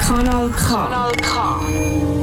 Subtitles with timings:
[0.00, 0.64] Kanal K.
[0.64, 2.17] Kanal K.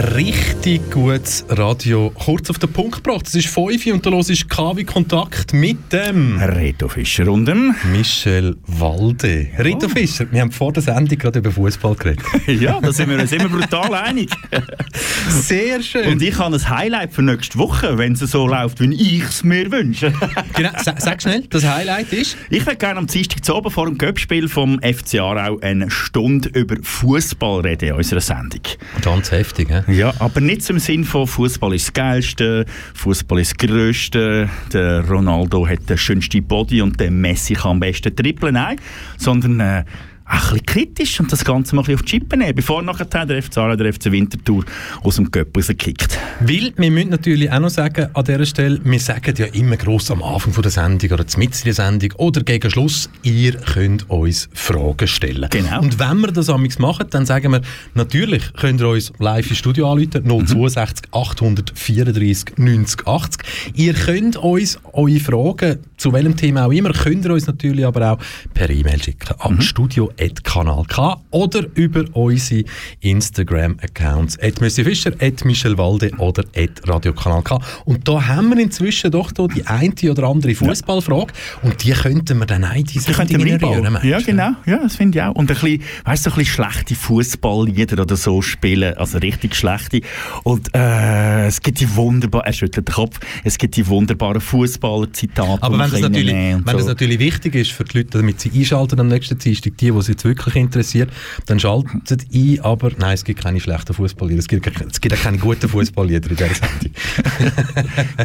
[0.00, 2.10] Richtig gutes Radio.
[2.14, 3.26] Kurz auf den Punkt gebracht.
[3.26, 7.44] Es ist 5 Uhr und da los ist KW Kontakt mit dem Reto Fischer und
[7.44, 9.48] dem Michel Walde.
[9.58, 12.24] Reto Fischer, wir haben vor der Sendung gerade über Fußball geredet.
[12.46, 14.30] Ja, da sind wir uns immer brutal einig.
[15.28, 16.12] Sehr schön.
[16.12, 19.44] Und ich habe ein Highlight für nächste Woche, wenn es so läuft, wie ich es
[19.44, 20.12] mir wünsche.
[20.54, 22.38] genau, sag, sag schnell, das Highlight ist?
[22.48, 26.48] Ich würde gerne am Dienstag zu oben vor dem Göppspiel vom FC Aarau eine Stunde
[26.54, 28.62] über Fußball reden in unserer Sendung.
[29.02, 29.89] Ganz heftig, he?
[30.00, 35.08] Ja, aber nicht im Sinn von Fußball ist das Geilste, Fußball ist das Größte, der
[35.08, 38.76] Ronaldo hat den schönsten Body und der Messi kann am besten trippeln, nein,
[39.16, 39.84] sondern äh,
[40.30, 43.04] ein bisschen kritisch und das Ganze mal ein bisschen auf die Chippe nehmen, bevor nachher
[43.04, 44.64] der FC Aarau, der FC Winterthur
[45.02, 46.18] aus dem Göpp rausgekickt.
[46.40, 50.10] Weil, wir müssen natürlich auch noch sagen, an dieser Stelle, wir sagen ja immer gross
[50.10, 54.48] am Anfang von der Sendung oder mitten der Sendung oder gegen Schluss, ihr könnt uns
[54.52, 55.48] Fragen stellen.
[55.50, 55.80] Genau.
[55.80, 57.60] Und wenn wir das amigs machen, dann sagen wir,
[57.94, 63.42] natürlich könnt ihr uns live im Studio anrufen, 062 834 90 80.
[63.74, 68.12] Ihr könnt uns eure Fragen, zu welchem Thema auch immer, könnt ihr uns natürlich aber
[68.12, 68.18] auch
[68.54, 69.62] per E-Mail schicken an mhm.
[69.62, 72.64] studio Kanal K oder über unsere
[73.00, 75.12] Instagram-Accounts at Fischer,
[75.44, 76.44] Michel Walde oder
[76.84, 77.58] Radio Kanal K.
[77.84, 81.32] Und da haben wir inzwischen doch da die eine oder andere Fußballfrage
[81.62, 83.98] und die könnten wir dann auch in diese Sendung rühren.
[84.02, 84.50] Ja, genau.
[84.66, 85.34] Ja, das finde ich auch.
[85.34, 90.00] Und ein bisschen, weißt du, ein bisschen schlechte Fußballlieder oder so spielen, also richtig schlechte.
[90.42, 95.62] Und äh, es gibt die wunderbaren, er schüttelt den Kopf, es gibt die wunderbaren Fußballer-Zitate.
[95.62, 96.72] Aber wenn das, natürlich, wenn so.
[96.72, 100.09] das natürlich wichtig ist für die Leute, damit sie einschalten am nächsten Dienstag, die, die
[100.10, 101.10] jetzt wirklich interessiert,
[101.46, 104.38] dann schaltet ein, aber nein, es gibt keine schlechten Fußballlieder.
[104.38, 106.92] Es gibt, es gibt auch keine guten Fußballlieder in dieser Sendung.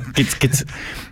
[0.14, 0.66] gibt's, gibt's,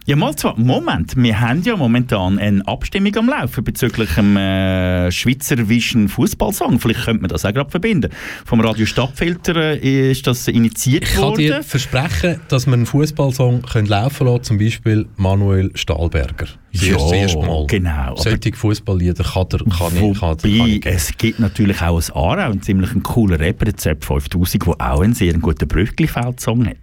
[0.05, 5.11] ja, mal zwar, Moment, wir haben ja momentan eine Abstimmung am Laufen bezüglich dem äh,
[5.11, 6.79] Schweizer Vision Fußballsong.
[6.79, 8.11] Vielleicht könnte man das auch gerade verbinden.
[8.45, 11.39] Vom Radio Stadtfilter äh, ist das initiiert ich worden.
[11.39, 16.47] Ich kann dir versprechen, dass wir einen Fußballsong laufen lassen, zum Beispiel Manuel Stahlberger.
[16.73, 17.67] Ja, erste Mal.
[17.67, 18.15] genau.
[18.15, 22.51] Solche Fußballlieder kann, der, kann, ich, kann, kann ich Es gibt natürlich auch ein Aarau,
[22.51, 26.77] einen ziemlich cooler Rapper, der Z5000, der auch einen sehr guten Brüchli-Feld-Song hat.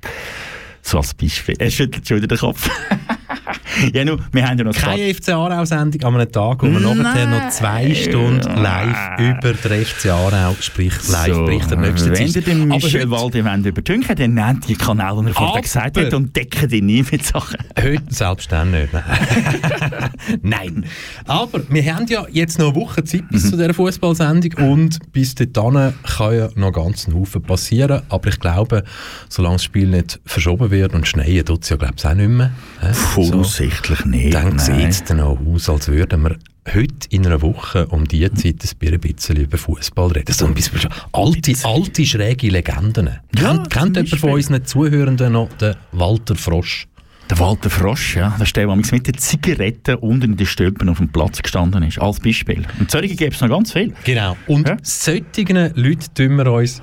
[0.83, 1.55] So als Beispiel.
[1.59, 2.69] Er schüttelt schon wieder den Kopf.
[3.93, 7.27] ja, nur, wir haben ja noch Keine FC Aarau-Sendung an einem Tag, wo wir nachher
[7.27, 12.27] noch zwei Stunden live über den FC Aarau, sprich live so, bricht der nächste Wenn
[12.27, 16.35] ihr den Michel Walde übertünchen dann nehmt die Kanäle, die er vorher gesagt hat, und
[16.35, 17.59] deckt ihn nie mit Sachen.
[17.81, 18.93] Heute selbst dann nicht.
[18.93, 20.11] Nein.
[20.43, 20.87] Nein.
[21.27, 23.51] Aber wir haben ja jetzt noch eine Woche Zeit bis mhm.
[23.51, 28.03] zu dieser Fußballsendung und bis dahin kann ja noch ganz ein Haufen passieren.
[28.09, 28.85] Aber ich glaube,
[29.29, 32.29] solange das Spiel nicht verschoben wird und schneien, tut es ja glaube ich auch nicht
[32.29, 32.53] mehr.
[32.93, 34.35] Voraussichtlich so, nicht.
[34.35, 36.37] Dann sieht es dann auch aus, als würden wir
[36.73, 40.33] heute in einer Woche um diese Zeit ein bisschen über Fußball reden.
[40.33, 43.11] So ein bisschen alte, alte, schräge Legenden.
[43.37, 46.87] Ja, kennt kennt jemand von unseren Zuhörenden noch den Walter Frosch?
[47.31, 51.13] Der Walter Frosch, ja, der der mit der Zigarette unten in den Stülpen auf dem
[51.13, 52.67] Platz gestanden ist, als Beispiel.
[52.81, 53.95] Und solche gibt es noch ganz viel.
[54.03, 54.37] Genau.
[54.49, 54.77] Und ja?
[54.83, 56.83] solchen Leuten tun wir uns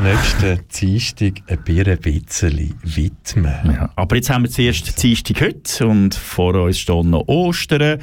[0.00, 3.54] nächsten Dienstag ein bisschen widmen.
[3.66, 3.88] Ja.
[3.94, 8.00] Aber jetzt haben wir zuerst Dienstag heute und vor uns steht noch Ostern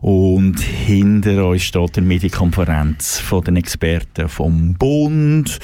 [0.00, 5.58] und hinter uns steht die Medienkonferenz von den Experten vom Bund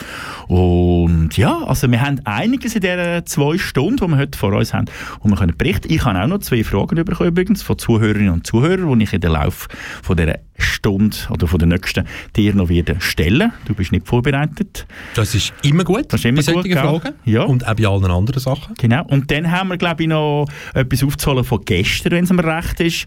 [0.47, 4.75] und ja, also wir haben einiges in diesen zwei Stunden, die wir heute vor uns
[4.75, 4.87] haben,
[5.21, 5.87] und wir können berichten Bericht.
[5.87, 9.21] Ich habe auch noch zwei Fragen bekommen übrigens von Zuhörerinnen und Zuhörern, die ich in
[9.21, 9.69] der Lauf
[10.03, 12.05] von dieser Stunde oder von der nächsten
[12.37, 13.53] dir noch wieder stellen.
[13.65, 14.87] Du bist nicht vorbereitet.
[15.15, 16.13] Das ist immer gut.
[16.13, 17.15] Das ist immer gut, Fragen.
[17.25, 17.45] Ja.
[17.45, 18.75] Und auch bei allen anderen Sachen.
[18.79, 19.05] Genau.
[19.07, 22.81] Und dann haben wir, glaube ich, noch etwas aufzuholen von gestern, wenn es mir recht
[22.81, 23.07] ist,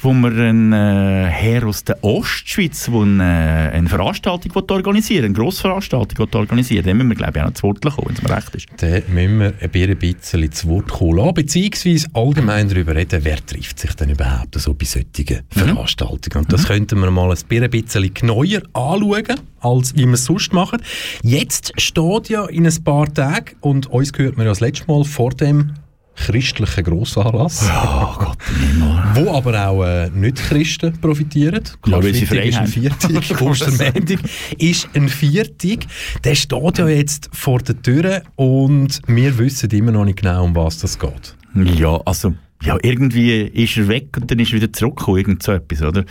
[0.00, 5.34] wo wir einen äh, Herr aus der Ostschweiz, der eine, äh, eine Veranstaltung organisieren eine
[5.34, 8.30] Grossveranstaltung organisieren Dann müssen wir, glaube ich, auch noch zu Wort kommen, wenn es mir
[8.30, 8.66] recht ist.
[8.78, 13.94] Dann müssen wir ein bisschen zu Wort kommen beziehungsweise allgemein darüber reden, wer trifft sich
[13.94, 15.42] denn überhaupt so bei solchen mhm.
[15.48, 16.44] Veranstaltungen.
[16.44, 16.66] Und das mhm.
[16.66, 20.80] könnten wir mal ein bisschen neuer anschauen, als wie wir es sonst machen.
[21.22, 25.04] Jetzt steht ja in ein paar Tagen, und uns gehört man ja das letzte Mal
[25.04, 25.74] vor dem
[26.16, 27.68] christlichen Grossanlass.
[27.68, 28.38] Oh Gott,
[29.14, 31.64] Wo aber auch äh, Nicht-Christen profitieren.
[31.82, 34.20] Klar, weil sie frei ist ein Viertig, Ostermäntig
[34.58, 35.86] ist ein Viertig.
[36.22, 40.54] Der steht ja jetzt vor der Tür und wir wissen immer noch nicht genau, um
[40.54, 41.34] was das geht.
[41.54, 45.52] Ja, also ja, irgendwie ist er weg und dann ist er wieder zurückgekommen, irgend so
[45.52, 46.04] etwas, oder?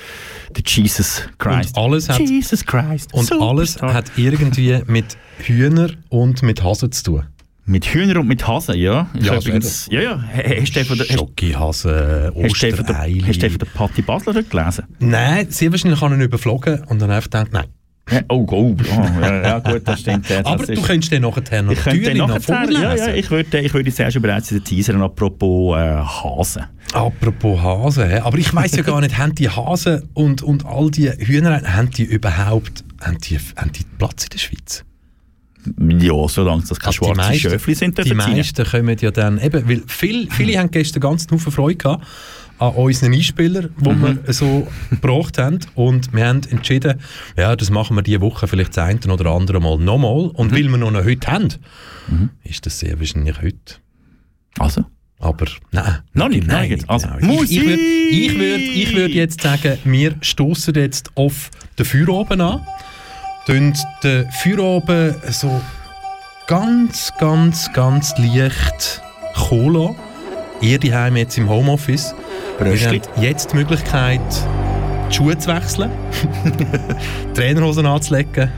[0.55, 1.75] Der Jesus Christ.
[1.75, 3.13] Und alles hat, Jesus Christ.
[3.13, 3.49] Und Superstar.
[3.49, 7.23] alles hat irgendwie mit Hühner und mit Hasen zu tun.
[7.65, 9.09] Mit Hühner und mit Hasen, ja.
[9.13, 10.21] Ich Ja, übrigens, ja, ja.
[10.21, 13.21] Hast du den von der, Schokihasen, Ostereili.
[13.21, 14.83] hast du von Patti Basler gelesen?
[14.99, 17.65] Nein, sehr wahrscheinlich habe ich ihn überflogen und dann einfach gedacht, nein.
[18.27, 20.29] Oh, oh, oh ja, ja, gut, das stimmt.
[20.29, 22.81] Das Aber du ist, könntest den nachher noch ich vorlesen.
[22.81, 26.63] ja, ja, ich würde, ich würde zuerst bereits den Teaser apropos äh, Hasen.
[26.91, 31.09] Apropos Hasen, aber ich weiß ja gar nicht, haben die Hasen und, und all die
[31.09, 34.83] Hühner, haben die überhaupt haben die, haben die Platz in der Schweiz?
[35.79, 39.81] Ja, solange das keine Also schwarzen Schöfli sind, Die meisten kommen ja dann, eben, weil
[39.87, 42.05] viel, viele haben gestern ganz Haufen Freude gehabt
[42.69, 44.19] an unseren Einspielern, die Mhm.
[44.25, 46.99] wir so gebracht haben und wir haben entschieden,
[47.37, 50.55] ja, das machen wir diese Woche vielleicht das eine oder andere Mal nochmal und Mhm.
[50.55, 51.49] weil wir noch einen heute haben,
[52.43, 53.75] ist das sehr wahrscheinlich heute.
[54.59, 54.85] Also?
[55.19, 55.99] Aber nein.
[56.13, 56.89] Noch nicht, nein, nicht.
[56.89, 57.41] Also, genau.
[57.43, 58.11] Ich, ich würde Musik!
[58.11, 61.49] ich würd, ich würd jetzt sagen, wir stoßen jetzt auf
[61.79, 62.61] den Feueroben an.
[63.45, 63.73] Tun
[64.03, 65.61] den Feueroben so
[66.47, 69.01] ganz, ganz, ganz leicht
[69.35, 69.95] Cola.
[70.63, 72.15] Ihr daheim jetzt im Homeoffice.
[72.57, 72.99] Wir Bröstli.
[73.01, 74.21] haben jetzt die Möglichkeit,
[75.09, 75.91] die Schuhe zu wechseln,
[76.45, 78.49] die Trainerhosen anzulegen,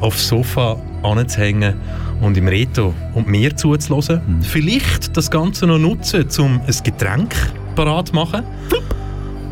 [0.00, 1.74] aufs Sofa anzuhängen
[2.22, 4.22] und im Reto und mir zuzulassen.
[4.40, 7.34] Vielleicht das Ganze noch nutzen, um ein Getränk
[7.76, 8.42] parat zu machen.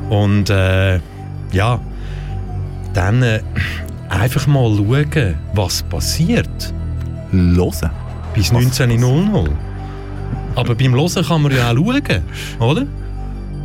[0.09, 0.99] Und äh,
[1.53, 1.79] ja,
[2.95, 3.41] dann äh,
[4.09, 6.73] einfach mal schauen, was passiert
[7.33, 7.91] Hören.
[8.33, 9.51] bis Was 19.00.
[10.57, 12.23] Aber beim Hören kann man ja auch schauen,
[12.59, 12.87] oder?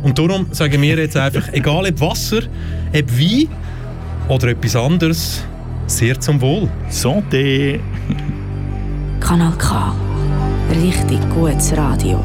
[0.02, 2.42] Und darum sagen wir jetzt einfach, egal ob Wasser,
[2.94, 3.48] ob Wein
[4.28, 5.44] oder etwas anderes,
[5.86, 6.68] sehr zum Wohl.
[6.90, 7.80] Santé.
[9.20, 9.94] Kanal K.
[10.70, 12.22] Richtig gutes Radio.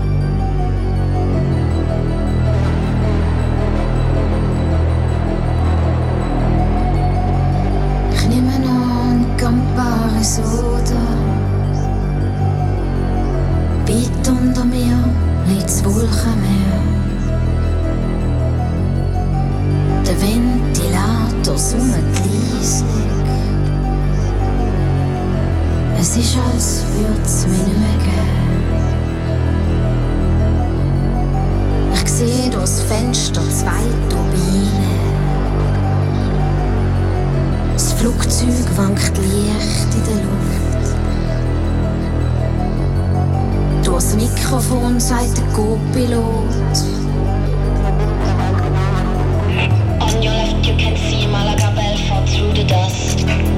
[49.99, 53.56] On your left, you can see Malaga Belfort through the dust.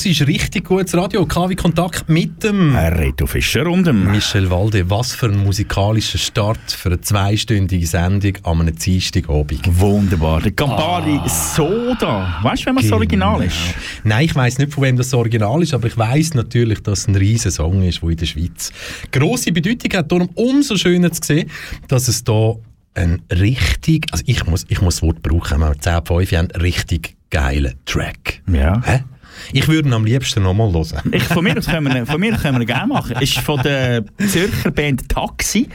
[0.00, 4.88] Du hörst richtig gutes Radio, KW Kontakt mit dem Reto Fischer und dem Michel Walde.
[4.88, 9.60] Was für ein musikalischer Start für eine zweistündige Sendung an einem Dienstagabend.
[9.78, 10.40] Wunderbar.
[10.40, 12.38] Der Campari Soda.
[12.42, 13.58] Weißt du, wenn man das Original ist?
[14.02, 17.08] Nein, ich weiss nicht, von wem das Original ist, aber ich weiss natürlich, dass es
[17.08, 18.72] ein riesen Song ist, der in der Schweiz
[19.12, 20.10] grosse Bedeutung hat.
[20.10, 21.50] Darum umso schöner zu sehen,
[21.88, 22.54] dass es da
[22.94, 26.50] ein richtig, also ich muss, ich muss das Wort brauchen, wenn wir 10 5 haben,
[26.52, 28.40] richtig geilen Track.
[28.50, 28.80] Ja.
[28.84, 29.04] Hä?
[29.52, 31.10] Ich würde ihn am liebsten nochmal hören.
[31.12, 33.16] Ich, von mir aus können wir, von mir aus können wir ihn gerne machen.
[33.20, 35.68] Ist von der Zürcher Band Taxi,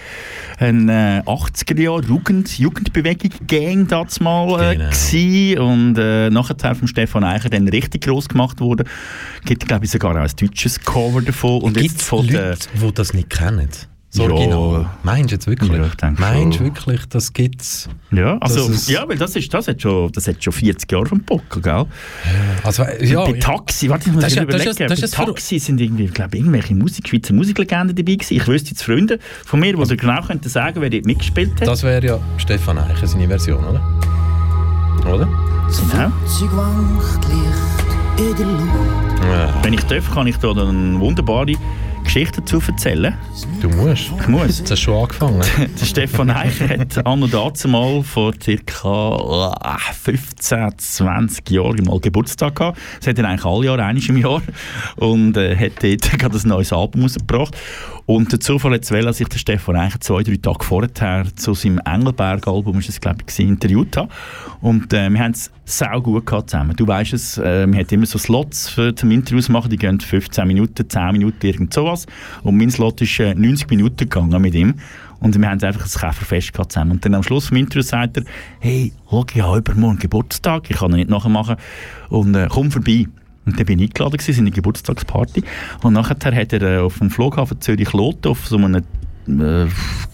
[0.59, 5.65] eine äh, 80er Jahre Jugend, Jugendbewegung Gang damals mal äh, Genau.
[5.69, 8.85] und äh, nachher von Stefan Eicher dann richtig groß gemacht wurde.
[9.45, 12.93] Gibt glaube ich sogar auch ein deutsches Cover davon und Gibt jetzt von Leute, die
[12.93, 13.69] das nicht kennen?
[14.15, 14.31] Das Ja.
[14.31, 14.85] Original.
[15.03, 15.71] Meinst du jetzt wirklich?
[15.71, 17.89] Ja, ich denke Meinst du wirklich, das gibt's?
[18.11, 20.89] ja, also Das ist- ja, weil das ist das hat schon das hat schon 40
[20.91, 21.85] Jahre vom Buckel, gell?
[22.63, 24.63] Also, ja, bei ich- Taxi, warte, ich muss Das ist ja- überlegen.
[24.65, 28.35] das ist ja- das ja- Taxi sind irgendwie, glaube irgendwelche Musik, Schweizer Musiklegenden dabei gewesen.
[28.37, 31.67] Ich wüsste jetzt Freunde von mir, die so genau könnten sagen, wer dort mitgespielt hat.
[31.67, 33.81] das wäre ja Stefan Eicher seine Version, oder?
[35.13, 35.27] Oder?
[35.77, 36.11] genau.
[39.31, 41.53] Ja, Wenn ich darf, kann ich da eine wunderbare
[42.05, 43.13] Geschichte dazu erzählen.
[43.61, 44.11] du musst.
[44.21, 44.59] Ich muss.
[44.59, 45.41] Jetzt hast schon angefangen.
[45.79, 49.55] Der Stefan Eicher hat an und dazu mal vor ca.
[49.63, 52.77] äh, 15, 20 Jahren mal Geburtstag gehabt.
[52.99, 54.41] Das hat er eigentlich alle Jahre, einmal im Jahr.
[54.95, 57.57] Und äh, hat dort gerade ein neues Album rausgebracht.
[58.05, 61.79] Und der Zufall hat wollen, dass ich Stefan Eicher zwei, drei Tage vorher zu seinem
[61.83, 64.09] Engelberg-Album, ist es glaube ich, gewesen, interviewt habe.
[64.61, 66.75] Und äh, wir haben es sau gut gehabt zusammen.
[66.75, 69.99] Du weißt es, äh, wir haben immer so Slots für, zum Interviews machen, die gehen
[69.99, 72.05] 15 Minuten, 10 Minuten, irgend sowas.
[72.43, 74.75] Und mein Slot ist äh, 90 Minuten gegangen mit ihm.
[75.19, 76.91] Und wir haben einfach ein Käferfest gehabt zusammen.
[76.91, 78.23] Und dann am Schluss vom Interview sagt er,
[78.59, 81.55] hey, schau, ich habe übermorgen Geburtstag, ich kann ihn nicht nachmachen.
[82.09, 83.07] Und äh, komm vorbei.
[83.45, 85.43] Und dann bin ich eingeladen gewesen, seine Geburtstagsparty.
[85.83, 88.83] Und nachher hat er äh, auf dem Flughafen Zürich-Lotte auf so einem
[89.27, 89.65] äh,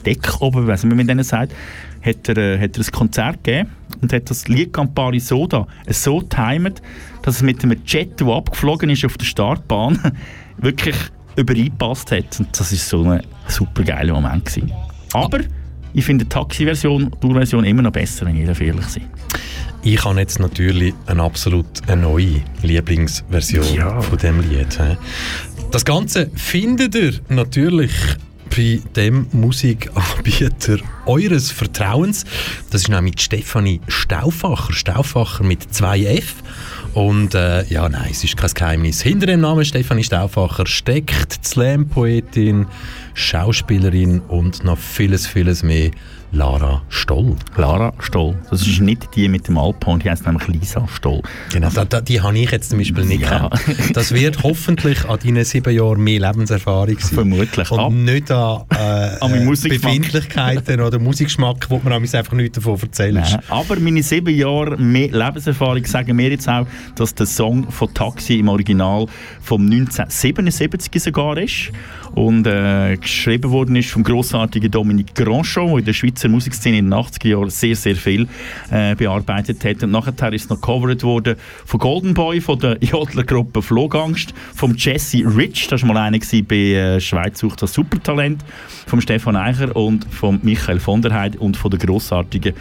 [0.06, 1.54] Deck oben, wie man denen sagt,
[2.02, 3.70] hat er, äh, hat er ein Konzert gegeben
[4.02, 6.82] und hat das Lied Campari Soda so timet,
[7.22, 10.00] dass es mit einem Jet, der abgeflogen ist auf der Startbahn,
[10.58, 10.96] wirklich
[11.36, 12.40] übereingepasst hat.
[12.40, 14.72] Und das ist so ein super geiler Moment gewesen.
[15.14, 15.40] Aber
[15.94, 19.10] ich finde die Taxi-Version, die Tour-Version immer noch besser, wenn ich ehrlich sein.
[19.84, 24.00] Ich habe jetzt natürlich eine absolut eine neue Lieblingsversion Ja.
[24.02, 24.78] von dem Lied.
[25.72, 27.92] Das Ganze findet ihr natürlich
[28.56, 32.26] bei dem Musikanbieter eures Vertrauens.
[32.70, 34.74] Das ist nämlich Stefanie Stauffacher.
[34.74, 36.34] Stauffacher mit 2F.
[36.94, 39.02] Und äh, ja, nein, es ist kein Geheimnis.
[39.02, 42.68] Hinter dem Namen Stefanie Stauffacher steckt Slam-Poetin,
[43.14, 45.92] Schauspielerin und noch vieles, vieles mehr
[46.34, 47.36] Lara Stoll.
[47.58, 48.36] Lara Stoll.
[48.50, 51.22] Das ist nicht die mit dem Alphorn, die heißt nämlich Lisa Stoll.
[51.52, 53.50] Genau, da, da, die habe ich jetzt zum Beispiel nicht Ja.
[53.50, 53.96] gekannt.
[53.98, 57.16] Das wird hoffentlich an deinen sieben Jahren mehr Lebenserfahrung sein.
[57.16, 57.70] Vermutlich.
[57.72, 59.46] Und Ab- nicht an, äh, An.
[59.46, 63.40] Befindlichkeiten oder Musikgeschmack, wo man einfach nichts davon erzählt.
[63.50, 68.40] Aber meine sieben Jahre mehr Lebenserfahrung sagen mir jetzt auch, dass der Song von Taxi
[68.40, 69.06] im Original
[69.42, 71.72] vom 1977 sogar ist
[72.16, 76.90] und äh, geschrieben worden ist vom grossartigen Dominique Grandchon, der in der Schweizer Musikszene in
[76.90, 78.28] den 80er Jahren sehr, sehr viel
[78.70, 79.84] äh, bearbeitet hat.
[79.84, 85.24] Und nachher ist noch covered worden von Golden Boy, von der Jodlergruppe Flogangst, vom Jesse
[85.26, 88.44] Rich, das war mal einer gewesen bei äh, Schweiz sucht das Supertalent,
[88.88, 92.54] vom Stefan Eicher und von Michael von der Heid und von der grossartigen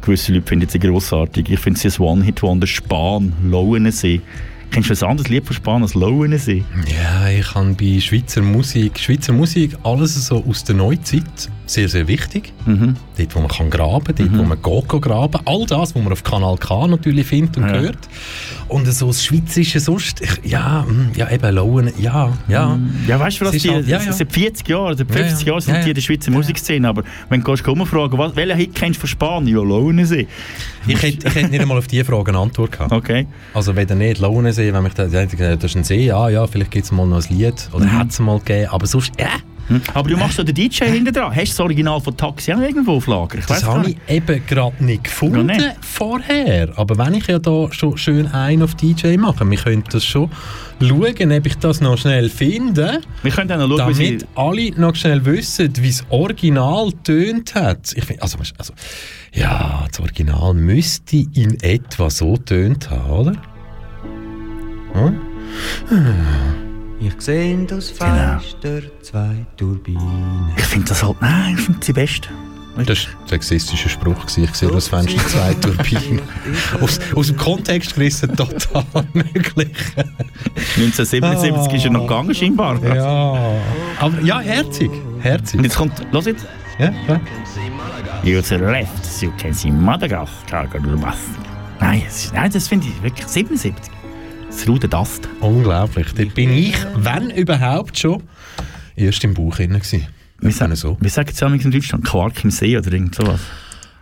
[0.00, 1.50] gewisse Leute finden sie grossartig.
[1.50, 2.66] Ich finde sie ein One-Hit-Wonder.
[2.66, 4.20] Spahn, Lauenensee.
[4.70, 6.62] Kennst du ein anderes Lied von Spahn als Lauenensee?
[6.86, 12.08] Ja, ich habe bei Schweizer Musik, Schweizer Musik, alles so aus der Neuzeit, sehr, sehr
[12.08, 12.52] wichtig.
[12.66, 12.96] Mhm.
[13.16, 15.40] Dort, wo man kann graben, dort, wo man geht graben.
[15.44, 17.80] All das, was man auf Kanal K natürlich findet und Ja.
[17.80, 17.98] hört.
[18.68, 22.78] Und so das Schweizerische sonst, ich, ja, mm, ja, eben Lauen, ja, ja.
[23.06, 24.12] Ja, weißt du, was die, halt- ja, ja.
[24.12, 25.52] seit 40 Jahren, seit Ja, 50 ja.
[25.52, 26.88] Jahren sind die in der Schweizer Musikszene.
[26.88, 29.46] Aber wenn du gehst, fragen, was, welchen Hit kennst du von Spahn?
[29.46, 30.26] Ja, Lauenensee.
[30.86, 32.92] Ich hätte, ich hätte nicht einmal auf diese Frage eine Antwort gehabt.
[32.92, 33.26] Okay.
[33.54, 36.84] Also wenn nicht Launensee, wenn mich da, das ist ein See, ja, ja, vielleicht gibt
[36.86, 37.92] es mal noch ein Lied oder Mhm.
[37.98, 39.26] hat es mal gegeben, aber sonst, ja,
[39.70, 39.80] Hm.
[39.94, 41.30] Aber du machst so den DJ hinten dran.
[41.34, 43.38] Hast du das Original von Taxi auch irgendwo auf Lager?
[43.38, 45.76] Ich das habe ich eben gerade nicht gefunden Ja, nicht.
[45.80, 46.72] vorher.
[46.76, 50.28] Aber wenn ich ja da schon schön ein auf DJ mache, wir können das schon
[50.80, 54.70] schauen, ob ich das noch schnell finde, Wir können dann noch schauen, wie damit alle
[54.72, 57.92] noch schnell wissen, wie das Original tönt hat.
[57.94, 58.72] Ich find, also, also,
[59.32, 63.32] ja, das Original müsste in etwa so tönt haben, oder?
[64.94, 65.20] Hm?
[67.00, 68.38] Ich sehe aus Genau.
[68.38, 70.50] Fenster zwei Turbinen.
[70.56, 71.20] Ich finde das halt...
[71.20, 72.28] Nein, ich finde sie best.
[72.86, 74.20] Das war ein sexistischer Spruch.
[74.20, 74.44] gewesen.
[74.44, 76.20] Ich sehe das Fenster zwei Turbinen.
[76.80, 79.68] aus, aus dem Kontext gerissen, total möglich.
[80.76, 81.74] 1977 Ah.
[81.76, 82.82] ist er noch gegangen, scheinbar.
[82.84, 83.54] Ja.
[83.98, 84.90] Aber ja, herzig.
[85.20, 85.58] Herzig.
[85.58, 86.46] Und jetzt kommt, los jetzt.
[86.78, 87.20] Ja, ja.
[88.22, 90.66] You left, you can see Madagascar.
[91.80, 92.02] Nein,
[92.34, 93.74] nein das finde ich wirklich 77.
[94.68, 95.28] Ruder Dast.
[95.40, 96.08] Unglaublich.
[96.16, 98.22] Dort bin ich, wenn überhaupt schon,
[98.96, 100.06] erst im Bauch drin gewesen.
[100.40, 100.96] Wir sagen, so.
[101.00, 103.40] wir sagen es ja in Deutschland Quark im See oder irgend sowas.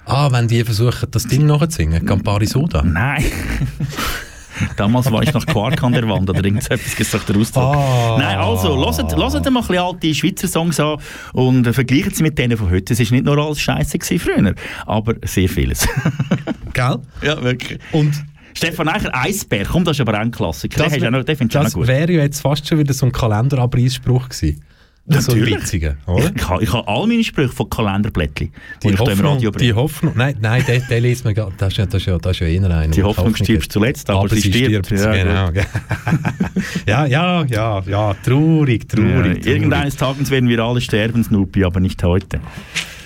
[0.07, 2.83] Ah, wenn die versuchen, das Ding nachzusingen, Campari Soda.
[2.83, 3.25] Nein.
[4.77, 7.37] Damals war ich noch Quark an der Wand oder irgend so etwas, das sagt der
[7.37, 7.77] Ausdruck.
[7.77, 8.17] Ah.
[8.19, 10.97] Nein, also, hört, hört mal ein bisschen alte Schweizer Songs an
[11.33, 12.93] und äh, vergleicht sie mit denen von heute.
[12.93, 14.55] Es war nicht nur alles Scheiße früher,
[14.87, 15.87] aber sehr vieles.
[16.73, 16.99] Gell?
[17.23, 17.79] ja, wirklich.
[17.93, 18.25] Und
[18.59, 20.89] Stefan Eicher, Eisbär, komm, das ist aber auch ein Klassiker.
[20.89, 24.29] Den, ja noch, den auch das wäre ja jetzt fast schon wieder so ein Kalenderabreißspruch
[24.29, 24.63] gewesen.
[25.11, 25.55] So Natürlich.
[25.55, 26.31] witziger, oder?
[26.37, 29.73] Ich habe, ich habe all meine Sprüche von Kalenderblättchen, die, Die Hoffnung, die.
[29.73, 32.33] Hoffnung, nein, nein, den, den liest man gar, das ist ja, das ist ja, das
[32.33, 32.87] ist ja einer.
[32.89, 33.39] Die der Hoffnung hat.
[33.39, 34.91] stirbt zuletzt, aber, sie stirbt.
[34.91, 35.51] Ja, genau.
[36.87, 39.25] ja, ja, ja, ja, traurig, Ja, traurig.
[39.25, 39.47] traurig.
[39.47, 42.41] irgendeines Tages werden wir alle sterben, Snoopy, aber nicht heute.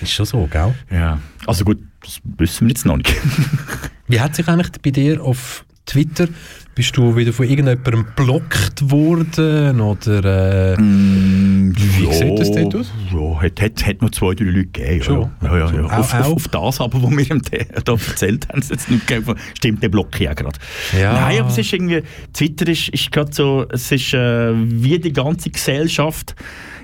[0.03, 0.73] Ist schon so, gell?
[0.91, 1.19] Ja.
[1.47, 3.13] Also gut, das wissen wir jetzt noch nicht.
[4.07, 6.27] Wie hat sich eigentlich bei dir auf Twitter,
[6.75, 12.91] bist du wieder von irgendjemandem blockt worden oder äh, wie sieht das dort aus?
[13.11, 15.03] Ja, hat, hat, hat noch zwei, drei Leute gegeben.
[15.03, 15.31] Schon?
[15.41, 15.83] Ja, ja, ja.
[15.83, 16.35] Auf, Auch- auf, auch?
[16.35, 17.41] auf das aber, was wir ihm
[17.83, 19.35] da erzählt haben, es jetzt nicht gegeben.
[19.55, 20.57] Stimmt, der blockiert ja gerade.
[20.97, 21.13] Ja.
[21.13, 25.11] Nein, aber es ist irgendwie, Twitter ist, ist gerade so, es ist äh, wie die
[25.11, 26.33] ganze Gesellschaft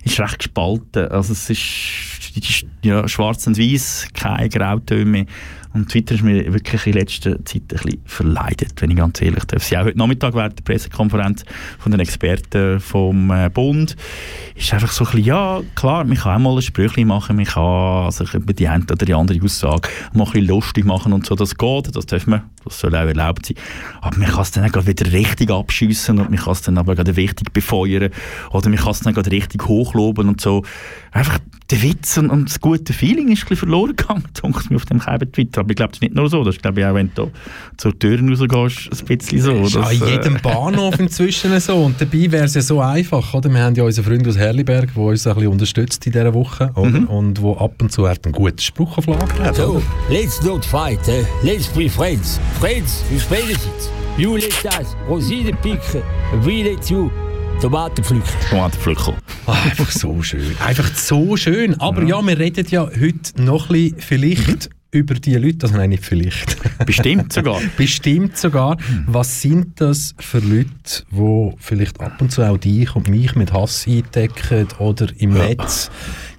[0.03, 1.07] ist recht gespalten.
[1.09, 5.25] Also es ist, ja, schwarz und weiß, keine Grautöne.
[5.71, 9.43] Und Twitter ist mir wirklich in letzter Zeit ein bisschen verleidet, wenn ich ganz ehrlich
[9.45, 9.63] darf.
[9.63, 11.45] Sie auch heute Nachmittag während der Pressekonferenz
[11.77, 13.95] von den Experten vom äh, Bund
[14.55, 17.45] ist einfach so ein bisschen, ja, klar, man kann auch mal ein Sprüchchen machen, man
[17.45, 21.27] kann sich über die eine oder die andere Aussage mal ein bisschen lustig machen und
[21.27, 23.57] so, das geht, das darf man, das soll auch erlaubt sein.
[24.01, 26.95] Aber man kann es dann auch wieder richtig abschiessen und man kann es dann aber
[26.95, 28.11] gerade richtig befeuern
[28.51, 30.63] oder man kann es dann gerade richtig hochloben und so.
[31.11, 31.39] Einfach
[31.71, 34.85] der Witz und, und das gute Feeling ist ein bisschen verloren gegangen, denke mir auf
[34.85, 35.61] dem Scheiben Twitter.
[35.61, 37.31] Aber ich glaube, das ist nicht nur so, das ist glaube ich auch, wenn du
[37.77, 39.53] zur Tür rausgehst, ein bisschen so.
[39.53, 41.75] ist dass, an äh, jedem Bahnhof inzwischen so.
[41.75, 43.49] Und dabei wäre es ja so einfach, oder?
[43.49, 46.71] Wir haben ja unseren Freund aus Herliberg, der uns ein bisschen unterstützt in dieser Woche,
[46.75, 47.01] oder?
[47.01, 47.07] Mhm.
[47.07, 50.65] Und wo ab und zu hat einen guten Spruch auf Lager hat, So, let's not
[50.65, 51.25] fight, eh?
[51.43, 52.39] let's be friends.
[52.59, 54.21] Friends, wie spielen sie?
[54.21, 56.01] You let us Rosinen picken,
[56.43, 57.09] we let you
[57.61, 58.29] Tomaten pflücken.
[58.49, 59.15] Tomatenpflückel.
[59.45, 60.55] Ah, einfach so schön.
[60.65, 61.77] Einfach so schön.
[61.81, 65.89] Aber ja, wir reden ja heute noch ein bisschen vielleicht über die Leute, also nein,
[65.89, 66.57] nicht vielleicht.
[66.85, 67.59] Bestimmt sogar.
[67.75, 68.77] Bestimmt sogar.
[69.07, 73.51] Was sind das für Leute, die vielleicht ab und zu auch dich und mich mit
[73.51, 75.91] Hass eindecken oder im Netz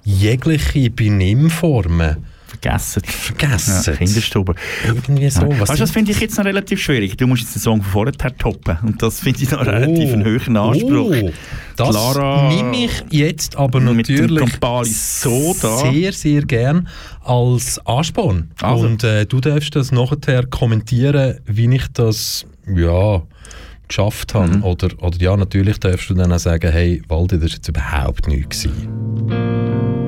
[0.03, 2.17] jegliche Benimmformen
[2.61, 3.01] Vergessen.
[3.03, 3.83] vergessen?
[3.85, 4.55] Ja, Kinderstube.
[4.85, 5.41] Irgendwie so.
[5.59, 7.17] Was Weißt du, das finde ich jetzt noch relativ schwierig.
[7.17, 8.77] Du musst jetzt den Song von vorher toppen.
[8.83, 11.15] Und das finde ich noch relativ einen höheren Anspruch.
[11.21, 11.31] Oh,
[11.75, 14.49] das Clara nehme ich jetzt aber natürlich
[14.85, 15.91] Soda.
[15.91, 16.87] sehr, sehr gern
[17.23, 18.51] als Ansporn.
[18.61, 18.85] Also.
[18.85, 23.21] Und äh, du darfst das nachher kommentieren, wie ich das ja,
[23.87, 24.57] geschafft habe.
[24.57, 24.63] Mhm.
[24.63, 28.27] Oder, oder ja, natürlich darfst du dann auch sagen, hey, Waldi, das war jetzt überhaupt
[28.27, 28.63] nichts.
[28.63, 30.00] gewesen.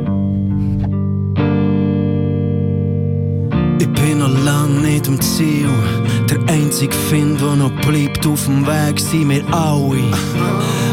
[3.83, 5.67] Ich bin noch lang nicht am Ziel.
[6.29, 10.05] Der einzige Find, der noch bleibt auf dem Weg, sind wir alle.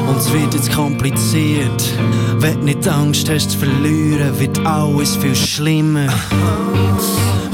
[0.08, 1.88] Und es wird jetzt kompliziert.
[2.38, 6.08] Wenn du nicht Angst hast zu verlieren, wird alles viel schlimmer.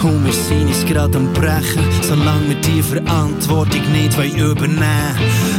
[0.03, 5.17] Und wir sind uns gerade am Brechen, solange wir die Verantwortung nicht wollen übernehmen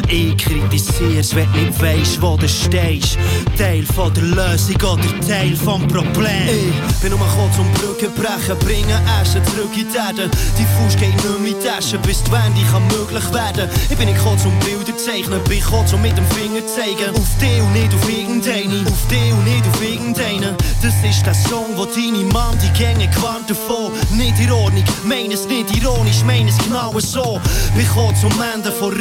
[0.10, 3.18] Ich kritisier's, wenn du nicht weisst, wo du stehst.
[3.58, 6.48] Teil von der Lösung oder Teil vom Problem.
[6.90, 10.30] Ich bin nur gekommen zum Brücken brechen, bringen Asche zurück in die Erde.
[10.58, 13.70] Die Fuß geht nicht mehr in Tasche, bis die Wende kann möglich werden.
[13.90, 17.14] Ich bin nicht gekommen zum Bilder zeichnen, bin gekommen zum mit dem Finger zeigen.
[17.14, 20.56] Auf die und nicht auf irgendeine, auf die und nicht auf irgendeinen.
[20.82, 23.92] Das ist der Song, wo deine Mann die Gänge gewarnt davon.
[24.12, 27.42] Nicht in Ordnung, mein es nicht ironisch, mein es genau so.
[27.76, 28.94] Wir kommen zum Ende von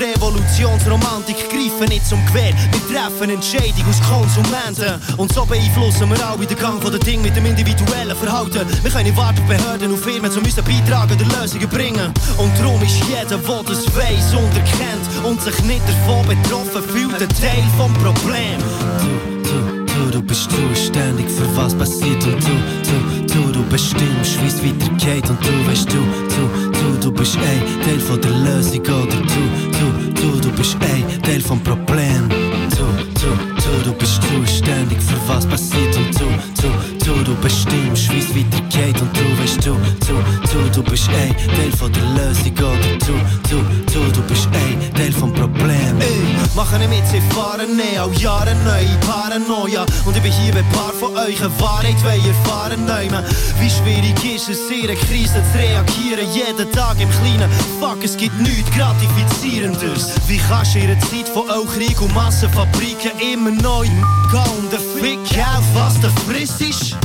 [0.96, 2.52] Revolutionsromantik, greifen nicht zum Gewehr.
[2.72, 5.00] Wir treffen Entscheidung aus Konsumenten.
[5.16, 8.66] Und so beeinflussen wir alle den Gang von den mit dem individuellen Verhalten.
[8.82, 12.12] Wir können nicht warten Behörden und Firmen, um unseren Beitrag an der Lösungen bringen.
[12.38, 17.20] Und darum ist jeder, der das weiss und erkennt und sich nicht davon betroffen fühlt,
[17.20, 18.58] ein Teil vom Problem.
[19.42, 24.46] Du, du, du bist zuständig für was passiert und du, du, du, du bestimmst, wie
[24.46, 28.80] es weitergeht und du weißt, du, du, du, du bist ein Teil von der Lösung
[28.80, 32.28] oder du, du, du, du bist ein Teil vom Problem.
[32.28, 32.84] Du,
[33.20, 33.30] du,
[33.62, 36.26] du, du bist zuständig für was passiert und du,
[36.62, 36.95] du,
[37.26, 39.16] du, du bestimmst, wie es weitergeht und
[40.76, 43.14] du bist ein Teil von der Lösung oder du,
[43.48, 43.58] du,
[43.92, 46.00] du, du bist ein Teil vom Problem.
[46.00, 49.84] Ey, machen nicht mit, sie fahren ne, all Jahre neue Paranoia.
[50.04, 53.24] Und ich bin hier, ein paar von euch eine Wahrheit wollen erfahren nehmen.
[53.60, 57.50] Wie schwierig ist es, in einer Krise zu reagieren, jeden Tag im Kleinen.
[57.80, 60.14] Fuck, es gibt nichts Gratifizierendes.
[60.28, 65.26] Wie kannst du in einer Zeit von auch Krieg und Massenfabriken immer neu und den
[65.26, 66.96] Fick auf, was der Friss ist?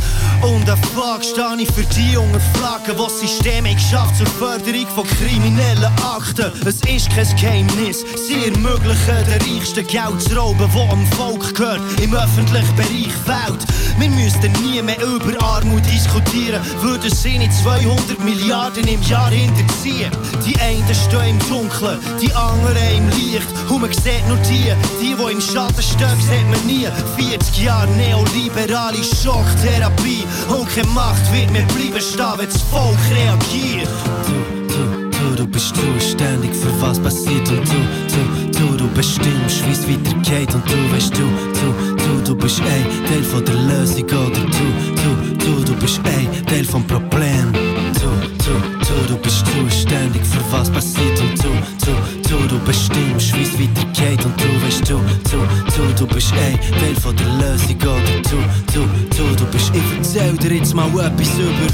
[0.41, 4.25] Und ein Fuck stehe ich für die jungen Flaggen, die das System hat geschafft zur
[4.27, 6.51] Förderung von kriminellen Akten.
[6.65, 11.81] Es ist kein Geheimnis, sie ermöglichen den reichsten Geld zu rauben, wo am Volk gehört,
[12.01, 13.65] im öffentlichen Bereich fällt.
[13.99, 20.11] Wir müssten nie mehr über Armut diskutieren, würden sie nicht 200 Milliarden im Jahr hinterziehen.
[20.45, 23.47] Die einen stehen im Dunkeln, die anderen im Licht.
[23.69, 26.87] Und man sieht nur die, die, die im Schatten stehen, sieht man nie.
[27.17, 33.89] 40 Jahre neoliberale Schocktherapie und keine Macht wird mehr bleiben stehen, wenn das Volk reagiert.
[34.25, 37.79] Du, du, du, du bist zuständig für was passiert und du,
[38.13, 42.61] du, du, du bestimmst, wie es weitergeht und du weißt du, du, du, du bist
[42.61, 44.67] ein Teil von der Lösung oder du,
[45.01, 47.51] du, du, du bist ein Teil vom Problem.
[47.53, 48.09] Du,
[48.43, 51.49] du, du, du bist zuständig für was passiert und du,
[51.85, 54.99] du, du, du bestimmst, wie es weitergeht und du weißt du,
[55.29, 55.37] du,
[55.75, 58.37] du, du bist ein Teil von der Lösung oder du,
[58.73, 61.67] du, du, du bist, ich erzähl dir jetzt mal etwas über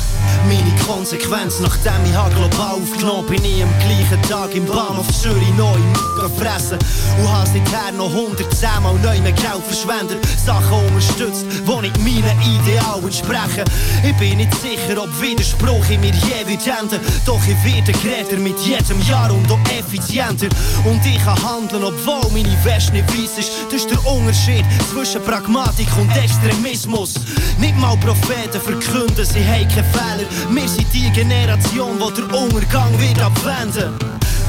[0.47, 5.53] meine Konsequenz, nachdem ich hab global aufgenommen bin ich am gleichen Tag im Bahnhof Zürich
[5.57, 5.77] neu
[6.21, 6.77] gefressen
[7.19, 12.37] und habe seither noch 110 Mal neu mehr Geld verschwendet, Sachen unterstützt, die nicht meinen
[12.41, 13.63] Idealen entsprechen.
[14.03, 18.39] Ich bin nicht sicher, ob Widerspruch in mir je wird enden, doch ich werde geredet
[18.39, 20.47] mit jedem Jahr und auch effizienter.
[20.85, 23.51] Und ich kann handeln, obwohl meine Wäsche nicht weiss ist.
[23.71, 27.15] Das ist der Unterschied zwischen Pragmatik und Extremismus.
[27.59, 30.27] Nicht mal Propheten verkünden, sie haben keine Fehler.
[30.49, 33.93] Wir sind die Generation, die der Untergang wird abwenden.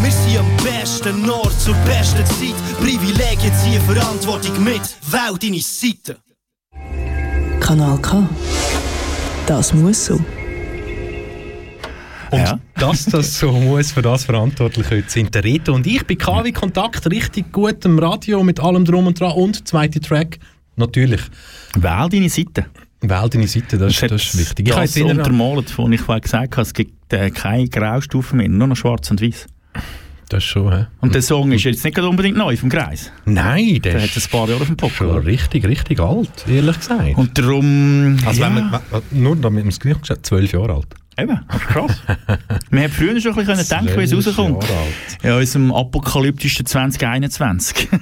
[0.01, 2.55] Wir sind am besten Ort zur besten Zeit.
[2.81, 4.83] Privilegien ziehen Verantwortung mit.
[5.11, 6.19] Wähl deine Seite.
[7.61, 8.29] Kanal K.
[9.47, 10.21] Das muss so.
[12.31, 12.59] Und Ja.
[12.75, 16.53] dass das so muss, für das verantwortlich heute sind der Reto und ich bei KW
[16.53, 20.39] Kontakt richtig gut im Radio mit allem drum und dran und zweite Track
[20.77, 21.21] natürlich.
[21.75, 22.67] Wähl deine Seite.
[23.01, 24.69] Wähl deine Seite, das, das ist wichtig.
[24.69, 28.49] Ich habe Das erinnert- untermalt, wo ich gesagt habe, es gibt äh, keine Graustufen mehr,
[28.49, 29.47] nur noch schwarz und weiß.
[30.29, 30.87] das ist schon, hä?
[31.01, 33.11] Und der Song ist jetzt nicht unbedingt neu vom Kreis.
[33.25, 35.25] Nein, der Der hat ist ein paar Jahre auf dem schon Poker.
[35.25, 37.17] richtig, richtig alt, ehrlich gesagt.
[37.17, 38.19] Und darum...
[38.27, 38.81] also ja, wenn man,
[39.13, 40.89] nur damit man es gleich gesagt zwölf Jahre alt.
[41.19, 42.03] Eben, das ist krass.
[42.71, 44.65] wir haben früher schon ein bisschen denken, wie es rauskommt.
[45.23, 47.89] Ja, in unserem apokalyptischen 2021.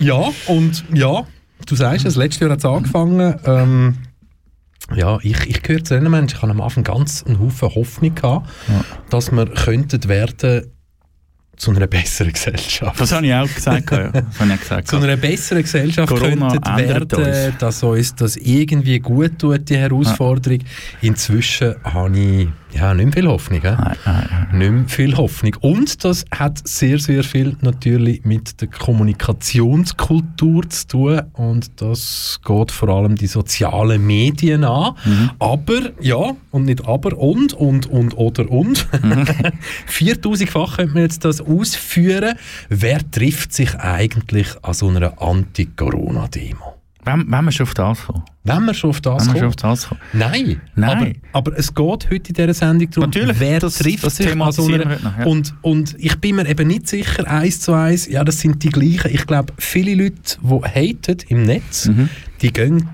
[0.00, 1.26] Ja, und ja,
[1.66, 3.34] du sagst es, letztes Jahr hat es angefangen.
[3.44, 3.96] Ähm,
[4.94, 8.14] ja, ich, ich gehöre zu den Menschen, ich hatte am Anfang ganz einen Haufen Hoffnung,
[8.14, 8.48] gehabt,
[9.10, 10.70] dass wir könnten werden
[11.58, 13.00] zu einer besseren Gesellschaft.
[13.00, 13.90] Das habe ich auch gesagt.
[13.90, 14.10] Ja.
[14.10, 14.88] Das habe ich gesagt.
[14.88, 17.58] zu einer besseren Gesellschaft Corona ändert werden, uns.
[17.58, 20.60] dass uns das irgendwie gut tut, die Herausforderung.
[21.02, 23.60] Inzwischen habe ich ja, nicht mehr viel Hoffnung.
[23.62, 23.68] He?
[23.68, 24.58] Nein, nein, nein.
[24.58, 25.56] Nicht mehr viel Hoffnung.
[25.60, 31.22] Und das hat sehr, sehr viel natürlich mit der Kommunikationskultur zu tun.
[31.32, 34.94] Und das geht vor allem die sozialen Medien an.
[35.38, 38.86] Aber, ja, und nicht aber, und, und, und, oder, und.
[39.88, 42.36] 4000-fach könnte man jetzt das ausführen.
[42.68, 46.77] Wer trifft sich eigentlich an so einer Anti-Corona-Demo?
[47.10, 48.22] Wenn, wenn wir schon auf das kommen.
[48.44, 49.48] Wenn wir schon auf das Wenn wir schon kommen.
[49.48, 50.00] auf das kommen.
[50.12, 51.20] Nein, Nein.
[51.32, 54.40] Aber, aber es geht heute in dieser Sendung darum, Natürlich, wer das- trifft das sich
[54.40, 54.84] an so einer...
[54.98, 55.24] noch, ja.
[55.26, 58.70] und, und ich bin mir eben nicht sicher, eins zu eins, ja, das sind die
[58.70, 59.10] gleichen.
[59.14, 61.90] Ich glaube, viele Leute, die haten im Netz,
[62.42, 62.88] die gehen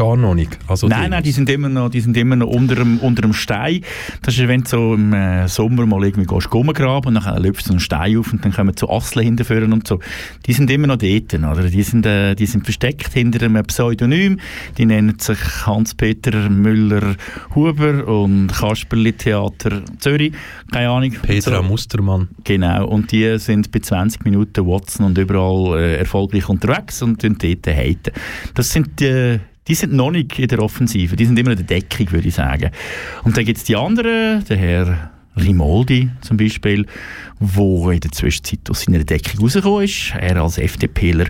[0.00, 0.58] gar noch nicht.
[0.66, 0.88] Also.
[0.88, 3.82] Nein, nein, die sind immer noch, die sind immer noch unter dem, unter dem Stein.
[4.22, 7.68] Das ist, wenn du so im äh, Sommer mal irgendwie gehst, rumgraben und dann läufst
[7.68, 10.00] du einen Stein auf und dann kommen so Asseln hinterführen und so.
[10.46, 11.68] Die sind immer noch dort, oder?
[11.68, 14.40] Die sind, äh, die sind versteckt hinter einem Pseudonym.
[14.78, 20.32] Die nennen sich Hans-Peter Müller-Huber und Kasperli Theater Zürich.
[20.72, 21.12] Keine Ahnung.
[21.22, 21.62] Petra So.
[21.62, 22.28] Mustermann.
[22.44, 27.66] Genau, und die sind bei 20 Minuten Watson und überall äh, erfolgreich unterwegs und dort
[27.66, 28.12] haten.
[28.54, 31.66] Das sind die, die sind noch nicht in der Offensive, die sind immer in der
[31.66, 32.70] Deckung, würde ich sagen.
[33.24, 36.86] Und dann gibt es die anderen, der Herr Rimoldi zum Beispiel,
[37.38, 40.12] wo in der Zwischenzeit aus seiner Deckung rausgekommen ist.
[40.18, 41.26] Er als FDPler,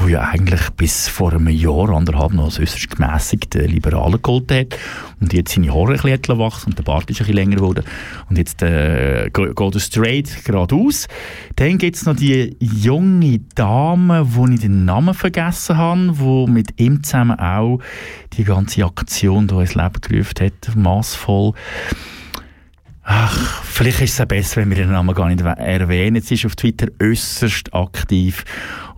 [0.00, 4.78] der ja eigentlich bis vor einem Jahr, anderthalb noch als äußerst gemäßigte Liberalen gehalten hat
[5.20, 7.84] und jetzt seine Haare ein bisschen wachsen und der Bart ist ein bisschen länger geworden
[8.30, 11.08] und jetzt äh, ge- geht er straight geradeaus.
[11.56, 16.80] Dann gibt es noch die junge Dame, wo ich den Namen vergessen habe, die mit
[16.80, 17.80] ihm zusammen auch
[18.34, 21.52] die ganze Aktion hier ins Leben gerufen hat, massvoll.
[23.04, 26.22] Ach, vielleicht ist es auch besser, wenn wir den Namen gar nicht erwähnen.
[26.22, 28.44] Sie ist auf Twitter äußerst aktiv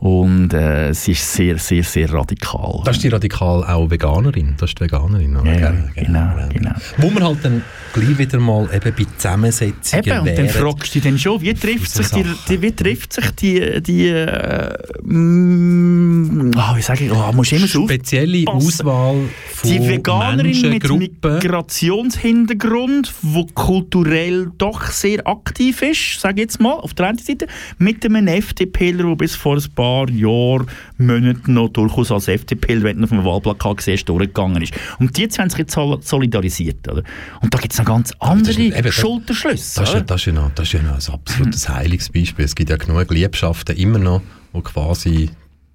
[0.04, 2.82] und äh, sie ist sehr, sehr, sehr radikal.
[2.84, 4.54] Das ist die radikal auch Veganerin.
[4.58, 5.34] Das ist die Veganerin.
[5.34, 5.50] oder?
[5.50, 5.90] ja, Gell?
[5.94, 6.72] genau, genau.
[6.98, 7.62] Wo man halt dann
[7.94, 11.54] gleich wieder mal eben bei Zusammensetzungen Eben, und dann fragst du dich dann schon, wie
[11.54, 17.10] trifft sich die, die, wie trifft sich die, die äh, mm, ah, wie sage ich,
[17.10, 18.86] oh, musst du immer so spezielle aufpassen.
[18.86, 19.16] Auswahl
[19.54, 21.34] von die Veganerin mit Menschengruppen.
[21.36, 27.46] Migrationshintergrund, wo kulturell doch sehr aktiv ist, sage ich jetzt mal, auf der einen Seite,
[27.78, 30.66] mit einem FDPler, der bis vor ein paar Jahren,
[30.98, 34.74] Monaten noch durchaus als FDPler, wenn du auf dem Wahlplakat siehst, durchgegangen ist.
[34.98, 36.87] Und die zwei haben sich jetzt sol- solidarisiert.
[36.88, 37.02] Oder?
[37.40, 39.80] Und da gibt es noch ganz andere eben, Schulterschlüsse.
[39.80, 40.07] Das ist, ja, oder?
[40.07, 42.44] das, ist ja noch, das ist ja noch ein absolutes Heiligsbeispiel.
[42.44, 45.30] Es gibt ja genug Liebschaften immer noch, wo quasi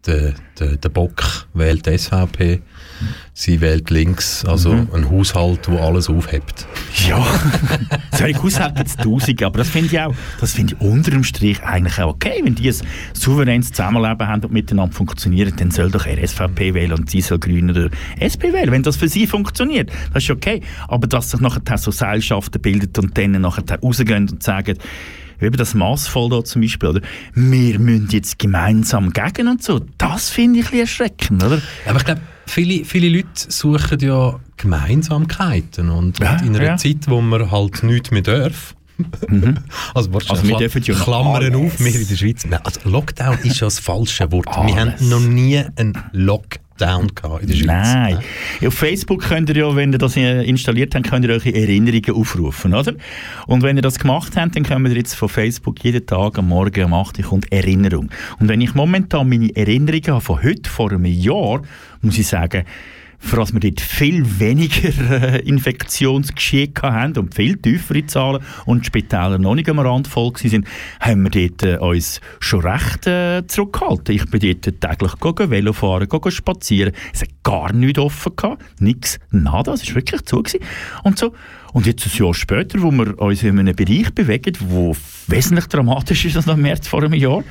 [0.06, 2.62] der, der, der Bock wählt die SVP,
[3.34, 6.68] sie wählt links, also ein Haushalt, wo alles aufhebt.
[7.08, 7.26] Ja,
[8.12, 11.24] solche Haushalte gibt es tausende, aber das finde ich auch, das finde ich unter dem
[11.24, 12.42] Strich eigentlich auch okay.
[12.44, 12.76] Wenn die ein
[13.14, 17.40] souveränes Zusammenleben haben und miteinander funktionieren, dann soll doch er SVP wählen und sie soll
[17.40, 18.72] Grüne oder SP wählen.
[18.72, 20.62] Wenn das für sie funktioniert, das ist okay.
[20.88, 24.78] Aber dass sich nachher so Seilschaften bildet und dann nachher rausgehen und sagen,
[25.40, 27.02] wie eben das Massvoll da zum Beispiel, oder?
[27.34, 29.80] Wir müssen jetzt gemeinsam gegen und so.
[29.98, 31.62] Das finde ich ein bisschen erschreckend, oder?
[31.88, 36.78] Aber ich glaube, viele, viele Leute suchen ja Gemeinsamkeiten und, Ja, und in einer ja.
[36.78, 38.76] Zeit, wo man halt nichts mehr darf,
[39.94, 41.56] also, wahrscheinlich Also wir dürfen ja Klammern alles.
[41.56, 42.46] auf, wir in der Schweiz.
[42.46, 44.48] Nein, also Lockdown ist ja das falsche Wort.
[44.48, 45.02] Wir haben Alles.
[45.02, 47.94] noch nie einen Lockdown gehabt in der Schweiz.
[47.94, 48.20] Nein.
[48.62, 52.12] Ja, Auf Facebook könnt ihr ja, wenn ihr das installiert habt, könnt ihr eure Erinnerungen
[52.14, 52.94] aufrufen, oder?
[53.48, 56.48] Und wenn ihr das gemacht habt, dann kommen wir jetzt von Facebook jeden Tag am
[56.50, 58.10] Morgen um 8 Uhr kommt Erinnerung.
[58.40, 61.62] Und wenn ich momentan meine Erinnerungen habe von heute, vor einem Jahr,
[62.02, 62.64] muss ich sagen,
[63.20, 68.88] für dass wir dort viel weniger äh, Infektionsgeschehen haben und viel tiefere Zahlen und die
[68.88, 70.66] Spitäler noch nicht am Rand voll waren,
[71.00, 74.16] haben wir dort äh, uns schon recht äh, zurückgehalten.
[74.16, 76.94] Ich bin dort täglich gegangen, Velofahren, gegangen, spazieren.
[77.14, 80.42] Es hat gar nichts offen gehabt, nichts, nada, es war wirklich zu.
[80.42, 80.60] Gewesen.
[81.04, 81.34] Und so.
[81.74, 84.96] Und jetzt ein Jahr später, wo wir uns in einem Bereich bewegen, der
[85.28, 87.44] wesentlich dramatischer ist als im März vor einem Jahr,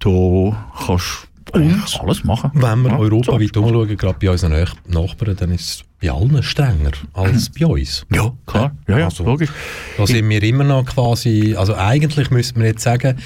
[0.00, 2.50] da kannst eigentlich alles machen.
[2.54, 6.42] Wenn wir Ja, europaweit umschauen, gerade bei unseren Nach- Nachbarn, dann ist es bei allen
[6.42, 8.06] strenger als bei uns.
[8.12, 8.74] Ja, klar.
[8.88, 9.50] Ja, ja, Also, logisch.
[9.98, 13.18] Da sind wir immer noch quasi, also eigentlich müsste man jetzt sagen,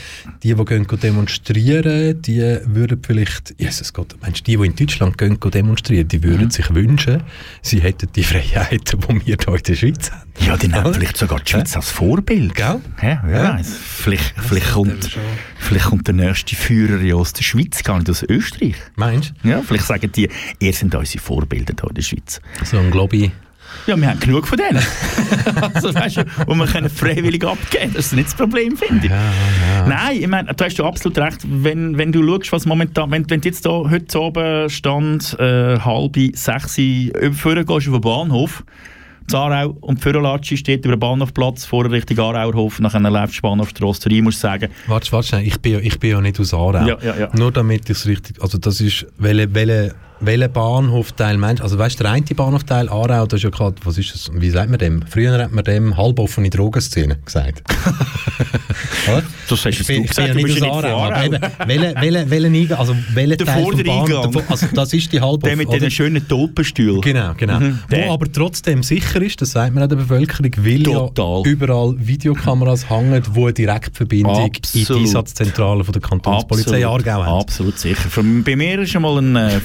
[0.42, 5.38] die, die gehen demonstrieren, die würden vielleicht, Jesus Gott, meinst die, die in Deutschland gehen
[5.40, 6.22] demonstrieren, die Mhm.
[6.24, 7.22] würden sich wünschen,
[7.62, 10.22] sie hätten die Freiheiten, die wir hier in der Schweiz haben.
[10.40, 12.54] Ja, die nehmen vielleicht sogar die Schweiz als Vorbild.
[12.54, 12.80] Gell?
[13.02, 13.54] Ja, wer Ja.
[13.54, 13.72] weiss.
[13.76, 15.16] Vielleicht, vielleicht, kommt,
[15.58, 18.74] vielleicht kommt der nächste Führer ja aus der Schweiz, gar nicht aus Österreich.
[18.96, 19.48] Meinst du?
[19.48, 22.40] Ja, vielleicht sagen die, ihr sind unsere Vorbilder hier in der Schweiz.
[22.64, 23.30] So ein Globi.
[23.86, 24.82] Ja, wir haben genug von denen.
[25.74, 29.12] also, weißt du, wo wir können freiwillig abgeben Das ist nicht das Problem, finde ich.
[29.86, 31.40] Nein, ich meine, du hast ja absolut recht.
[31.46, 35.78] Wenn, wenn du schaust, was momentan, wenn, wenn du jetzt da heute oben stand, äh,
[35.80, 38.64] halb sechs überführen gehst auf den Bahnhof,
[39.26, 44.24] Zarau und Fürelatschi steht über den Bahnhofplatz vor Richtung Arauerhof, nachher läufst du Bahnhofstrasse rein,
[44.24, 46.86] musst du sagen, Warte, warte ich bin, ja- ich bin ja nicht aus Aarau.
[46.86, 47.28] Ja, ja, ja.
[47.34, 49.94] Nur damit ich es richtig, also das ist, welche, welche,
[50.26, 51.64] welcher Bahnhofteil meinst du?
[51.64, 54.50] Also weißt du, der eine Bahnhofteil Aarau, das ist ja gerade, was ist das, wie
[54.50, 55.02] sagt man dem?
[55.08, 57.62] Früher hat man dem halboffene Drogenszene gesagt.
[59.48, 62.30] Das hast Ich bin, du ich gesagt, bin ja nicht aus Aarau, aber eben, welcher,
[62.30, 64.32] welcher Eingang, also welcher Der Teil vom vordere Bahn, Eingang.
[64.32, 67.00] der- also das ist die halboffene, Der mit diesen schönen Tulpenstühlen.
[67.02, 67.58] Genau, genau.
[67.90, 68.06] Der.
[68.08, 71.42] Wo aber trotzdem sicher ist, das sagt man auch der Bevölkerung, weil Total.
[71.44, 75.02] ja überall Videokameras hängen, die eine Direktverbindung in die Absolut.
[75.02, 77.40] Einsatzzentrale von der Kantonspolizei Aargau haben.
[77.40, 78.08] Absolut sicher.
[78.44, 79.60] Bei mir war schon mal ein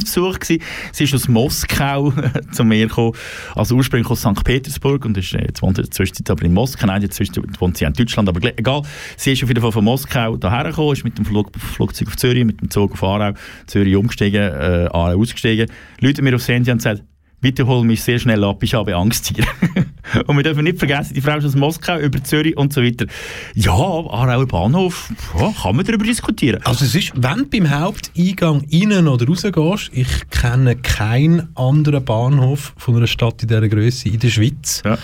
[0.00, 0.38] Freundinsbesuch.
[0.38, 0.62] Gewesen.
[0.92, 2.12] Sie ist aus Moskau
[2.52, 3.12] zu mir gekommen.
[3.54, 4.44] Also ursprünglich aus St.
[4.44, 6.86] Petersburg und ist, äh, jetzt wohnt sie aber in Moskau.
[6.86, 7.20] Nein, jetzt
[7.60, 8.82] wohnt sie in Deutschland, aber egal.
[9.16, 12.16] Sie ist auf jeden Fall von Moskau daher gekommen, ist mit dem Flug, Flugzeug auf
[12.16, 13.32] Zürich, mit dem Zug auf Aarau,
[13.66, 17.02] Zürich umgestiegen, äh, Aarau ausgestiegen, Leute mir aufs Handy und gesagt,
[17.40, 19.44] bitte hol mich sehr schnell ab, ich habe Angst hier.
[20.26, 23.06] und wir dürfen nicht vergessen, die Frau ist aus Moskau, über Zürich und so weiter.
[23.54, 26.60] Ja, Aarauer Bahnhof, ja, kann man darüber diskutieren.
[26.64, 32.04] Also es ist, wenn du beim Haupteingang rein oder raus gehst, ich kenne keinen anderen
[32.04, 34.98] Bahnhof von einer Stadt in dieser Größe in der Schweiz, Ja.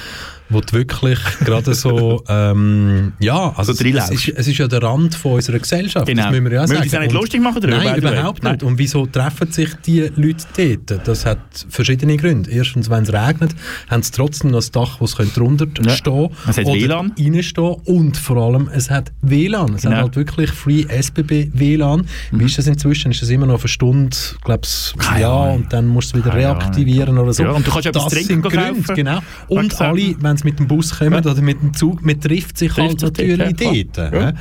[0.49, 4.83] wo du wirklich gerade so, ähm, ja, also So es, ist, es ist ja der
[4.83, 6.23] Rand von unserer Gesellschaft, Genau.
[6.23, 6.93] das müssen wir ja auch Müssen sagen.
[6.93, 8.53] wir nicht lustig machen darüber, Nein, überhaupt Nein.
[8.53, 8.63] nicht.
[8.63, 10.45] Und wieso treffen sich die Leute
[10.87, 11.09] dort?
[11.09, 12.51] Das hat verschiedene Gründe.
[12.51, 13.55] Erstens, wenn es regnet,
[13.91, 15.91] haben sie trotzdem noch das Dach, sie können drunter Ja.
[15.91, 17.13] stehen Es hat oder WLAN.
[17.19, 19.75] reinstehen und vor allem, es hat WLAN.
[19.75, 19.97] Es Genau.
[19.97, 22.07] hat halt wirklich Free SBB WLAN.
[22.33, 23.11] Wie ist das inzwischen?
[23.13, 25.01] Ist das immer noch auf eine Stunde, glaub's, Mhm.
[25.01, 25.57] Keine ja, Ahnung.
[25.57, 27.43] und dann musst du es wieder Keine reaktivieren oder so.
[27.43, 28.83] Ja, und du kannst etwas das trinken sind kaufen.
[28.85, 29.19] Gründe, genau.
[29.49, 29.91] Und sagen.
[29.99, 32.81] alle, wenn sie mit dem Bus kommen oder mit dem Zug, man trifft sich Trifft
[32.89, 34.13] halt sich dort, natürlich ja, dort.
[34.13, 34.29] klar.
[34.29, 34.35] äh.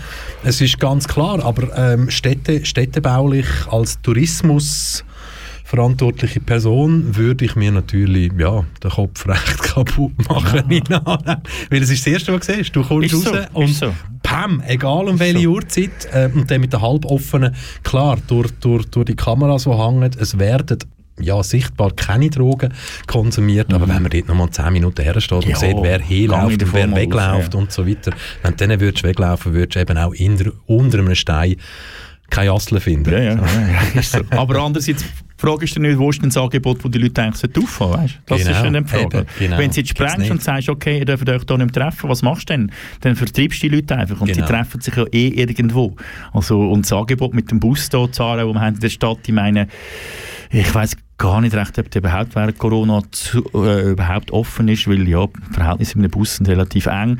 [0.43, 5.03] Es ist ganz klar, aber ähm, Städte, städtebaulich als Tourismus
[5.65, 10.63] verantwortliche Person würde ich mir natürlich ja, den Kopf recht kaputt machen.
[10.89, 11.01] Ja.
[11.71, 12.75] Weil es ist das Erste, was du siehst.
[12.75, 13.93] Du kommst Ist so, raus ist und so.
[14.21, 15.49] Pam, egal um welche so.
[15.49, 20.11] Uhrzeit, äh, und dann mit der halboffenen, klar, durch, durch, durch die Kameras, die hängen,
[20.19, 20.77] es werden
[21.19, 22.73] ja, sichtbar keine Drogen
[23.07, 25.51] konsumiert, aber wenn man dort nochmal 10 Minuten hersteht und Mhm.
[25.51, 27.59] Ja, sieht, wer hinläuft und wer wegläuft ja.
[27.59, 28.11] und so weiter,
[28.43, 31.55] wenn du denen würdest weglaufen würdest du eben auch in, unter einem Stein
[32.29, 33.11] keine Asseln finden.
[33.11, 34.19] Ja, ja, ja, so.
[34.31, 37.21] Aber andererseits, die Frage ist dann nicht, wo ist denn das Angebot, das die Leute
[37.23, 38.19] eigentlich auffahren weißt?
[38.25, 39.17] Das Genau, ist die Frage.
[39.19, 39.57] eben, genau.
[39.57, 42.21] Wenn du jetzt sprengst und sagst, okay, ihr dürft euch hier nicht mehr treffen, was
[42.21, 42.71] machst du denn?
[43.01, 44.45] Dann vertreibst du die Leute einfach und Genau.
[44.45, 45.95] die treffen sich ja eh irgendwo.
[46.33, 48.89] Also, und das Angebot mit dem Bus hier zu Aarau, das wir haben in der
[48.89, 49.67] Stadt, ich meine,
[50.51, 54.87] ich weiss gar nicht recht, ob der überhaupt während Corona zu, äh, überhaupt offen ist,
[54.87, 57.19] weil ja, die Verhältnisse in einem Bus sind relativ eng.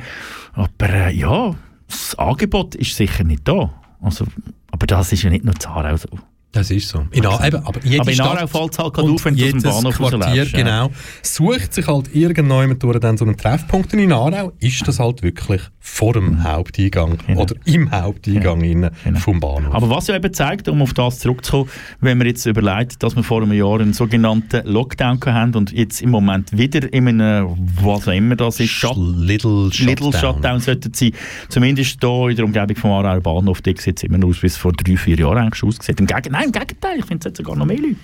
[0.52, 1.54] Aber äh, ja,
[1.86, 3.72] das Angebot ist sicher nicht da.
[4.06, 4.24] Also,
[4.70, 6.08] aber das ist ja nicht nur in Aarau so.
[6.56, 7.06] Das ist so.
[7.10, 9.24] In, A- eben, aber jede Aber in Stadt Aarau fällt es halt gerade und auf,
[9.24, 10.90] wenn du aus dem jedes Bahnhof Quartier, genau,
[11.22, 15.22] sucht sich halt irgendjemand durch dann so einen Treffpunkt Und in Aarau, ist das halt
[15.22, 17.42] wirklich vor dem Haupteingang Genau.
[17.42, 19.18] oder im Haupteingang innen Genau.
[19.20, 19.74] vom Bahnhof.
[19.74, 21.68] Aber was ja eben zeigt, um auf das zurückzukommen,
[22.00, 26.00] wenn man jetzt überlegt, dass wir vor einem Jahr einen sogenannten Lockdown hatten und jetzt
[26.02, 27.48] im Moment wieder in einem,
[27.82, 29.86] was auch immer das ist, Shut Little Shutdown.
[29.88, 31.12] Little Shutdown sollten sein.
[31.48, 34.46] Zumindest hier in der Umgebung vom Aarauer Bahnhof, da sieht es immer noch aus, wie
[34.46, 36.00] es vor drei, vier Jahren eigentlich aussieht.
[36.00, 37.96] Im Gegenteil, nein, im Gegenteil, ich finde, es hat sogar noch mehr Leute.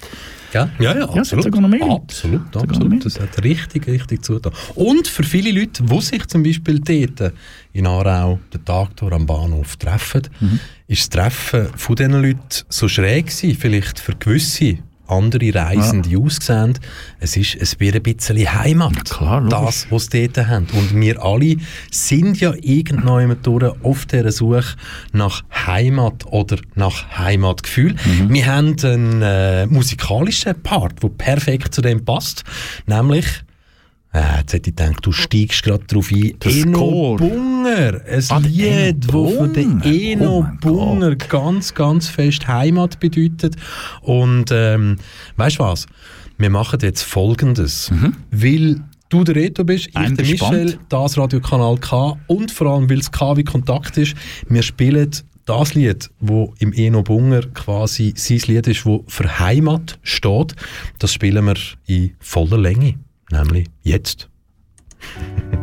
[0.52, 1.44] Ja, ja, ja, absolut.
[1.44, 1.92] sogar noch mehr Leute.
[1.92, 3.04] absolut.
[3.06, 4.52] Das hat richtig, richtig zugetan.
[4.74, 7.32] Und für viele Leute, die sich zum Beispiel dort
[7.72, 10.60] in Aarau den Tag durch am Bahnhof treffen, Mhm.
[10.88, 16.78] ist das Treffen von diesen Leuten so schräg gewesen, vielleicht für gewisse andere Reisende ausgesehen.
[17.20, 19.58] Es ist es wird ein bisschen Heimat, klar, logisch.
[19.58, 20.66] das, was sie dort haben.
[20.72, 21.56] Und wir alle
[21.90, 24.76] sind ja irgendwann durch auf dieser Suche
[25.12, 27.94] nach Heimat oder nach Heimatgefühl.
[28.04, 28.32] Mhm.
[28.32, 32.44] Wir haben einen äh, musikalischen Part, der perfekt zu dem passt,
[32.86, 33.26] nämlich
[34.12, 36.34] äh, jetzt hätte ich gedacht, du steigst gerade drauf ein.
[36.44, 37.16] Der Eno Score.
[37.16, 39.84] Bunger, ein Ah, Lied, das von der Bunger.
[39.86, 43.56] Eno Oh Bunger ganz, ganz fest Heimat bedeutet.
[44.02, 44.96] Und ähm,
[45.36, 45.86] weißt du was?
[46.38, 47.90] Wir machen jetzt Folgendes.
[48.30, 50.00] Weil du der Reto bist, ich Mhm.
[50.02, 50.52] Ein der gespannt.
[50.64, 54.14] Michel, das Radiokanal K und vor allem, weil es K wie Kontakt ist,
[54.48, 55.10] wir spielen
[55.44, 60.54] das Lied, wo im Eno Bunger quasi sein Lied ist, wo für Heimat steht,
[60.98, 62.94] das spielen wir in voller Länge,
[63.32, 64.28] nämlich jetzt.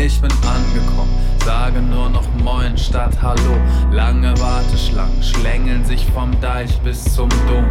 [0.00, 0.37] Ich bin
[2.78, 3.56] statt Hallo.
[3.90, 7.64] Lange Warteschlangen schlängeln sich vom Deich bis zum Dom.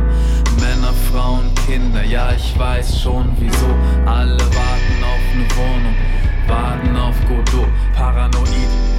[0.59, 3.67] Männer, Frauen, Kinder, ja ich weiß schon wieso.
[4.05, 5.95] Alle warten auf eine Wohnung
[6.47, 7.67] warten auf Godot.
[7.93, 8.49] Paranoid,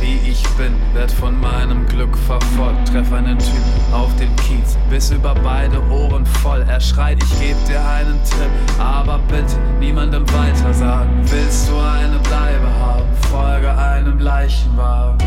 [0.01, 2.89] wie ich bin, werd von meinem Glück verfolgt.
[2.89, 3.53] Treff einen Typ
[3.93, 6.65] auf dem Kiez, bis über beide Ohren voll.
[6.69, 11.23] Er schreit, ich geb dir einen Tipp, aber bitte niemandem weiter sagen.
[11.25, 13.05] Willst du eine Bleibe haben?
[13.31, 15.19] Folge einem Leichenwagen,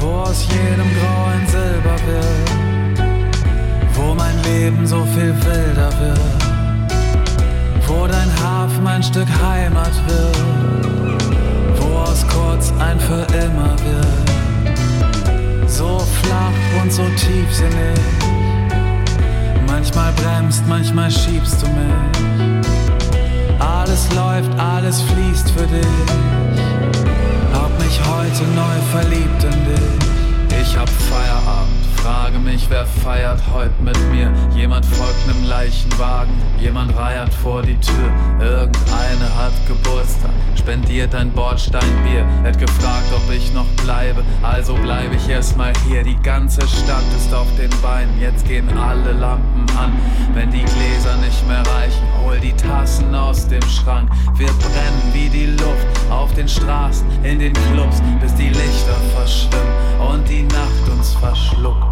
[0.00, 3.00] wo aus jedem Grau ein Silber wird.
[3.94, 6.20] Wo mein Leben so viel wilder wird.
[7.86, 10.70] Wo dein Hafen ein Stück Heimat wird
[11.80, 15.70] wo aus kurz ein für immer wird.
[15.70, 17.98] So flach und so tiefsinnig.
[19.66, 22.60] Manchmal bremst, manchmal schiebst du mich.
[23.58, 26.39] Alles läuft, alles fließt für dich.
[27.80, 30.60] Mich heute neu verliebt in dich.
[30.60, 31.69] Ich hab Feierabend,
[32.02, 34.32] Frage mich, wer feiert heute mit mir?
[34.54, 38.10] Jemand folgt nem Leichenwagen, jemand reiert vor die Tür.
[38.40, 42.24] Irgendeine hat Geburtstag, spendiert ein Bordsteinbier.
[42.42, 46.02] Hätt gefragt, ob ich noch bleibe, also bleib ich erstmal hier.
[46.02, 49.92] Die ganze Stadt ist auf den Beinen, jetzt gehen alle Lampen an.
[50.32, 54.10] Wenn die Gläser nicht mehr reichen, hol die Tassen aus dem Schrank.
[54.36, 59.74] Wir brennen wie die Luft auf den Straßen, in den Clubs, bis die Lichter verschwimmen
[60.00, 61.89] und die Nacht uns verschluckt.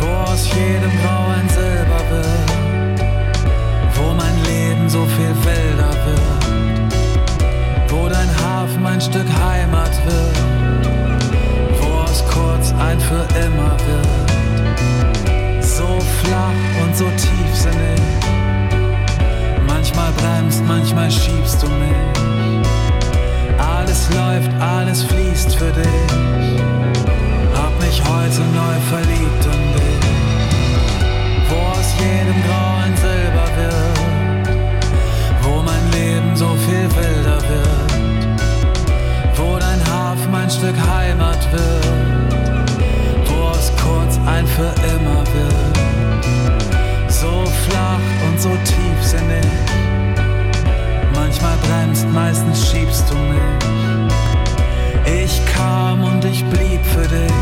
[0.00, 3.00] Wo aus jedem Grau ein Silber wird,
[3.94, 10.36] wo mein Leben so viel wilder wird, wo dein Hafen ein Stück Heimat wird,
[11.80, 14.26] wo aus kurz ein für immer wird.
[15.62, 18.00] So flach und so tiefsinnig,
[19.66, 22.16] manchmal bremst, manchmal schiebst du mich.
[23.58, 26.85] Alles läuft, alles fließt für dich.
[27.86, 30.06] Mich heute neu verliebt in dich.
[31.48, 34.48] Wo aus jedem Grau ein Silber wird.
[35.42, 38.40] Wo mein Leben so viel wilder wird.
[39.36, 42.70] Wo dein Hafen ein Stück Heimat wird.
[43.28, 45.76] Wo aus kurz ein für immer wird.
[47.08, 49.46] So flach und so tiefsinnig.
[51.14, 54.05] Manchmal bremst, meistens schiebst du mich.
[55.06, 57.32] Ich kam und ich blieb für dich.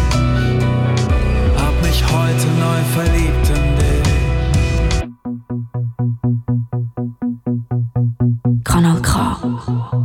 [1.57, 3.95] Hab mich heute neu verliebt in dich.
[8.65, 9.37] Kanal K.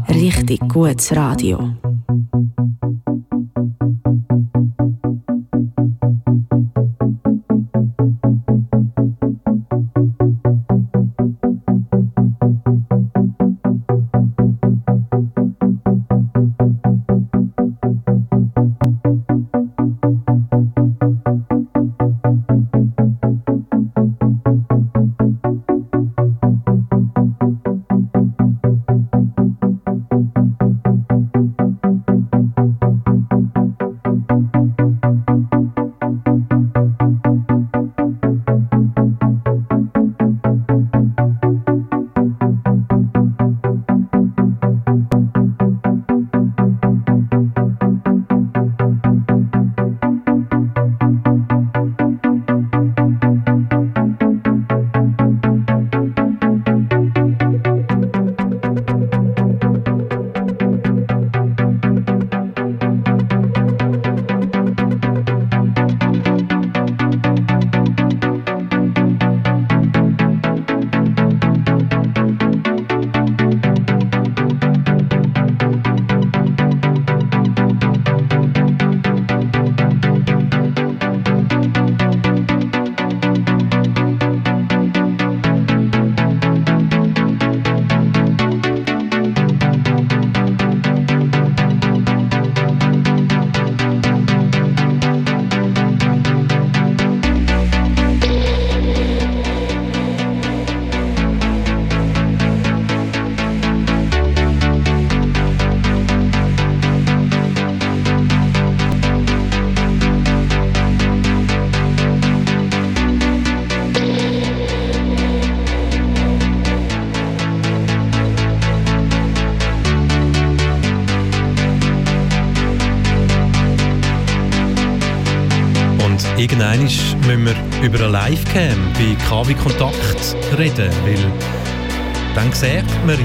[0.07, 1.73] Richtig gutes Radio.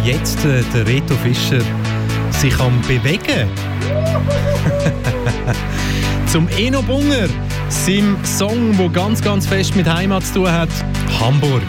[0.05, 1.61] Jetzt äh, den Reto Fischer
[2.31, 3.49] sich am bewegen.
[6.27, 7.29] Zum Eno Bunger,
[7.69, 10.69] seinem Song, der ganz, ganz fest mit Heimat zu tun hat,
[11.21, 11.63] Hamburg.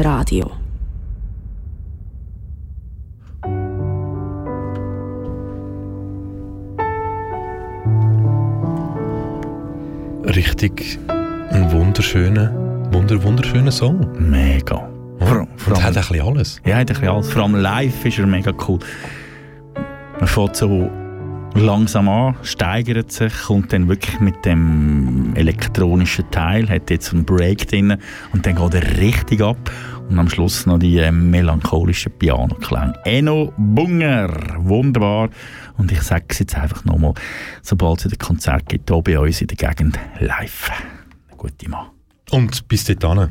[0.00, 0.50] Radio.
[10.24, 10.98] Richtig
[11.50, 12.52] ein wunderschöner,
[12.92, 14.06] wunder, wunderschöner Song.
[14.18, 14.88] Mega.
[15.18, 16.60] Vor, vor Und hat allem, ein bisschen alles.
[16.64, 17.30] ja, hat ein bisschen alles.
[17.30, 18.78] Vor allem live ist er mega cool.
[20.18, 20.90] Man fährt so
[21.58, 27.68] langsam an, steigert sich, kommt dann wirklich mit dem elektronischen Teil, hat jetzt einen Break
[27.68, 27.96] drin
[28.32, 29.56] und dann geht er richtig ab.
[30.08, 32.94] Und am Schluss noch die äh, melancholischen Piano-Klänge.
[33.04, 34.28] Enno Bunger,
[34.58, 35.30] wunderbar.
[35.78, 37.14] Und ich sage es jetzt einfach nochmal,
[37.62, 40.70] sobald es wieder Konzert gibt, hier bei uns in der Gegend live.
[41.30, 41.86] Ein guter Mann.
[42.30, 43.30] Und bis dahin.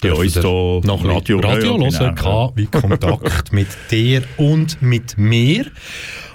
[0.00, 4.80] Bei uns hier noch Radio Radio, hören, Radio hören, genau, wie Kontakt mit dir und
[4.80, 5.66] mit mir.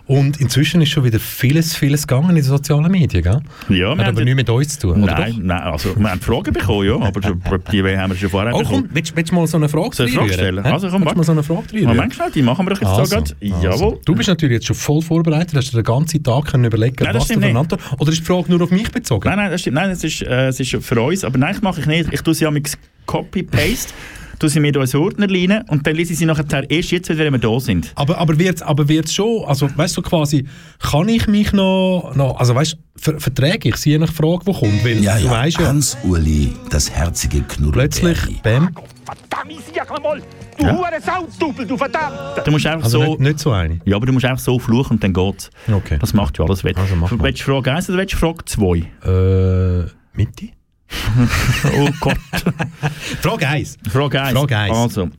[0.06, 3.40] Und inzwischen ist schon wieder vieles, vieles gegangen in den sozialen Medien, gell?
[3.70, 6.86] Ja, Hat aber nichts mit uns zu tun, Nein, nein, also wir haben Fragen bekommen,
[6.86, 7.22] ja, aber
[7.72, 8.88] die haben wir schon vorher Oh bekommen.
[8.88, 10.60] komm, willst, willst du mal so eine Frage Soll Frage stellen?
[10.66, 11.88] Also, komm, willst mal so eine Frage reinrühren?
[11.96, 13.36] Moment schnell, die machen wir doch jetzt Also, so gerade.
[13.42, 13.64] also.
[13.66, 14.00] Jawohl.
[14.04, 17.16] Du bist natürlich jetzt schon voll vorbereitet, hast dir den ganzen Tag können überlegen, Nein,
[17.16, 17.56] was du nicht.
[17.56, 17.82] Antwort...
[17.98, 19.30] Oder ist die Frage nur auf mich bezogen?
[19.30, 19.76] Nein, nein, das stimmt.
[19.76, 21.24] Nein, das ist, äh, es ist für uns.
[21.24, 22.12] Aber nein, das mache ich nicht.
[22.12, 23.94] Ich tue sie mit Copy-Paste,
[24.44, 27.32] tue sie mir unseren Ordner rein und dann lese ich sie nachher erst jetzt, wenn
[27.32, 27.94] wir da sind.
[27.96, 30.46] Aber, aber wird es aber wird's schon, also weißt du quasi,
[30.80, 34.44] kann ich mich noch, noch also weißt du, ver verträge ich sie je nach Frage,
[34.46, 38.40] die kommt, weil Ja, du ja, weißt ja, Hans-Uli, das herzige plötzlich, Knuddelbärli.
[38.44, 38.70] bam,
[40.58, 40.66] Du
[42.44, 43.10] Du musst einfach also so...
[43.12, 43.80] nicht, nicht so eine.
[43.86, 45.50] Ja, aber du musst einfach so fluchen und dann geht's.
[45.72, 45.98] Okay.
[46.00, 46.78] Das macht ja alles wett.
[46.78, 47.24] Also mach mal.
[47.24, 48.78] willst du Frage 1 oder willst du Frage 2?
[49.06, 50.50] Äh, Mitte?
[51.78, 52.18] Oh Gott.
[53.22, 53.78] Frage 1.
[53.90, 54.38] Frage 1.
[54.38, 54.76] Frage eins.
[54.78, 55.10] Also,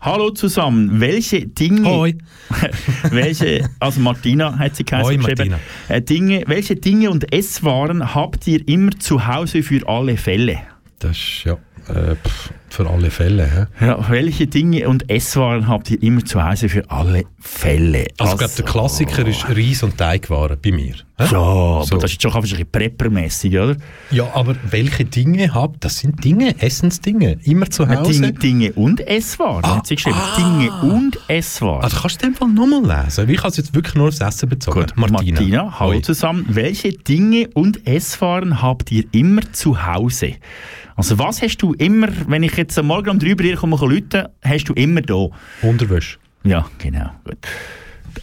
[0.00, 1.00] hallo zusammen.
[1.00, 1.88] Welche Dinge...
[1.88, 2.18] Hoi.
[3.10, 5.50] welche, also Martina hat sie geheißen, Hoi, geschrieben.
[5.50, 5.96] Martina.
[5.96, 10.60] Äh, Dinge, welche Dinge und Esswaren habt ihr immer zu Hause für alle Fälle?
[10.98, 11.54] Das ist ja
[11.88, 13.68] äh, pff, für alle Fälle.
[13.78, 13.86] Hä?
[13.86, 18.06] Ja, welche Dinge und Esswaren habt ihr immer zu Hause für alle Fälle?
[18.18, 20.94] Also, ich glaube, der Klassiker ist Reis und Teigwaren bei mir.
[21.18, 21.24] Hä?
[21.32, 21.96] Ja, aber So.
[21.98, 23.76] das ist schon ein bisschen preppermässig, oder?
[24.10, 28.12] Ja, aber welche Dinge habt, das sind Dinge, Essensdinge, immer zu Hause.
[28.12, 30.16] Dinge, Dinge und Esswaren, Ah, hat sie geschrieben.
[30.18, 30.36] ah.
[30.36, 31.82] Dinge und Esswaren.
[31.84, 33.28] Also kannst du dem Fall nochmal lesen?
[33.28, 34.80] Ich habe es jetzt wirklich nur aufs Essen bezogen.
[34.80, 36.00] Gut, Martina, hallo Hoi.
[36.02, 36.46] zusammen.
[36.48, 40.34] Welche Dinge und Esswaren habt ihr immer zu Hause?
[41.00, 43.74] Also was hast du immer, wenn ich jetzt am Morgen um drei bei dir komme,
[43.80, 45.28] rufen, hast du immer da?
[45.62, 46.18] Unterwäsche.
[46.44, 47.10] Ja, genau.
[47.24, 47.38] Gut.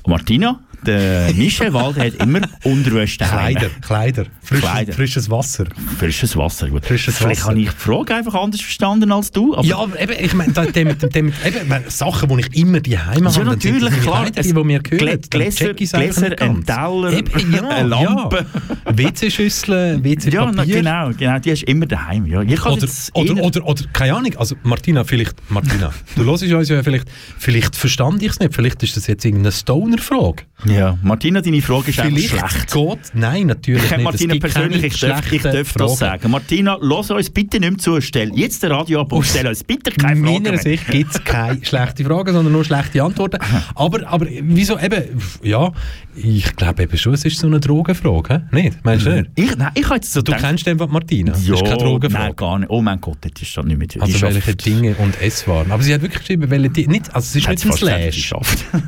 [0.06, 3.56] Martina, der Michel Walde hat immer Unterwäsche daheim.
[3.56, 4.26] Kleider, Kleider.
[4.42, 4.94] Frisches, Kleider.
[4.94, 5.66] frisches Wasser.
[5.98, 6.86] Frisches Wasser, gut.
[6.86, 7.50] Frisches Vielleicht Wasser.
[7.52, 9.56] habe ich die Frage einfach anders verstanden als du.
[9.56, 12.80] Aber Ja, aber eben, ich meine, dem, dem, dem, eben, wenn Sachen, die ich immer
[12.80, 14.22] die habe, Ja, sind natürlich, meine klar.
[14.26, 15.22] Kleider, die, die mir gehören.
[15.30, 16.66] Gläser- Gläser, ein.
[16.66, 18.46] Teller, Eben, ja, eine Lampe.
[18.86, 18.98] Ja.
[18.98, 20.32] WC-Schüsseln, WC-Papier.
[20.34, 22.26] ja, na, genau, genau, die hast du immer daheim.
[22.26, 22.40] Ja.
[22.42, 27.08] Oder, oder, oder, oder, keine Ahnung, also Martina, vielleicht, Martina, du hörst uns ja vielleicht,
[27.38, 30.44] vielleicht verstand ich es nicht, vielleicht ist das jetzt irgendeine Stoner-Frage.
[30.66, 32.74] ja, Martina, deine Frage ist einfach Vielleicht schlecht.
[32.74, 34.04] geht, nein, natürlich Ich nicht.
[34.04, 36.32] Martina Es persönlich, ich darf, ich darf das sagen.
[36.32, 39.64] Martina, lass uns bitte nicht mehr zu, stell jetzt den Radio ab und stell uns
[39.64, 40.60] bitte keine Aus Fragen meiner mehr.
[40.62, 43.38] Sicht gibt es keine schlechten Fragen, sondern nur schlechte Antworten.
[43.76, 45.04] Aber, aber wieso eben,
[45.44, 45.72] ja,
[46.16, 48.62] ich glaube eben schon, es ist so eine Drogenfrage, hä?
[48.64, 48.78] nicht?
[48.84, 49.30] Meinst du nicht?
[49.36, 51.78] Ich, nein, ich habe jetzt so Du gedacht- kennst von Martina, das ja, ist keine
[51.78, 52.24] Drogenfrage.
[52.26, 52.70] Nein, gar nicht.
[52.70, 55.72] Oh mein Gott, das ist schon nicht mehr Also welche Dinge und Esswaren.
[55.72, 58.34] Aber sie hat wirklich geschrieben, welche Dinge, nicht, also es ist nicht ein Slash.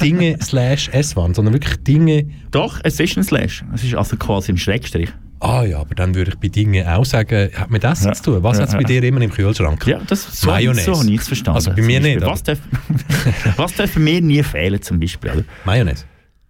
[0.01, 3.63] Dinge slash Esswaren, sondern wirklich Dinge, Doch, es ist ein Slash.
[3.73, 5.09] Es ist also quasi ein Schrägstrich.
[5.41, 8.13] ah ja, aber dann würde ich bei Dingen auch sagen, hat mit Essen Ja.
[8.13, 8.43] zu tun.
[8.43, 9.85] Was Ja, hat es bei dir immer im Kühlschrank?
[9.87, 10.85] Ja, das, so, Mayonnaise.
[10.93, 11.55] so habe ich es verstanden.
[11.55, 12.59] Also bei mir nicht, Was darf,
[13.57, 15.31] was darf mir nie fehlen zum Beispiel?
[15.31, 15.43] Oder?
[15.65, 16.05] Mayonnaise.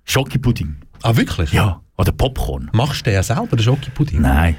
[0.05, 0.75] Schokipudding.
[1.03, 1.51] Ah, wirklich?
[1.53, 1.81] Ja.
[1.97, 2.69] Oder Popcorn.
[2.73, 4.21] Machst du den ja selber, den Schokipudding?
[4.21, 4.55] Nein.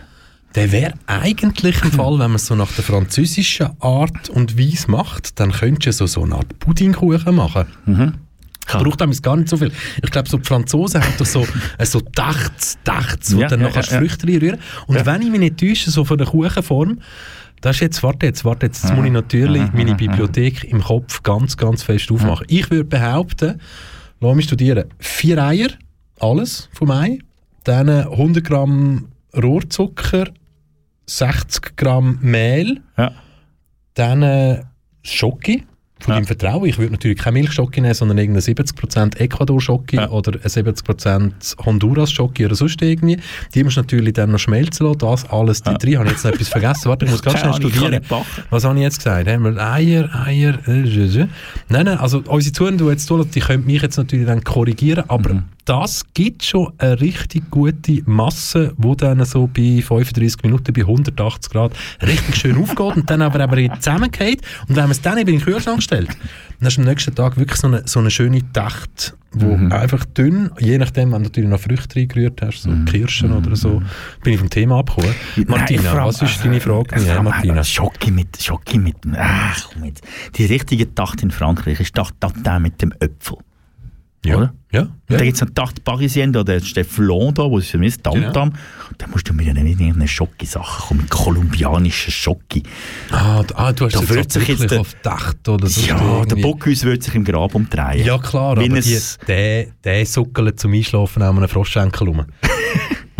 [0.54, 4.90] Der wäre eigentlich im Fall, wenn man es so nach der französischen Art und Weise
[4.90, 7.66] macht, dann könntest du so, so eine Art Puddingkuchen machen.
[8.70, 8.84] Kann.
[8.84, 9.70] Braucht damals gar nicht so viel.
[10.02, 11.46] Ich glaube, so die Franzosen haben doch so,
[11.78, 13.98] äh, so Dachts, Dachts, wo Ja, dann noch ja, ja.
[13.98, 14.58] Früchte reinrühren.
[14.86, 17.00] Und wenn ich mich nicht täusche, so von der Kuchenform,
[17.60, 21.22] das ist jetzt, warte jetzt, warte jetzt, jetzt muss ich natürlich meine Bibliothek im Kopf
[21.22, 22.46] ganz, ganz fest aufmachen.
[22.48, 23.60] Ich würde behaupten,
[24.20, 25.68] lass mich studieren, vier Eier,
[26.18, 27.18] alles vom Ei,
[27.64, 30.28] dann 100 Gramm Rohrzucker,
[31.06, 33.12] 60 Gramm Mehl, Ja.
[33.94, 34.64] dann
[35.02, 35.64] Schoki
[36.00, 36.16] von Ja.
[36.20, 36.64] deinem Vertrauen.
[36.66, 40.10] Ich würde natürlich keine Milchschoki nehmen, sondern irgendeine 70% Ecuador-Schoki Ja.
[40.10, 43.18] oder eine 70% Honduras-Schoki oder sonst irgendwie.
[43.54, 44.98] Die musst du natürlich dann noch schmelzen lassen.
[44.98, 45.74] Das alles ja.
[45.74, 45.98] drin.
[45.98, 46.88] Habe ich jetzt noch etwas vergessen?
[46.88, 48.00] Warte, ich muss ganz schnell studieren.
[48.50, 49.28] Was habe ich jetzt gesagt?
[49.28, 51.26] Haben wir Eier, Eier, äh, äh, äh.
[51.68, 55.04] Nein, nein, also unsere Zuhörer, die jetzt zuhören, die können mich jetzt natürlich dann korrigieren,
[55.08, 55.42] aber Mhm.
[55.70, 61.52] Das gibt schon eine richtig gute Masse, wo dann so bei 35 Minuten bei 180
[61.52, 64.42] Grad richtig schön aufgeht und dann aber eben zusammengeht.
[64.68, 67.14] Und wenn man es dann eben in den Kühlschrank stellt, dann hast du am nächsten
[67.14, 69.70] Tag wirklich so eine, so eine schöne Tacht, wo Mhm.
[69.70, 72.86] einfach dünn, je nachdem, wenn du natürlich noch Früchte reingerührt hast, Mhm.
[72.86, 73.80] so Kirschen oder so,
[74.24, 75.14] bin ich vom Thema abgekommen.
[75.46, 76.96] Martina, Nein, Frau- was ist deine Frage?
[76.96, 77.60] Äh, Ja, Frau- Martina.
[77.60, 80.02] äh, Schocki mit, Schocki mit, ach, jetzt.
[80.34, 82.14] Die richtige Tacht in Frankreich ist Tacht,
[82.60, 83.36] mit dem Äpfel.
[84.24, 84.36] Ja.
[84.36, 84.54] Oder?
[84.72, 85.16] Ja, ja.
[85.16, 88.04] da gibt es noch Tacht Parisienne, da, der Steflon da, wo es für mich ist,
[88.04, 88.52] Tamtam.
[88.98, 92.62] Da musst du mir ja nicht irgendeine Schocki-Sache kommen, mit kolumbianischen Schocki.
[93.10, 95.80] Ah, ah, du hast Da jetzt sich jetzt der- auf Dach oder so.
[95.80, 96.36] Ja, der.
[96.36, 98.04] Bockhus wird sich im Grab umdrehen.
[98.04, 102.26] Ja klar, Wenn aber die, der, der suckelt zum Einschlafen auch einen Froschschenkel rum.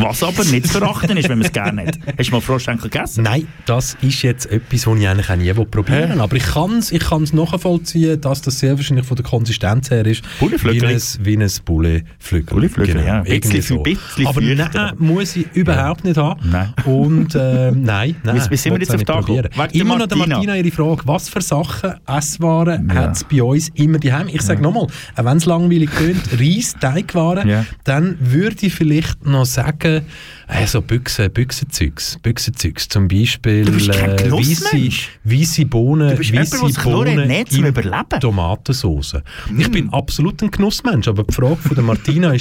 [0.00, 1.98] Was aber nicht zu verachten ist, wenn man es gerne hat.
[2.18, 3.24] Hast du mal Froschschenkel gegessen?
[3.24, 6.20] Nein, das ist jetzt etwas, was ich eigentlich auch nie probieren will.
[6.20, 10.06] Aber ich kann es ich kann's nachvollziehen, dass das sehr wahrscheinlich von der Konsistenz her
[10.06, 10.22] ist.
[10.40, 10.88] Wie Bulleflügel.
[10.88, 12.54] ein, wie ein Bulleflügel.
[12.54, 13.22] Bulleflügel, ja.
[13.24, 13.82] irgendwie so.
[13.82, 14.70] bisschen Aber feuchter.
[14.74, 16.40] nein, muss ich überhaupt nicht haben.
[16.50, 16.72] Nein.
[16.84, 18.42] Und äh, nein, nein.
[18.50, 19.48] Wie- sind wir jetzt auf da probieren.
[19.72, 20.56] Immer noch der Martina.
[20.56, 22.94] Ihre Frage, was für Sachen, Esswaren Ja.
[22.96, 24.28] hat es bei uns immer daheim?
[24.28, 24.86] Ich sage nochmal,
[25.16, 27.64] auch wenn es langweilig tönt, Reis, Teigwaren, Ja.
[27.84, 30.04] dann würde ich vielleicht noch sagen, Stärke
[30.50, 37.64] also Büchse, Büchsenzeugs, Büchsenzeugs, zum Beispiel äh, weisse, weisse Bohnen, weisse nur Bohnen ernährt zum
[37.64, 38.20] Überleben.
[38.20, 39.16] Tomatensauce.
[39.58, 39.72] Ich Mm.
[39.72, 42.38] bin absolut ein Genussmensch, aber die Frage von der Martina war,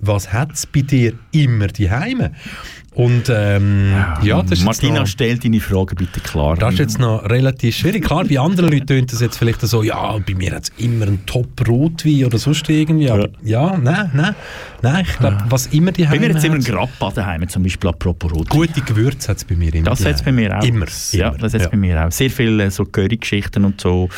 [0.00, 2.30] was hat es bei dir immer daheim?
[2.94, 3.90] Und ähm,
[4.22, 6.56] ja, das ist Martina, noch, stell deine Frage bitte klar.
[6.58, 8.04] das ist jetzt noch relativ schwierig.
[8.04, 11.06] Klar, bei anderen Leuten tönt das jetzt vielleicht so, ja, bei mir hat es immer
[11.06, 13.08] einen Top-Rotwein oder sonst irgendwie.
[13.10, 14.34] Aber ja, nein, nein.
[14.82, 17.62] Nein, ich glaube, was immer die bei mir hat es immer einen Grappa daheim, zum
[17.62, 18.48] Beispiel apropos Rot.
[18.48, 19.90] Gute Gewürze hat es bei mir immer.
[19.90, 20.64] Das hat es bei mir auch.
[20.64, 20.86] Immer.
[21.12, 21.38] Ja, immer.
[21.38, 21.70] das hat es ja.
[21.70, 22.10] bei mir auch.
[22.10, 24.08] Sehr viele so Curry-Geschichten und so.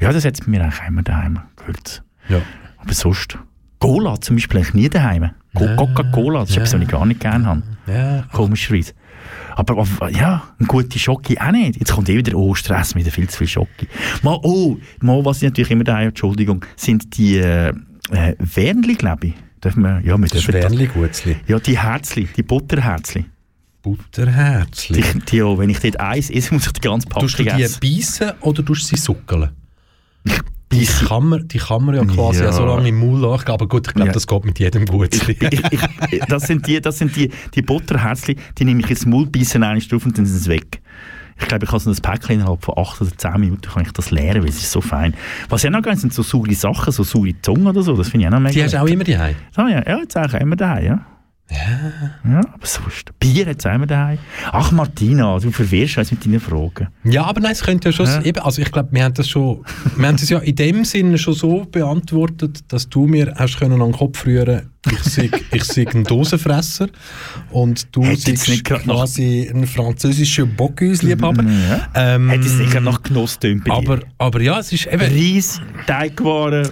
[0.00, 1.40] Ja, das hat es bei mir eigentlich immer daheim.
[1.56, 2.02] Gewürz.
[2.28, 2.42] Ja.
[2.76, 3.38] Aber sonst,
[3.78, 5.30] Cola zum Beispiel eigentlich nie daheim.
[5.54, 7.62] Co- Coca-Cola, das ist etwas, was ich gar nicht gerne habe.
[7.86, 8.24] Ja.
[8.32, 8.92] Komischerweise.
[9.56, 11.80] Aber, aber ja, eine gute Schoki auch nicht.
[11.80, 13.88] Jetzt kommt eh wieder, oh, Stress, wieder viel zu viel Schoki.
[14.22, 17.70] Mal, oh, mal, was ich natürlich immer daheim, Entschuldigung, sind die äh,
[18.10, 19.34] äh, Wernli, glaube ich.
[19.62, 21.36] Dürfen wir, ja, das- Sternli-Gutzli.
[21.46, 23.24] Ja, die Herzli, die Butterherzli.
[23.82, 25.00] Butterherzli.
[25.02, 27.42] Die, die, ja, wenn ich dort eins esse, muss ich die ganze Packung Tust du
[27.44, 27.80] die essen.
[27.80, 29.50] beißen oder tust du sie suckeln?
[30.70, 32.52] Die kann, man, die kann man ja quasi Ja.
[32.52, 34.12] so lange im Mund lachen, aber gut, ich glaube, Ja.
[34.12, 35.14] das geht mit jedem gut.
[35.14, 39.24] ich, ich, das sind die, das sind die, die Butterherzli, die nehme ich ins Maul,
[39.28, 40.82] beißen eine drauf und dann sind sie weg.
[41.40, 43.92] Ich glaube, ich kann so ein Päckchen innerhalb von 8 oder 10 Minuten kann ich
[43.92, 45.14] das leeren, weil es ist so fein.
[45.48, 48.24] Was ja noch geil sind so saure Sachen, so saure Zunge oder so, das finde
[48.24, 49.36] ich auch noch mega Die hast du auch immer daheim.
[49.54, 51.00] Ah, ja, ja, jetzt eigentlich immer daheim, ja.
[51.50, 53.18] Ja, aber sonst.
[53.18, 54.18] Bier hat es daheim.
[54.52, 56.88] Ach, Martina, du verwirrst uns mit deinen Fragen.
[57.04, 58.22] Ja, aber nein, es könnte ja schon, Ja.
[58.22, 59.64] eben, also ich glaube, wir haben das schon,
[59.96, 63.80] wir haben das ja in dem Sinne schon so beantwortet, dass du mir hast können
[63.80, 66.88] an den Kopf rühren, ich sei, ich sei ein Dosenfresser
[67.50, 71.44] und du seist nicht quasi ein französischer Bocuse-Liebhaber.
[71.44, 71.88] Ja.
[71.94, 74.06] Ähm, Hätte es sicher nach Genuss tönt bei aber, dir.
[74.18, 76.70] aber ja, es ist eben, Reis, Teigwaren, Es,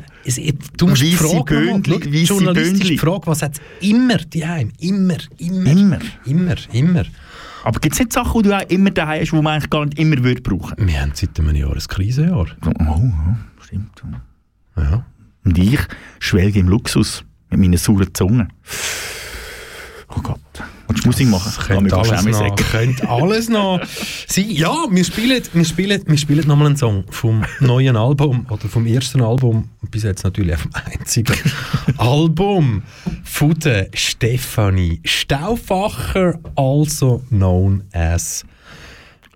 [0.76, 4.16] du musst die Weisse Frage Böndli, schau, weisse journalistisch die Frage, was hat es immer
[4.18, 4.72] daheim?
[4.78, 5.98] Immer, immer, Immer.
[6.24, 7.04] immer, immer.
[7.64, 9.84] Aber gibt es nicht Sachen, die du auch immer daheim hast, die man eigentlich gar
[9.84, 12.46] nicht immer würde brauchen Wir haben seit einem Jahr ein Krisenjahr.
[12.64, 14.02] Oh, ja, stimmt.
[14.76, 15.04] Ja.
[15.44, 15.80] Und ich
[16.20, 18.48] schwelge im Luxus mit meiner sauren Zunge.
[20.16, 20.40] Oh Gott.
[20.88, 21.52] Du Musik machen?
[21.56, 22.56] Das könnte alles, schnell noch, sagen.
[22.70, 23.80] könnte alles noch
[24.26, 24.46] sein.
[24.56, 28.86] Ja, wir spielen, wir spielen, wir spielen nochmal einen Song vom neuen Album oder vom
[28.86, 31.36] ersten Album, bis jetzt natürlich auch vom einzigen
[31.98, 32.82] Album
[33.24, 38.44] von der Stefanie Stauffacher, also known as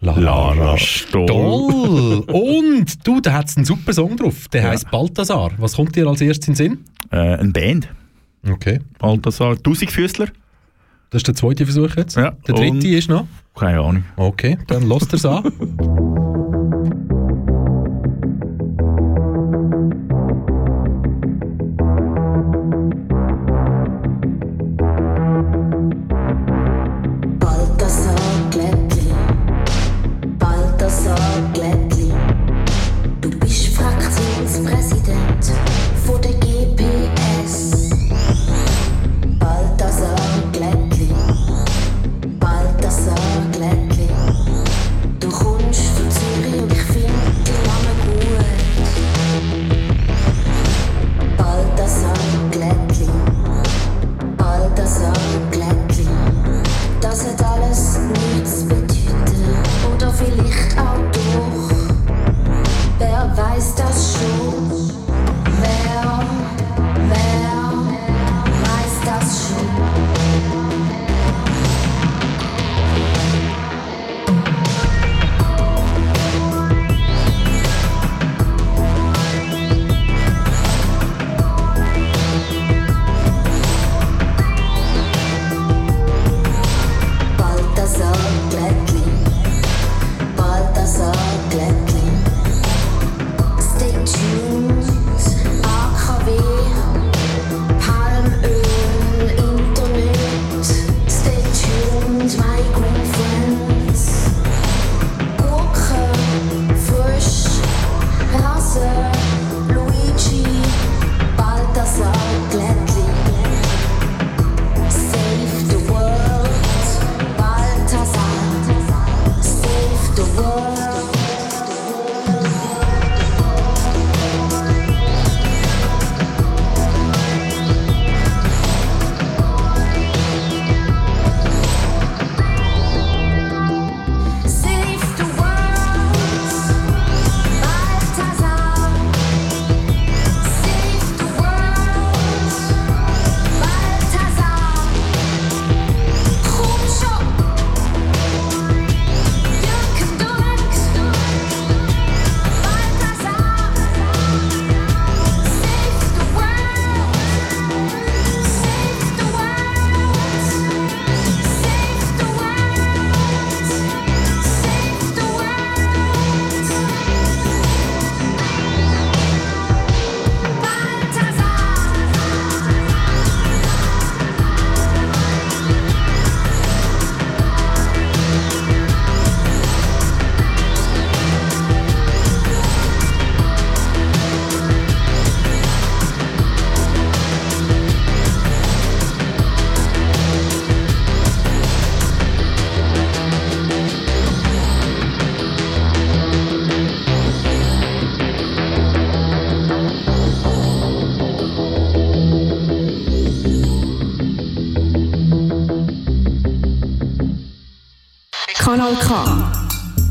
[0.01, 1.27] Lara, Lara Stoll.
[1.29, 2.21] Stoll.
[2.29, 5.51] Und du, da hat es einen super Song drauf, der heißt Balthasar.
[5.59, 6.85] Was kommt dir als erstes in den Sinn?
[7.11, 7.89] Äh, eine Band.
[8.49, 8.81] Okay.
[8.99, 9.63] Balthasar.
[9.63, 10.29] Tausendfüßler.
[11.11, 12.17] Das ist der zweite Versuch jetzt.
[12.17, 13.27] Ja, Der dritte ist noch.
[13.57, 14.05] Keine Ahnung.
[14.17, 15.43] Okay, dann lasst es an.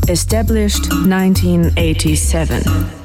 [0.09, 2.98] Established 1987.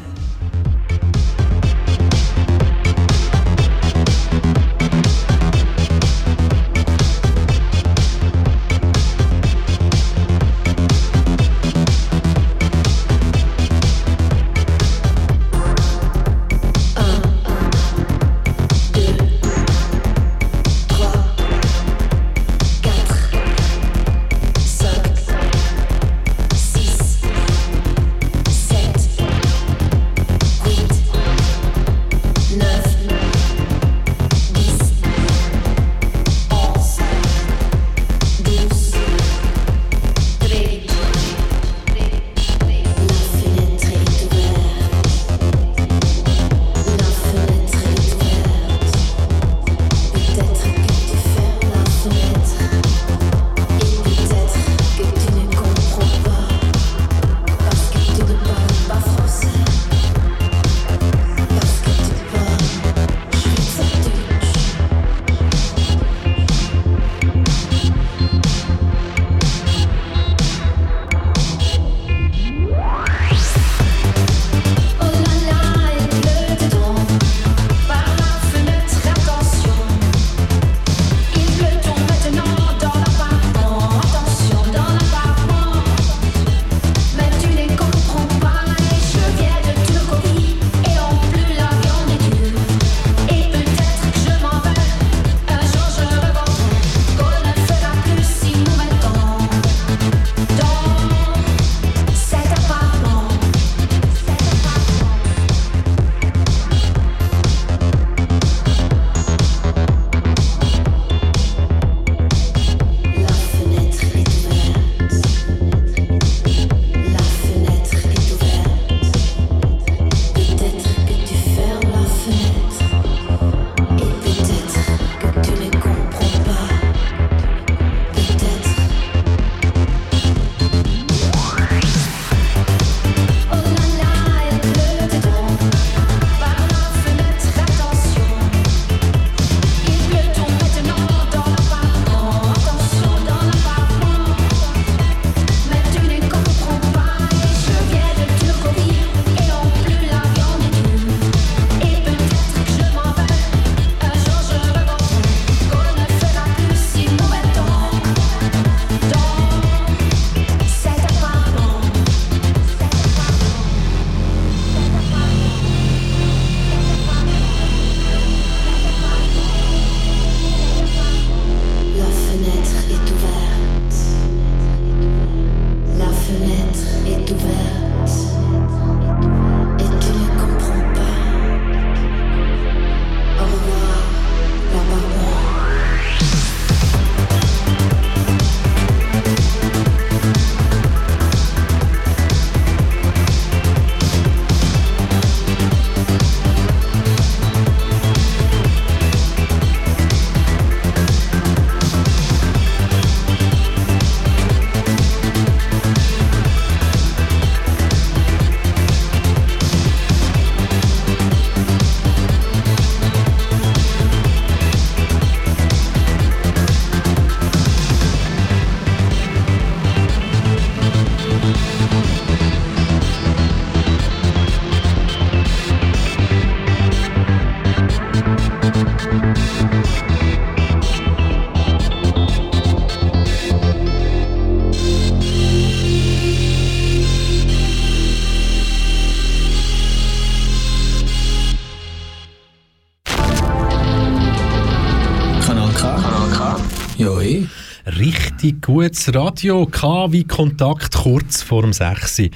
[248.44, 249.64] Richtig gutes Radio.
[249.64, 252.18] K wie Kontakt kurz vor dem 6.
[252.20, 252.28] Uhr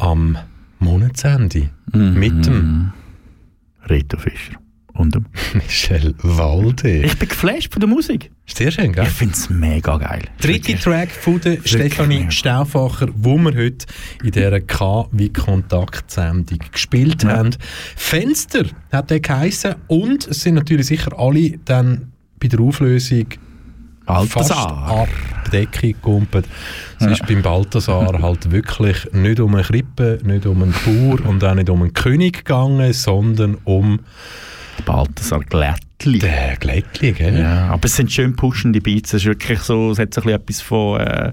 [0.00, 0.36] am
[0.80, 1.70] Monatsende.
[1.92, 2.90] Mit dem
[3.84, 4.56] Reto Fischer.
[4.94, 7.02] Und dem Michel Walde.
[7.04, 8.32] ich bin geflasht von der Musik.
[8.44, 9.04] Ist sehr schön, gell?
[9.04, 10.22] Ich finde es mega geil.
[10.40, 10.74] Dritte.
[10.80, 12.26] Track von der Stefanie.
[12.30, 13.86] Stauffacher, wo wir heute
[14.24, 17.36] in dieser K wie Kontakt-Sendung gespielt Ja.
[17.36, 17.50] haben.
[17.94, 23.26] Fenster hat der geheissen und es sind natürlich sicher alle dann bei der Auflösung
[24.06, 24.88] Balthasar.
[24.88, 25.08] ab
[25.46, 26.46] die Decke gekumpelt.
[26.98, 31.44] Es ist beim Balthasar halt wirklich nicht um eine Krippe, nicht um einen Bauer und
[31.44, 34.00] auch nicht um einen König gegangen, sondern um
[34.84, 35.85] Balthasar Glätt.
[35.98, 36.18] Glättli.
[36.18, 37.38] Der Glättli, gell?
[37.38, 39.14] Ja, aber es sind schön pushende Beats.
[39.14, 41.32] Es ist wirklich so, es hat so ein bisschen etwas von äh,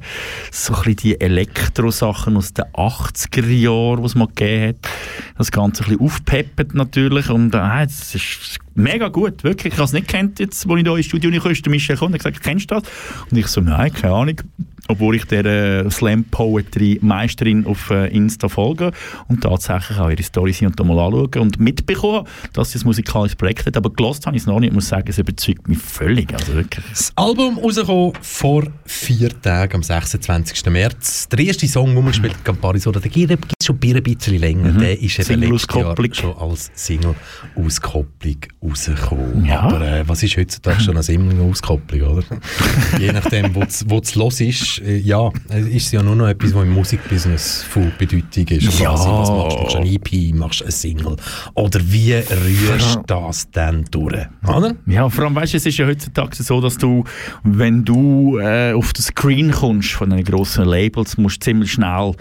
[0.52, 4.92] so ein bisschen die Elektro-Sachen aus den 80er Jahren, die es mal gegeben hat.
[5.38, 9.74] Das Ganze ein bisschen aufpeppt natürlich und äh, es ist mega gut, wirklich.
[9.74, 12.14] Ich habe es nicht kennt jetzt, als ich hier ins Studio kam, der Michel kommt
[12.14, 12.84] und gesagt, kennst du das?
[13.30, 14.42] Und ich so, nein, keine Ahnung.
[14.88, 18.92] Obwohl ich der äh, Slam Poetry Meisterin auf äh, Insta folge
[19.28, 22.86] und tatsächlich auch ihre Storys hier und da mal anschauen und mitbekommen, dass sie ein
[22.86, 23.78] musikalisches Projekt hat.
[23.78, 24.70] Aber gelost habe ich es noch nicht.
[24.70, 26.34] Ich muss sagen, es überzeugt mich völlig.
[26.34, 26.86] Also wirklich.
[26.90, 30.66] Das Album rausgekommen vor vier Tagen, am 26.
[30.66, 31.30] März.
[31.30, 34.74] Der erste Song, den man gespielt Campari Soda, der geht schon ein bisschen länger.
[34.74, 34.80] Mhm.
[34.80, 39.46] Der ist eben letztes Jahr schon als Single-Auskopplung rausgekommen.
[39.46, 39.62] Ja.
[39.62, 42.24] Aber äh, was ist heutzutage schon eine Single-Auskopplung, oder?
[43.00, 45.30] Je nachdem, wo es los ist, äh, ja,
[45.70, 48.80] ist ja nur noch etwas, was im Musikbusiness von Bedeutung ist.
[48.80, 48.90] Ja.
[48.90, 49.62] Quasi, was machst du?
[49.62, 51.16] Machst du ein EP, machst du ein Single?
[51.54, 54.28] Oder wie rührst du das dann durch?
[54.48, 54.76] Oder?
[54.86, 57.04] Ja, vor allem, weißt du, es ist ja heutzutage so, dass du,
[57.44, 62.14] wenn du äh, auf den Screen kommst von den grossen Labels, musst du ziemlich schnell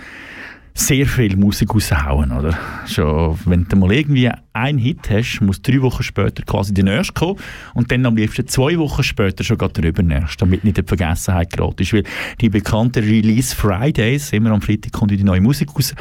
[0.75, 2.59] sehr viel Musik raushauen, oder?
[2.87, 7.15] Schon, wenn du mal irgendwie einen Hit hast, muss drei Wochen später quasi der nächste
[7.15, 7.39] kommen
[7.75, 10.89] und dann am liebsten zwei Wochen später schon gerade der übernächste, damit nicht in die
[10.89, 12.05] Vergessenheit geraten ist, weil
[12.41, 15.95] die bekannten Release Fridays, immer am Freitag kommt die neue Musik raus,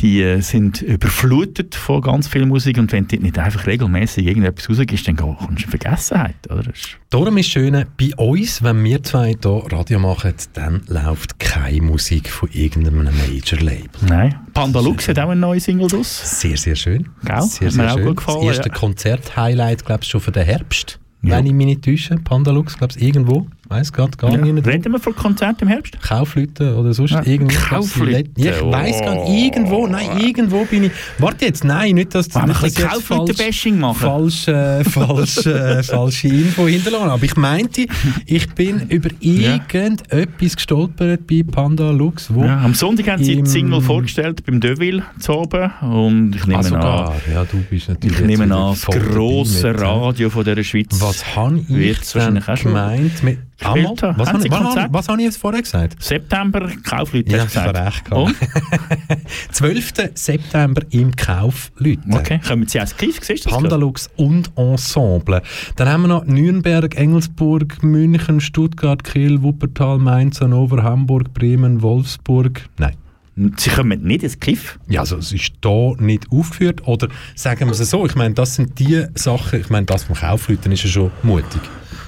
[0.00, 4.68] die äh, sind überflutet von ganz viel Musik und wenn du nicht einfach regelmäßig irgendetwas
[4.68, 6.64] rausgibst, dann kommst du in Vergessenheit, oder?
[7.10, 11.80] Darum ist das Schöne, bei uns, wenn wir zwei hier Radio machen, dann läuft keine
[11.80, 14.05] Musik von irgendeinem Major-Label.
[14.08, 14.34] Nein.
[14.54, 16.40] Panda Lux hat auch eine neue Single draus.
[16.40, 17.08] Sehr, sehr schön.
[17.24, 17.42] Gell?
[17.42, 18.06] Sehr, Hat sehr mir auch schön.
[18.06, 18.74] gut gefallen, das erste ja.
[18.74, 20.98] Konzert-Highlight, glaube ich, schon für den Herbst.
[21.22, 21.36] Ja.
[21.36, 22.16] Wenn ich mich nicht täusche.
[22.16, 23.46] Pandalux, glaube ich, irgendwo.
[23.68, 24.38] Weiß gerade gar Ja.
[24.38, 24.66] nicht.
[24.66, 26.00] Reden wir von Konzert im Herbst?
[26.00, 27.54] Kaufleute oder sonst Ja, irgendwo.
[27.58, 29.24] Kaufleute, Ja, ich weiß gar nicht.
[29.26, 29.34] oh.
[29.34, 30.92] Irgendwo, nein, irgendwo bin ich.
[31.18, 33.96] Warte jetzt, nein, nicht, dass jetzt falsch, Kaufleute-Bashing machen?
[33.98, 37.10] falsch, äh, falsch, äh, falsche Info hinterlassen.
[37.10, 37.86] Aber ich meinte,
[38.26, 39.54] ich bin über Ja.
[39.64, 44.60] irgendetwas gestolpert bei Panda Lux, wo Ja, am Sonntag haben sie die Single vorgestellt beim
[44.60, 47.10] Deville zu oben und ich nehme Ah, sogar.
[47.10, 50.88] an, Ja, du bist natürlich ich nehme an, das grosse mit, Radio von dieser Schweiz.
[51.00, 53.22] Was habe ich denn wahrscheinlich auch schon gemeint?
[53.22, 53.94] Mit, Einmal?
[54.16, 56.02] Was, Haben habe was, was habe ich jetzt vorher gesagt?
[56.02, 58.12] September, Kaufleute, Ja, ich habe recht gehabt.
[58.12, 58.36] Und?
[59.52, 59.92] 12.
[60.14, 62.00] September im Kaufleute.
[62.10, 63.58] Okay, kommen Sie als Kief, siehst du das?
[63.58, 65.42] Pandalux und Ensemble.
[65.76, 72.68] Dann haben wir noch Nürnberg, Engelsburg, München, Stuttgart, Kiel, Wuppertal, Mainz, Hannover, Hamburg, Bremen, Wolfsburg.
[72.78, 72.94] Nein.
[73.36, 74.78] Sie kommen nicht ins Kiff.
[74.88, 76.86] Ja, also es ist da nicht aufgeführt.
[76.86, 80.16] Oder sagen wir es so, ich meine, das sind die Sachen, ich meine, das vom
[80.16, 81.60] Kaufleuten ist ja schon mutig.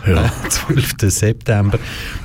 [0.07, 0.33] Ja.
[0.49, 0.95] 12.
[1.09, 1.79] September,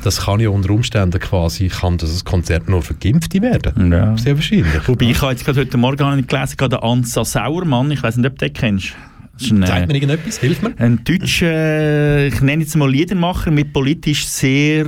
[0.03, 3.91] das kann ja unter Umständen quasi, kann das Konzert nur für Geimpfte werden.
[3.91, 4.17] Ja.
[4.17, 4.87] Sehr wahrscheinlich.
[4.87, 8.15] Wobei ich habe jetzt gerade heute Morgen ich gelesen, gerade der Ansa Sauermann, ich weiß
[8.17, 8.93] nicht, ob du den kennst.
[9.41, 10.73] Ein, Zeigt äh, mir irgendetwas, hilf mir.
[10.77, 14.85] Ein deutscher, äh, ich nenne jetzt mal Liedermacher mit politisch sehr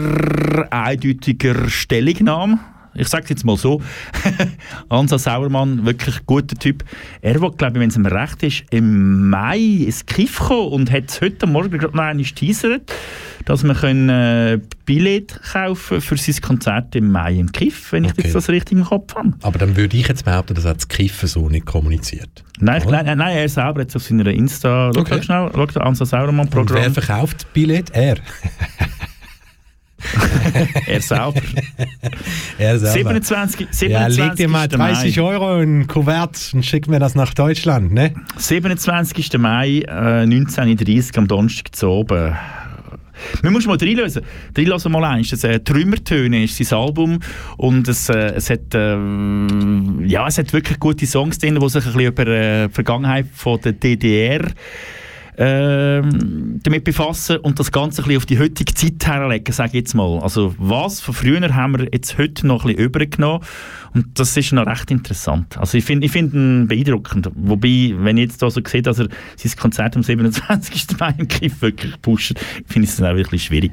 [0.69, 2.59] eindeutiger Stellungnahme.
[2.97, 3.81] Ich sage es jetzt mal so.
[4.89, 6.83] Ansa Sauermann, wirklich guter Typ.
[7.21, 10.91] Er will, glaube ich, wenn es ihm recht ist, im Mai ins Kiff kommen und
[10.91, 12.91] hat es heute Morgen gerade noch einmal teasert,
[13.45, 18.11] dass wir können, äh, Billett kaufen für sein Konzert im Mai im Kiff, wenn ich
[18.11, 18.21] Okay.
[18.23, 19.33] jetzt das richtig im Kopf habe.
[19.41, 22.43] Aber dann würde ich jetzt behaupten, das hat das Kiffen so nicht kommuniziert.
[22.59, 24.91] Nein, ich, nein, nein, er selber jetzt auf seiner Insta.
[24.93, 25.15] Schau Okay.
[25.15, 25.23] okay.
[25.23, 26.93] schnell, schau Ansa Sauermann Und wer Programm.
[26.93, 27.89] verkauft das Billett?
[27.91, 28.15] Er.
[30.87, 31.33] Er selber.
[32.57, 33.09] er selber.
[33.09, 33.67] 27.
[33.71, 33.89] 27.
[33.89, 35.23] Ja, leg dir mal 30 Mai.
[35.23, 38.13] Euro in ein Kuvert und schick mir das nach Deutschland, ne?
[38.37, 39.37] 27.
[39.37, 42.35] Mai äh, 1930 am Donnerstag zu oben.
[43.41, 44.23] Wir müssen mal reinlösen.
[44.57, 45.29] Reinlösen mal eins.
[45.29, 47.19] Das äh, Trümmertöne ist sein Album
[47.57, 48.97] und es, äh, es hat äh,
[50.05, 53.27] ja, es hat wirklich gute Songs drin, die sich ein bisschen über äh, die Vergangenheit
[53.33, 54.45] von der DDR
[55.37, 59.75] ähm, damit befassen und das Ganze ein bisschen auf die heutige Zeit herlegen, sage ich
[59.75, 60.19] jetzt mal.
[60.19, 63.43] Also was von früher haben wir jetzt heute noch ein bisschen übergenommen
[63.93, 65.57] und das ist noch recht interessant.
[65.57, 67.29] Also ich finde ich find ihn beeindruckend.
[67.35, 69.07] Wobei, wenn ich jetzt da so sehe, dass er
[69.37, 70.87] sein Konzert am 27.
[70.99, 72.33] Mai im Kiff wirklich pusht,
[72.65, 73.71] finde ich es dann auch wirklich schwierig.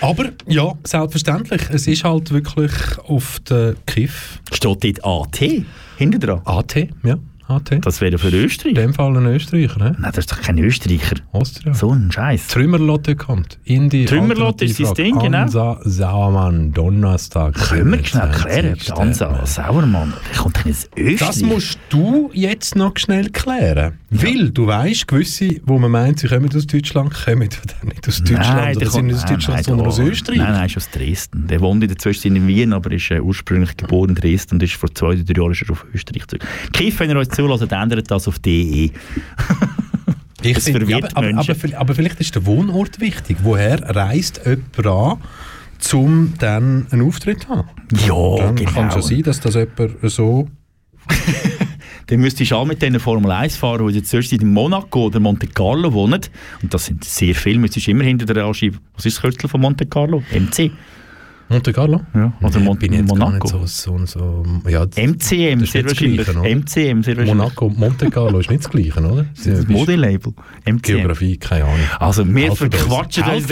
[0.00, 1.62] Aber ja, selbstverständlich.
[1.70, 2.72] Es ist halt wirklich
[3.06, 4.40] auf der Kiff.
[4.52, 5.64] Steht dort AT
[5.96, 6.40] hinten dran?
[6.44, 7.18] AT, ja.
[7.54, 7.78] AT.
[7.84, 8.70] Das wäre für Österreich.
[8.70, 9.96] In dem Fall ein Österreicher, ne?
[9.98, 11.16] Nein, das ist doch kein Österreicher.
[11.32, 11.74] Austria.
[11.74, 12.48] So ein Scheiß.
[12.48, 13.58] Trümmerlotte kommt.
[13.64, 15.38] In die Trümmerlotte ist sein Ding, genau.
[15.42, 17.54] Ansa Sauermann, Donnerstag.
[17.54, 18.86] Können wir schnell klären, 27.
[18.86, 21.18] der Ansa Sauermann, der kommt ins Österreich.
[21.28, 23.94] Das musst du jetzt noch schnell klären.
[24.10, 28.40] Weil du weißt, gewisse, wo man meint, sie kommen aus Deutschland, kommen nicht aus Deutschland
[28.40, 30.38] Nein, oder der sind kommt- nicht aus Deutschland, nein, sondern der- aus Österreich.
[30.38, 31.46] Nein, nein, ist aus Dresden.
[31.48, 34.62] Der wohnt in der Zwischenzeit in Wien, aber ist äh, ursprünglich geboren in Dresden und
[34.62, 36.44] ist vor zwei drei Jahren schon auf Österreich zurück.
[36.72, 38.90] Kiff, wenn ihr euch zulässt, ändert das auf DE.
[40.42, 43.38] Ich das find- ja, verwirrt aber, aber, aber, aber vielleicht ist der Wohnort wichtig.
[43.42, 47.68] Woher reist jemand an, um dann einen Auftritt zu haben?
[48.06, 48.70] Ja, dann genau.
[48.70, 50.48] kann schon sein, dass das jemand so...
[52.06, 55.20] Dann müsstest du auch mit diesen Formel 1 fahren, die jetzt zuerst in Monaco oder
[55.20, 56.20] Monte Carlo wohnen.
[56.62, 57.58] Und das sind sehr viele.
[57.58, 58.72] Müsstest du immer hinter der Regie.
[58.94, 60.22] Was ist das Kürzel von Monte Carlo?
[60.30, 60.70] MC.
[61.48, 62.00] Monte Carlo?
[62.14, 63.58] Ja, oder Mon bin ich jetzt gar Monaco.
[63.58, 63.98] nicht so...
[63.98, 66.24] so, so ja, das- MCM, das sehr wahrscheinlich.
[66.26, 66.56] Gleiche?
[66.56, 67.26] MCM, sehr wahrscheinlich.
[67.26, 69.26] Monaco, Monte Carlo ist nicht das Gleiche, oder?
[69.36, 70.32] Das ist das Modelabel.
[70.64, 70.80] MCM.
[70.82, 71.78] Geografie, keine Ahnung.
[72.00, 73.46] Also, wir Helfen verquatschen uns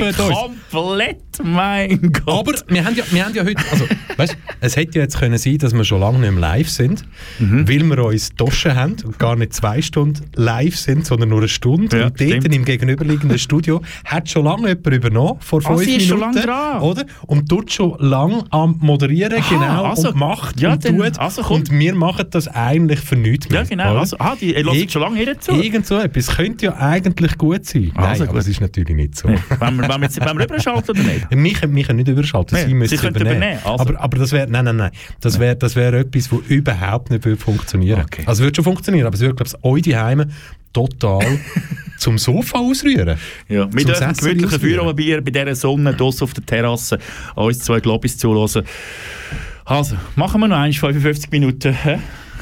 [0.70, 2.28] komplett, mein Gott.
[2.48, 3.84] Aber wir haben ja, wir haben ja heute, also,
[4.16, 7.04] weißt, es hätte ja jetzt können sein, dass wir schon lange nicht mehr live sind,
[7.38, 7.68] Mhm.
[7.68, 11.48] weil wir uns Taschen haben und gar nicht zwei Stunden live sind, sondern nur eine
[11.48, 11.96] Stunde.
[11.98, 12.54] Ja, und dort stimmt.
[12.54, 16.36] im gegenüberliegenden Studio hat schon lange jemand übernommen, vor Ah, fünf sie ist schon Minuten.
[16.38, 16.82] lange dran.
[16.82, 17.04] Oder?
[17.26, 21.18] Und tut schon lange am Moderieren, Aha, genau, also- und macht ja, und dann- tut.
[21.18, 23.60] also und wir machen das eigentlich für nichts mehr.
[23.62, 23.90] ja, genau.
[23.92, 24.00] oder?
[24.00, 25.52] Also, ah, die, Irg- schon lange hier zu.
[25.52, 27.92] Irgend so etwas könnte ja eigentlich gut sein.
[27.94, 28.40] Also Nein, aber gut.
[28.42, 29.28] es ist natürlich nicht so.
[29.28, 29.38] Nee.
[29.60, 31.26] Wenn wir, wenn wir jetzt wenn wir rüberschalten oder nicht?
[31.30, 33.36] Wir können, wir können nicht überschalten, Nee, sie müssen sie übernehmen.
[33.38, 33.84] übernehmen, also.
[33.84, 37.24] aber, aber das wäre, nein, nein, nein, das wäre das wär etwas, das überhaupt nicht
[37.24, 38.22] würde funktionieren Okay.
[38.26, 40.28] Also es würde schon funktionieren, aber es würde, glaube ich, euch die Heime
[40.72, 41.38] total
[41.98, 43.18] zum Sofa ausrühren.
[43.48, 44.60] Ja, Sessel gemütliche ausrühren.
[44.60, 46.98] Feierabendbier bei dieser Sonne draussen auf der Terrasse
[47.34, 48.64] uns zwei Globis zuhören.
[49.64, 51.76] Also, machen wir noch eins 55 Minuten.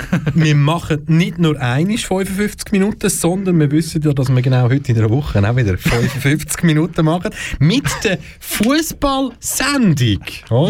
[0.35, 4.93] wir machen nicht nur einisch 55 Minuten, sondern wir wissen ja, dass wir genau heute
[4.93, 7.31] in der Woche auch wieder 55 Minuten machen.
[7.59, 10.21] Mit der Fußballsendung.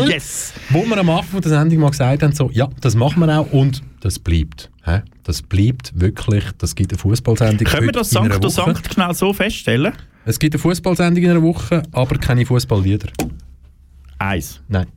[0.09, 0.53] Yes!
[0.71, 3.53] Wo wir am Anfang der Sendung mal gesagt haben, so, ja, das machen wir auch
[3.53, 4.71] und das bleibt.
[4.85, 5.03] Hä?
[5.31, 7.65] Das bleibt wirklich, das gibt eine Fußballsendung.
[7.65, 8.51] Können wir das Sankt und.
[8.51, 9.93] Sankt schnell so feststellen?
[10.25, 13.11] Es gibt eine Fußballsendung in einer Woche, aber keine Fußballlieder.
[14.19, 14.61] Eins.
[14.67, 14.89] Nein.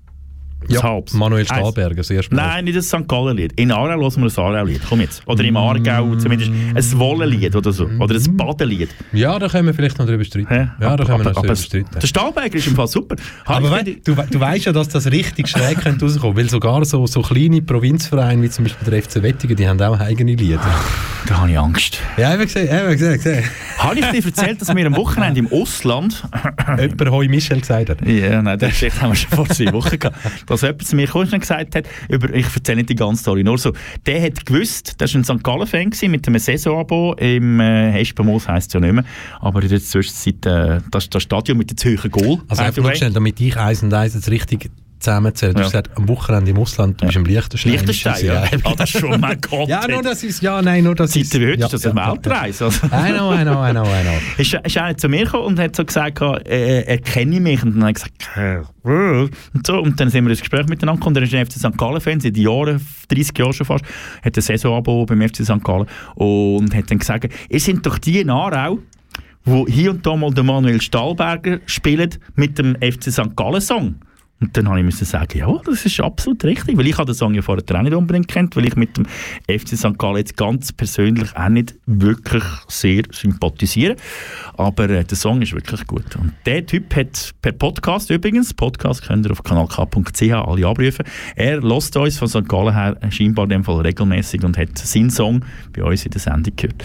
[0.70, 1.14] Das Halbs.
[1.14, 1.46] Manuel.
[1.46, 2.46] Stahlberger, das erste Mal.
[2.48, 3.08] Nein, nicht das St.
[3.08, 3.54] Gallen-Lied.
[3.60, 4.82] In Aarau hören wir ein Aarau-Lied.
[4.88, 5.22] Komm jetzt.
[5.28, 7.86] Oder im Aargau zumindest ein Wollenlied oder so.
[8.00, 8.90] Oder ein Badenlied.
[9.12, 10.54] Ja, da können wir vielleicht noch drüber streiten.
[10.54, 11.90] Ja, da können wir noch drüber streiten.
[12.02, 13.16] der Stahlberger ist im Fall super.
[13.46, 16.38] Habe Aber ich wei, du, wei- du weißt ja, dass das richtig schräg könnte rauskommen,
[16.38, 20.00] weil sogar so, so kleine Provinzvereine wie zum Beispiel der FC Wettigen, die haben auch
[20.00, 20.60] eigene Lieder.
[21.28, 22.00] Da habe ich Angst.
[22.18, 23.44] Ja, gesehen, eben gesehen, gesehen.
[23.78, 26.22] Habe ich dir erzählt, dass wir am Wochenende im Ausland
[26.80, 28.06] Jemand Hoi Michel gesagt hat.
[28.08, 30.18] Ja, nein, das haben wir schon vor zwei Wochen gehabt.
[30.54, 33.58] Dass jemand zu mir kurz gesagt hat, über, ich erzähle nicht die ganze Story, nur
[33.58, 33.74] so,
[34.06, 35.44] der hat gewusst, der war ein St.
[35.44, 39.04] Gallen-Fan mit einem Saisonabo im äh, Hespenmoos heisst es ja nicht mehr,
[39.40, 42.40] aber in der Zwischenzeit äh, das, das Stadion mit dem hohen Goal.
[42.48, 44.70] Also einfach nur schnell, damit ich eins und eins jetzt richtig
[45.04, 45.54] zusammenzähle.
[45.54, 45.66] Du Ja.
[45.66, 47.72] hast gesagt, am Wochenende im Ausland, du bist im Liechtenstein.
[47.74, 48.44] Liechtenstein, ja.
[48.64, 49.68] Ah, das ist schon, mein Gott.
[49.68, 51.40] Ja, nur das ist, ja, nein, nur das Seit ist.
[51.40, 52.66] wie heute ja, ist das ja, eine ja, Weltreise.
[52.66, 52.88] Also.
[52.88, 54.18] I know, I know, I know, I know.
[54.38, 57.62] ist, ist einer zu mir gekommen und hat so gesagt, äh, er kenne mich.
[57.64, 58.56] Und dann habe ich gesagt, äh,
[58.90, 59.30] äh.
[59.54, 59.80] und, so.
[59.82, 61.16] und dann sind wir ins Gespräch miteinander gekommen.
[61.18, 61.78] Er ist ein FC St.
[61.78, 62.80] Gallen-Fan, seit Jahren,
[63.10, 63.86] 30 Jahren schon fast.
[64.24, 65.64] Hat ein Saisonabo beim FC St.
[65.64, 65.86] Gallen.
[66.16, 68.80] Und hat dann gesagt, ihr sind doch die in Aarau,
[69.46, 73.36] wo hier und da mal der Manuel Stahlberger spielt mit dem FC St.
[73.36, 73.96] Gallen-Song.
[74.40, 77.34] Und dann habe ich sagen, ja, das ist absolut richtig, weil ich habe den Song
[77.34, 79.06] ja vorher auch nicht unbedingt kennt, weil ich mit dem
[79.48, 79.98] FC St.
[79.98, 83.96] Gallen jetzt ganz persönlich auch nicht wirklich sehr sympathisiere.
[84.58, 86.16] Aber äh, der Song ist wirklich gut.
[86.18, 91.06] Und der Typ hat per Podcast übrigens, Podcast könnt ihr auf kanalk.ch alle abrufen,
[91.36, 92.48] er lässt uns von St.
[92.48, 96.20] Gallen her scheinbar in dem Fall regelmäßig und hat seinen Song bei uns in der
[96.20, 96.84] Sendung gehört.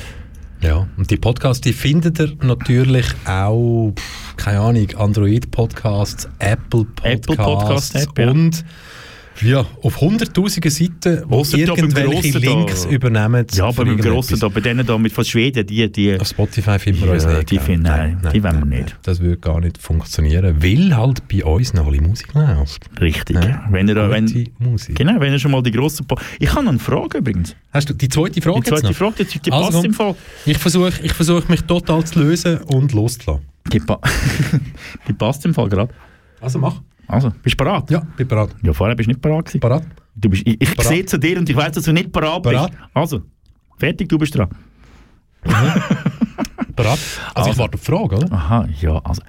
[0.61, 3.93] Ja, und die Podcasts, die findet ihr natürlich auch,
[4.37, 8.65] keine Ahnung, Android-Podcasts, Apple Podcasts Apple Podcast App, und ja,
[9.83, 13.47] auf hunderttausende Seiten, wo Ausser irgendwelche Grossen da- Links übernehmen.
[13.53, 14.13] Ja, aber beim irgendetwas.
[14.13, 17.13] Grossen da, bei denen da mit von Schweden, die, die Auf Spotify finden wir Ja,
[17.15, 17.51] uns nicht.
[17.51, 18.97] die finden- nein, die wollen wir nicht.
[19.03, 22.89] Das würde gar nicht funktionieren, weil halt bei uns noch alle Musik läuft.
[23.01, 23.37] Richtig.
[23.43, 24.97] Ja, Wenn ihr, wenn, Musik.
[24.97, 26.07] genau, wenn ihr schon mal die grossen...
[26.07, 27.55] Po ich habe noch eine Frage übrigens.
[27.73, 28.95] Hast du die zweite Frage Die zweite?
[28.95, 30.15] Frage, die, die Also passt im Fall.
[30.47, 33.45] Ich versuche ich versuch mich total zu lösen und loszulassen.
[33.73, 34.01] Die, pa
[35.09, 35.93] die passt im Fall gerade.
[36.41, 36.81] Also mach.
[37.09, 37.91] Also, bist du bereit?
[37.91, 38.51] Ja, bin bereit.
[38.63, 39.61] Ja, vorher bist du nicht bereit gewesen.
[39.61, 39.85] Bereit?
[40.15, 40.87] Du bist, ich ich Bereit.
[40.87, 42.53] sehe zu dir und ich weiß, dass du nicht bereit bist.
[42.55, 42.73] Bereit.
[42.93, 43.23] Also,
[43.79, 44.49] fertig, du bist dran.
[45.45, 45.79] Bereit?
[46.77, 47.59] Also, ich Also.
[47.59, 48.33] warte auf die Frage, oder?
[48.33, 49.23] Aha, ja, also.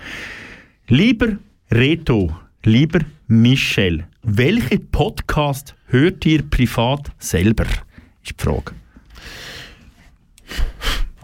[0.88, 1.38] Lieber
[1.72, 7.66] Reto, lieber Michel, welchen Podcast hört ihr privat selber?
[8.24, 8.72] Ist die Frage.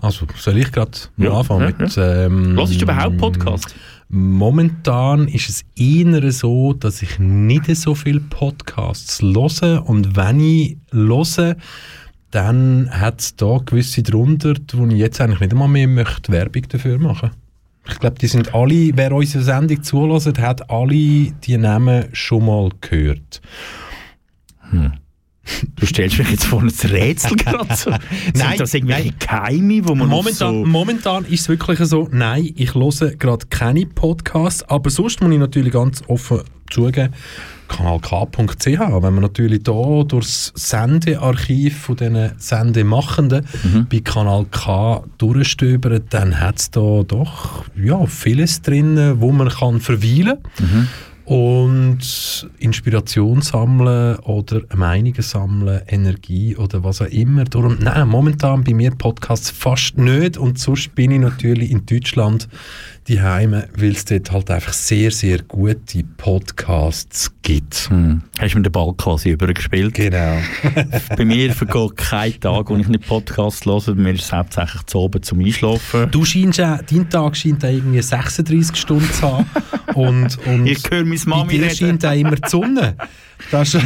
[0.02, 1.98] Also, soll ich gerade mal Ja, anfangen ja, mit...
[1.98, 3.76] Ähm, Was ist überhaupt Podcast?
[4.18, 9.84] Momentan ist es eher so, dass ich nicht so viele Podcasts höre.
[9.86, 11.58] Und wenn ich höre,
[12.32, 16.62] dann hat es da gewisse drunter, wo ich jetzt eigentlich nicht einmal mehr möchte Werbung
[16.70, 17.32] dafür machen.
[17.90, 22.70] Ich glaube, die sind alle, wer unsere Sendung zulässt, hat alle die Namen schon mal
[22.80, 23.42] gehört.
[25.80, 27.90] Du stellst mich jetzt vor ein Rätsel gerade so.
[27.92, 28.00] Nein,
[28.34, 30.66] Sind das irgendwelche Geheime, wo man Momentan, so...
[30.66, 35.40] momentan ist es wirklich so, nein, ich höre gerade keine Podcasts, aber sonst muss ich
[35.40, 36.42] natürlich ganz offen
[36.72, 37.14] zugeben,
[37.68, 43.88] kanalk.ch, wenn man natürlich da durchs Sendearchiv von diesen Sendemachenden Mhm.
[43.92, 49.80] bei Kanal K durchstöbert, dann hat es da doch ja, vieles drin, wo man kann
[49.82, 50.88] verweilen Mhm.
[51.26, 57.46] Und Inspiration sammeln oder Meinungen sammeln, Energie oder was auch immer.
[57.46, 62.48] Darum, nein, momentan bei mir Podcasts fast nicht und sonst bin ich natürlich in Deutschland
[63.08, 67.88] die Heime, weil es dort halt einfach sehr, sehr gute Podcasts gibt.
[67.90, 68.24] Hm.
[68.40, 69.94] Hast du mir den Ball quasi übergespielt?
[69.94, 70.40] Genau.
[71.16, 73.82] Bei mir vergeht kein Tag, wo ich nicht Podcast höre.
[73.86, 76.10] Bei mir ist es hauptsächlich zu oben zum Einschlafen.
[76.10, 79.46] Du scheinst ja, dein Tag scheint auch irgendwie 36 Stunden zu haben
[79.94, 81.76] und, und Ich höre meine Mami reden.
[81.76, 82.96] scheint auch immer die Sonne.
[83.52, 83.82] Das Ich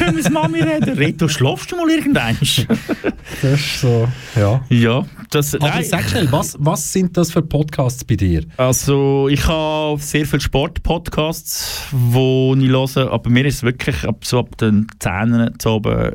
[0.00, 0.96] höre meine Mami reden.
[0.96, 2.38] Reto, schlafst du mal irgendwann?
[2.40, 4.64] das ist so, ja.
[4.70, 5.54] ja, das...
[5.54, 5.84] Aber nein.
[5.84, 8.44] sag schnell, was, was sind das für Podcasts bei dir?
[8.56, 14.24] Also, ich habe sehr viele Sportpodcasts, die ich höre, aber mir ist es wirklich ab,
[14.24, 16.12] so ab den 10 zu oben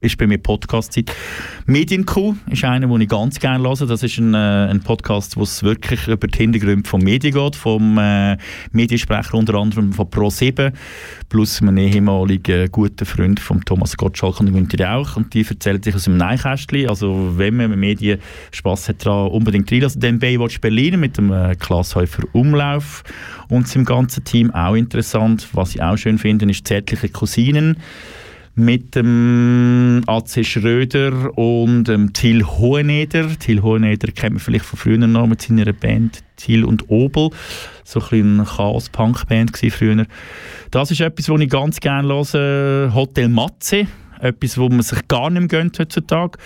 [0.00, 1.12] ist bei mir Podcast-Zeit.
[1.66, 3.86] Medienkuh ist einer, den ich ganz gerne höre.
[3.86, 7.56] Das ist ein, äh, ein Podcast, wo es wirklich über die Hintergründe von Medien geht,
[7.56, 8.36] vom äh,
[8.70, 10.72] Mediensprecher unter anderem von Pro7,
[11.28, 15.16] plus einem ehemaligen guten Freund von Thomas Gottschalk und Günther Rauch.
[15.16, 16.88] Und die erzählen sich aus dem Neinkästchen.
[16.88, 18.20] Also wenn man mit Medien
[18.52, 19.82] Spass hat, daran unbedingt rein.
[19.82, 21.96] Also den Baywatch Berlin mit dem äh, Klaas
[22.32, 23.02] Umlauf
[23.48, 25.48] und seinem ganzen Team auch interessant.
[25.54, 27.78] Was ich auch schön finde, ist Zärtliche Cousinen
[28.58, 33.38] mit dem AC Schröder und dem Till Hoheneder.
[33.38, 37.30] Till Hoheneder kennt man vielleicht von früher noch mit seiner Band Till und Obel.
[37.84, 40.06] So ein eine Chaos-Punk-Band gewesen früher.
[40.70, 42.94] Das ist etwas, was ich ganz gerne höre.
[42.94, 43.86] Hotel Matze.
[44.20, 46.38] Etwas, wo man sich gar nicht mehr gönnt heutzutage.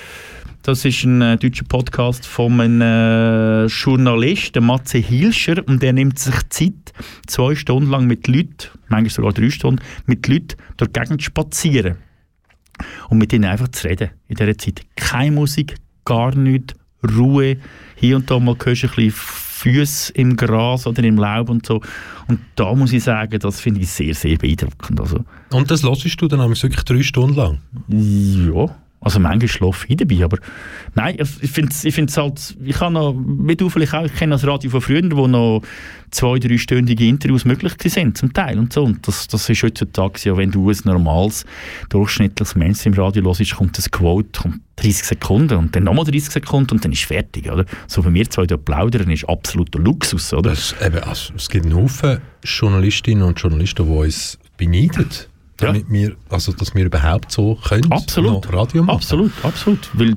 [0.63, 6.21] Das ist ein äh, deutscher Podcast von einem äh, Journalist, Matze Hilscher, und der nimmt
[6.21, 6.92] sich Zeit,
[7.27, 11.97] zwei Stunden lang mit Leuten, manchmal sogar drei Stunden, mit Leuten durch die Gegend spazieren.
[13.11, 14.83] Und mit ihnen einfach zu reden in dieser Zeit.
[14.97, 16.75] Keine Musik, gar nichts,
[17.17, 17.59] Ruhe.
[17.97, 19.13] Hier und da mal hörst du ein bisschen
[19.63, 21.81] Füße im Gras oder im Laub und so.
[22.27, 25.01] Und da muss ich sagen, das finde ich sehr, sehr beeindruckend.
[25.01, 27.59] Also, Und das hörst du dann wirklich drei Stunden lang?
[27.89, 30.39] ja, also manchmal schlafe ich dabei, aber
[30.95, 34.15] nein, ich finde es ich find's halt, ich habe noch, wie du vielleicht auch, ich
[34.15, 35.63] kenne das Radio von früher, wo noch
[36.11, 40.37] zwei, dreistündige Interviews möglich sind, zum Teil und so, und das, das ist heutzutage ja,
[40.37, 41.45] wenn du ein normales,
[41.89, 46.85] durchschnittliches Mainstream-Radio hörst, kommt das Quote, kommt 30 Sekunden und dann nochmal 30 Sekunden und
[46.85, 47.65] dann ist fertig, oder?
[47.87, 50.51] So bei mir zwei da plaudern ist absoluter Luxus, oder?
[50.51, 55.09] Das, eben, also, es gibt einen Haufen Journalistinnen und Journalisten, die uns beneiden.
[55.63, 55.69] Ja.
[55.69, 58.53] Damit wir, also, dass wir überhaupt so können, Absolut.
[58.53, 58.97] Radio machen.
[58.97, 59.91] Absolut, absolut.
[59.95, 60.17] Weil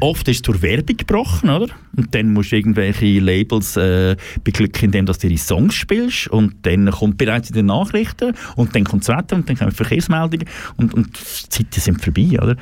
[0.00, 1.68] oft ist es durch Werbung gebrochen, oder?
[1.96, 6.28] Und dann musst du irgendwelche Labels äh, beglücken, indem du ihre Songs spielst.
[6.28, 9.72] Und dann kommt bereits in den Nachrichten und dann kommt das Wetter und dann kommen
[9.72, 10.46] Verkehrsmeldungen
[10.76, 12.56] und, und die Zeiten sind vorbei, oder?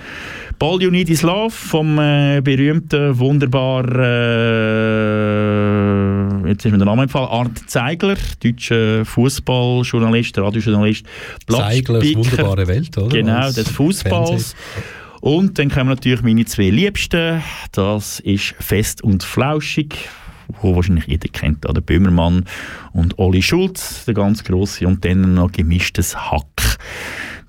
[0.58, 5.14] Ball You Need Is Love vom äh, berühmten, wunderbar, äh,
[6.48, 11.04] jetzt ist mir der Name empfallen, Art Zeigler, deutscher Fußballjournalist, Radiojournalist,
[11.46, 12.23] Blatt-Speaker.
[12.30, 13.08] Wunderbare Welt, oder?
[13.08, 14.54] Genau, des Fußballs.
[15.20, 17.42] Und dann kommen natürlich meine zwei Liebsten.
[17.72, 20.10] Das ist Fest und Flauschig,
[20.60, 21.80] wo wahrscheinlich jeder kennt, oder?
[21.80, 22.44] Böhmermann
[22.92, 26.78] und Olli Schulz, der ganz große, und dann noch gemischtes Hack,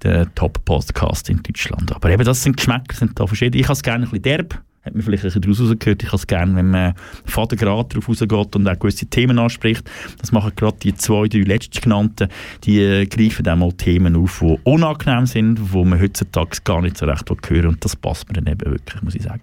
[0.04, 1.94] der Top-Podcast in Deutschland.
[1.94, 3.58] Aber eben, das sind Geschmäcker, sind da verschieden.
[3.58, 4.62] Ich habe es gerne ein bisschen derb.
[4.86, 6.04] Hat man vielleicht ein bisschen daraus rausgehört.
[6.04, 6.94] Ich habe es gerne, wenn man
[7.26, 9.90] fadengrad drauf rausgeht und auch gewisse Themen anspricht.
[10.20, 12.30] Das machen gerade die zwei, drei letztgenannten.
[12.64, 16.98] Die äh, greifen auch mal Themen auf, die unangenehm sind, wo man heutzutage gar nicht
[16.98, 19.42] so recht hören Und das passt mir dann eben wirklich, muss ich sagen.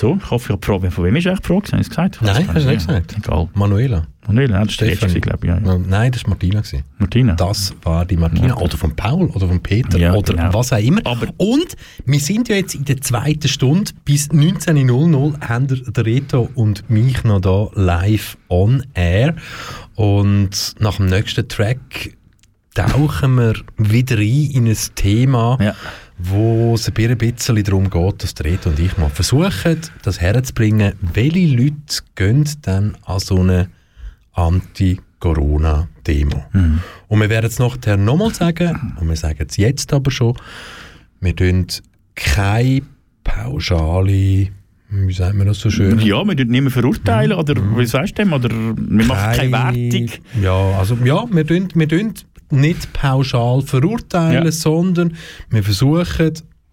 [0.00, 1.66] So, ich hoffe, ich habe Frage, von wem ist eigentlich die Frage?
[1.72, 2.18] Habe ich es gesagt?
[2.22, 3.16] Nein, hast du nicht ich- gesagt.
[3.18, 3.48] Egal.
[3.52, 4.06] Manuela.
[4.26, 5.20] Manuela, ja, das Stefanie.
[5.20, 5.48] glaube ich.
[5.52, 5.78] Ja, ja.
[5.78, 6.60] Nein, das war Martina.
[6.62, 6.84] Gewesen.
[6.96, 7.34] Martina.
[7.34, 8.56] Das war die Martina.
[8.56, 10.54] Oder von Paul oder von Peter Ja, oder genau.
[10.54, 11.02] was auch immer.
[11.04, 13.92] Aber- und wir sind ja jetzt in der zweiten Stunde.
[14.06, 19.34] Bis 19.00 haben der der Reto und mich noch da live on air.
[19.96, 22.16] Und nach dem nächsten Track
[22.74, 25.74] tauchen wir wieder ein in ein Thema, Ja.
[26.22, 31.56] Wo es ein bisschen darum geht, dass Reto und ich mal versuchen, das herzubringen, welche
[31.56, 33.68] Leute gehen dann an so eine
[34.32, 36.44] Anti-Corona-Demo.
[37.08, 40.36] Und wir werden es nachher nochmal sagen, und wir sagen es jetzt aber schon,
[41.20, 41.66] wir tun
[42.14, 42.82] keine
[43.24, 44.48] pauschale,
[44.92, 46.00] wie sagt man das so schön?
[46.00, 48.32] Ja, wir dürfen nicht mehr verurteilen, oder wie sagst du dem?
[48.32, 50.08] Oder wir machen keine Wertung.
[50.42, 52.12] Ja, also ja, wir tun, wir tun
[52.50, 54.52] nicht pauschal verurteilen, Ja.
[54.52, 55.16] sondern
[55.50, 56.32] wir versuchen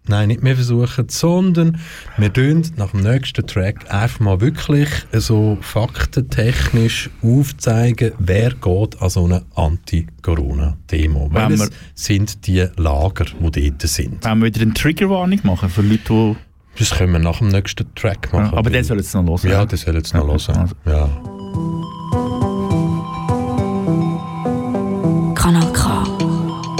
[0.09, 1.79] Nein, nicht mehr versuchen, sondern
[2.15, 9.09] wir tun nach dem nächsten Track einfach mal wirklich so faktentechnisch aufzeigen, wer geht an
[9.09, 11.29] so eine Anti-Corona-Demo.
[11.33, 14.23] Welches wir- sind die Lager, die dort sind?
[14.23, 16.35] Wollen wir wieder eine Triggerwarnung machen für Leute, die...
[16.79, 18.51] Das können wir nach dem nächsten Track machen.
[18.53, 19.49] Ja, aber den soll jetzt noch hören.
[19.51, 20.71] Ja, das soll jetzt noch hören.
[20.85, 21.09] Ja.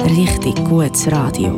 [0.08, 1.54] Richtig gutes Radio.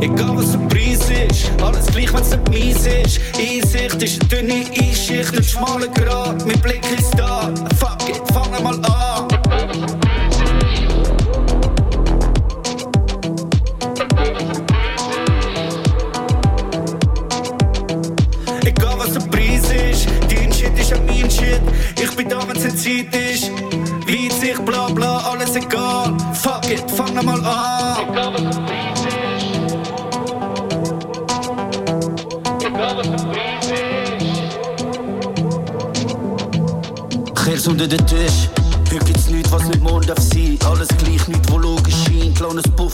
[0.00, 3.20] Egal was der Preis ist, alles gleich, wenn's nicht mies ist.
[3.38, 7.52] Einsicht ist eine dünne Einschicht, ein schmaler Grat, mein Blick ist da.
[7.78, 9.28] Fuck it, fangen mal an.
[18.64, 21.60] Egal was der Preis ist, dein Shit ist auch mein Shit.
[22.02, 23.50] Ich bin da, wenn's Zeit ist.
[24.06, 25.89] Weitsicht, bla bla, alles egal.
[27.20, 29.10] Fuck it, fangen mal an.
[37.34, 38.48] Kehr's unter den Tisch.
[38.90, 40.58] Heute gibt's nichts, was nicht morgen darf sein.
[40.64, 42.36] Alles gleich, nichts, wo logisch scheint.
[42.36, 42.89] Kleines Puff,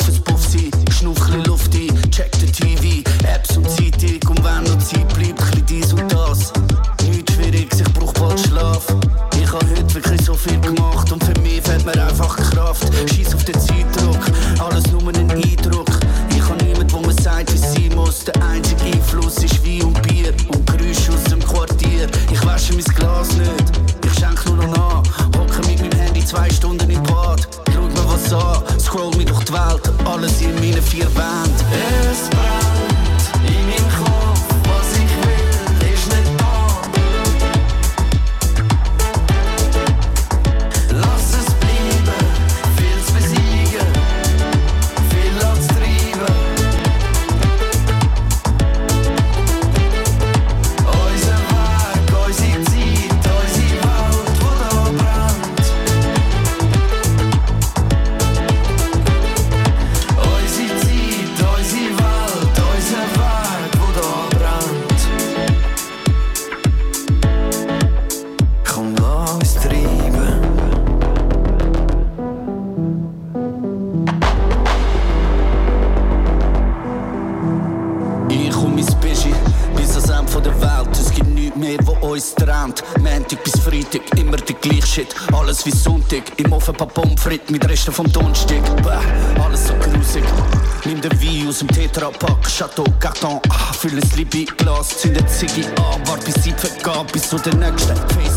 [87.87, 88.63] Resten vom Donnerstag.
[89.43, 90.25] Alles so grusig.
[90.85, 96.07] Nimm den Wein aus dem Tetrapack, Chateau, Carton, ah, füll ein Libby-Glas, zünd Ziggy an,
[96.07, 98.36] wart bis Zeit vergeht, bis zu der nächsten FaceTime-Party.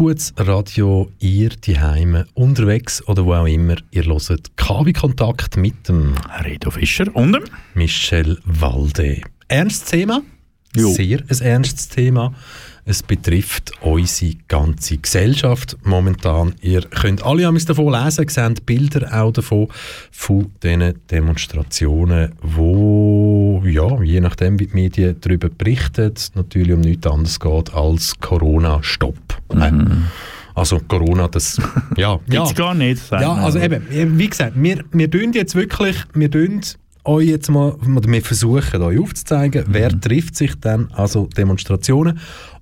[0.00, 3.76] Gutes Radio, ihr die Heime unterwegs oder wo auch immer.
[3.90, 7.44] Ihr hört KW Kontakt mit dem Redo Fischer und dem
[7.74, 9.20] Michel Walde.
[9.48, 10.22] Ernstes Thema,
[10.74, 10.90] Jo.
[10.90, 12.32] sehr ein ernstes Thema.
[12.86, 16.54] Es betrifft unsere ganze Gesellschaft momentan.
[16.62, 19.68] Ihr könnt alle am davon lesen, seht Bilder auch davon,
[20.10, 23.09] von diesen Demonstrationen, wo,
[23.70, 28.18] ja, je nachdem, wie die Medien darüber berichten, es natürlich um nichts anderes geht als
[28.20, 29.16] Corona-Stopp.
[30.54, 31.60] Also Corona, das,
[31.96, 33.10] ja, Gibt's gar nicht.
[33.10, 36.60] ja, also eben, wie gesagt, wir, wir tun jetzt wirklich, wir tun
[37.04, 42.18] euch jetzt mal, wir versuchen euch aufzuzeigen, wer trifft sich dann, also Demonstrationen.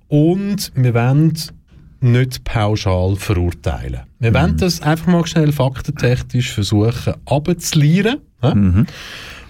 [0.07, 1.33] Und wir wollen
[2.01, 4.01] nicht pauschal verurteilen.
[4.19, 8.19] Wir wollen das einfach mal schnell faktentechnisch versuchen abzulieren.
[8.41, 8.85] hä?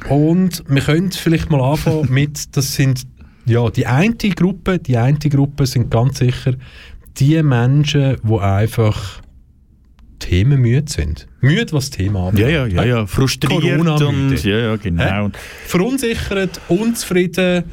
[0.10, 3.04] Und wir können vielleicht mal anfangen mit, das sind
[3.46, 6.54] ja die eine Gruppe, die eine Gruppe sind ganz sicher
[7.18, 9.22] die Menschen, die einfach
[10.20, 11.28] themenmüde sind.
[11.42, 12.54] Müde, was das Thema anbelangt.
[12.54, 13.06] Ja, ja, ja, ja.
[13.08, 14.08] Frustriert Corona-müde.
[14.08, 15.32] und ja, ja, genau.
[15.66, 17.64] Verunsichert, unzufrieden,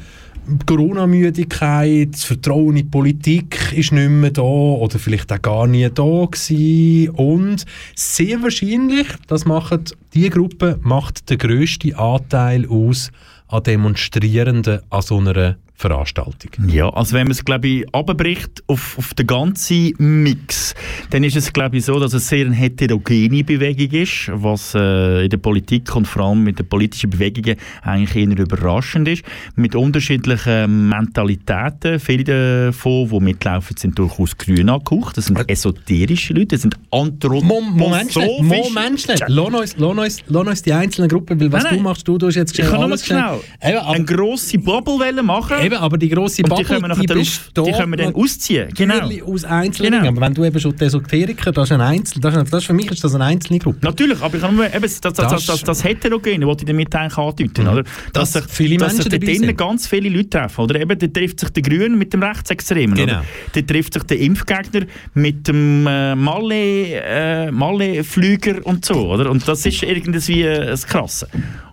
[0.65, 5.89] Corona-Müdigkeit, das Vertrauen in die Politik ist nicht mehr da oder vielleicht auch gar nie
[5.89, 7.09] da gewesen.
[7.09, 7.65] Und
[7.95, 13.11] sehr wahrscheinlich, das macht, die Gruppe macht den grössten Anteil aus
[13.47, 16.51] an Demonstrierenden an so einer Veranstaltung.
[16.67, 20.73] Ja, also wenn man es, glaube ich, abbricht auf, auf den ganzen Mix,
[21.11, 25.25] dann ist es, glaube ich, so, dass es sehr eine heterogene Bewegung ist, was äh,
[25.25, 29.23] in der Politik und vor allem mit den politischen Bewegungen eigentlich eher überraschend ist,
[29.55, 31.99] mit unterschiedlichen Mentalitäten.
[31.99, 35.15] Viele davon, die mitlaufen, sind durchaus grün angehaucht.
[35.17, 38.73] Das sind esoterische Leute, das sind Moment, schnell, anthroposophisch.
[38.73, 39.17] Moment, schnell.
[39.27, 41.83] Lass uns, lass, uns, die einzelnen Gruppen, weil was Nein, du nein.
[41.83, 45.75] machst, du, du hast jetzt Ich kann nur alles schnell eine grosse Bubble machen eben,
[45.75, 48.69] aber die grosse und Bubble, die können wir, besteht die können wir dann ausziehen.
[48.75, 49.09] Genau.
[49.25, 49.91] aus Einzelnen.
[50.01, 50.07] Genau.
[50.07, 52.67] Aber wenn du eben schon die Esoteriker, das ist ein Einzel, das ist, das ist
[52.67, 53.79] für mich ist das eine einzelne Gruppe.
[53.81, 56.93] Natürlich, aber ich kann nur, eben, das, das, das, das, das Heterogene, was ich damit
[56.95, 57.83] eigentlich andeuten, oder?
[58.13, 59.57] Dass sich, viele dass sich Menschen dabei sind.
[59.57, 60.79] ganz viele Leute treffen, oder?
[60.79, 63.13] Eben, da trifft sich der Grün mit dem Rechtsextremen, Genau.
[63.13, 63.25] oder?
[63.53, 69.29] Da trifft sich der Impfgegner mit dem äh, Malle, äh, Malle-Flüger und so, oder?
[69.29, 71.27] Und das ist irgendwie äh, das Krasse.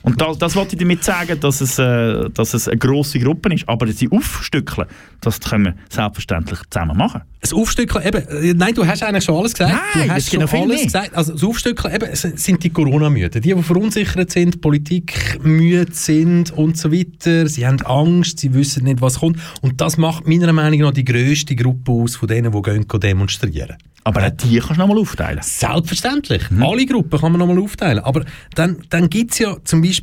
[0.04, 3.54] Und das, das wollte ich damit sagen, dass es, äh, dass es eine grosse Gruppe
[3.54, 3.66] ist.
[3.66, 4.86] Aber sie aufstückeln,
[5.22, 7.22] das können wir selbstverständlich zusammen machen.
[7.40, 9.74] Das Aufstückeln, eben, äh, nein, du hast eigentlich schon alles gesagt.
[9.94, 10.84] Nein, du hast viel alles mehr.
[10.84, 11.14] gesagt.
[11.14, 13.40] Also das Aufstückeln, eben, sind die Corona-Müden.
[13.40, 17.48] Die, die verunsichert sind, Politik müde sind und so weiter.
[17.48, 19.38] Sie haben Angst, sie wissen nicht, was kommt.
[19.62, 23.76] Und das macht meiner Meinung nach die grösste Gruppe aus von denen, die gehen, demonstrieren.
[24.06, 25.40] Aber auch die kannst du nochmal aufteilen.
[25.42, 26.42] Selbstverständlich.
[26.60, 28.00] Alle Gruppen kann man nochmal aufteilen.
[28.00, 28.24] Aber
[28.54, 29.93] dann, dann gibt es ja zum Beispiel,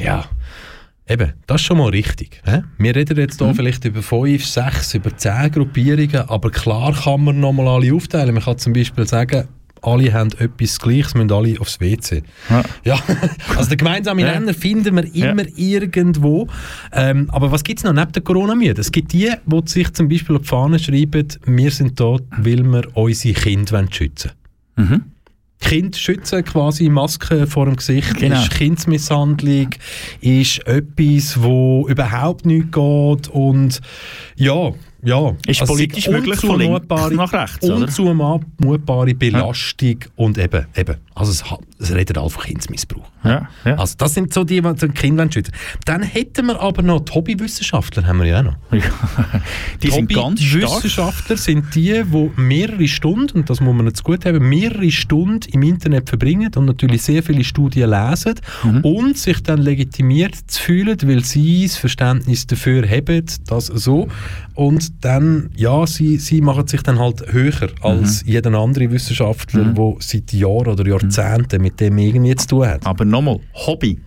[0.00, 0.24] ja,
[1.08, 2.40] eben, das ist schon mal richtig.
[2.44, 2.62] Hä?
[2.78, 7.40] Wir reden jetzt hier vielleicht über fünf, sechs, über zehn Gruppierungen, aber klar kann man
[7.40, 8.34] nochmal alle aufteilen.
[8.34, 9.48] Man kann zum Beispiel sagen,
[9.82, 12.22] alle haben etwas Gleiches, müssen alle aufs WC.
[12.50, 12.62] Ja.
[12.84, 12.98] Ja,
[13.56, 14.38] also den gemeinsamen Ja.
[14.38, 15.30] Nenner finden wir Ja.
[15.30, 16.48] immer irgendwo.
[16.92, 18.74] Ähm, aber was gibt es noch neben der Corona-Mühe?
[18.76, 22.62] Es gibt die, die sich zum Beispiel auf die Fahne schreiben, wir sind da, weil
[22.62, 24.32] wir unsere Kinder wollen schützen
[24.76, 25.02] Mhm.
[25.60, 28.40] Kind schützen, quasi Maske vor dem Gesicht, Genau.
[28.40, 29.70] ist Kindsmisshandlung,
[30.20, 33.80] ist etwas, wo überhaupt nicht geht und
[34.36, 35.34] ja, ja.
[35.46, 37.68] Ist Also politisch möglich von links nach rechts?
[37.68, 41.44] Unzumutbare Belastung und eben, eben, also es,
[41.78, 43.08] es redet alle von Kindsmissbrauch.
[43.24, 43.74] Ja, ja.
[43.76, 45.52] Also das sind so die, die die Kinder schützen
[45.84, 48.56] Dann hätten wir aber noch die Hobbywissenschaftler, haben wir ja auch noch.
[49.82, 50.62] die sind ganz stark.
[50.76, 55.50] Wissenschaftler sind die, die mehrere Stunden, und das muss man jetzt gut haben, mehrere Stunden
[55.52, 58.80] im Internet verbringen und natürlich sehr viele Studien lesen Mhm.
[58.82, 64.08] und sich dann legitimiert zu fühlen, weil sie das Verständnis dafür haben, das so.
[64.54, 68.30] Und dann, ja, sie, sie machen sich dann halt höher als Mhm.
[68.30, 72.86] jeder andere Wissenschaftler, der seit Jahren oder Jahrzehnten mit dem irgendwie zu tun hat.
[72.86, 73.98] Aber nochmal, Hobby.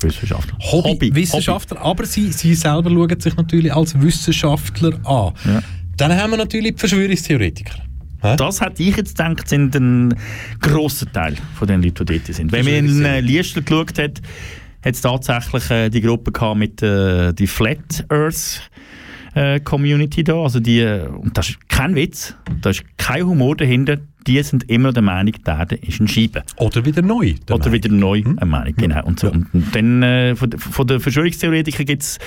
[0.00, 0.56] Wissenschaftler.
[0.60, 5.32] Hobby-Wissenschaftler, aber sie, sie selber schauen sich natürlich als Wissenschaftler an.
[5.44, 5.62] Ja.
[5.96, 7.74] Dann haben wir natürlich die Verschwörungstheoretiker.
[8.22, 8.36] Hä?
[8.36, 10.14] Das hätte ich jetzt gedacht, sind ein
[10.60, 12.52] grosser Teil von den Leuten, die dort sind.
[12.52, 14.20] Wenn man in äh, Liestl geschaut hat,
[14.84, 18.70] hat es tatsächlich äh, die Gruppe gehabt mit äh, die Flat Earth
[19.34, 20.34] äh, Community da.
[20.42, 23.96] Also die, äh, und das ist kein Witz, da ist kein Humor dahinter.
[24.26, 26.42] Die sind immer der Meinung, Erde ist eine Scheibe.
[26.56, 27.34] Oder wieder neu.
[27.48, 27.72] der Oder Meinung.
[27.72, 29.04] wieder neu eine Meinung, genau.
[29.06, 29.28] Und, so.
[29.28, 29.32] Ja.
[29.32, 32.18] und dann äh, von, der- von den Verschwörungstheoretikern gibt es,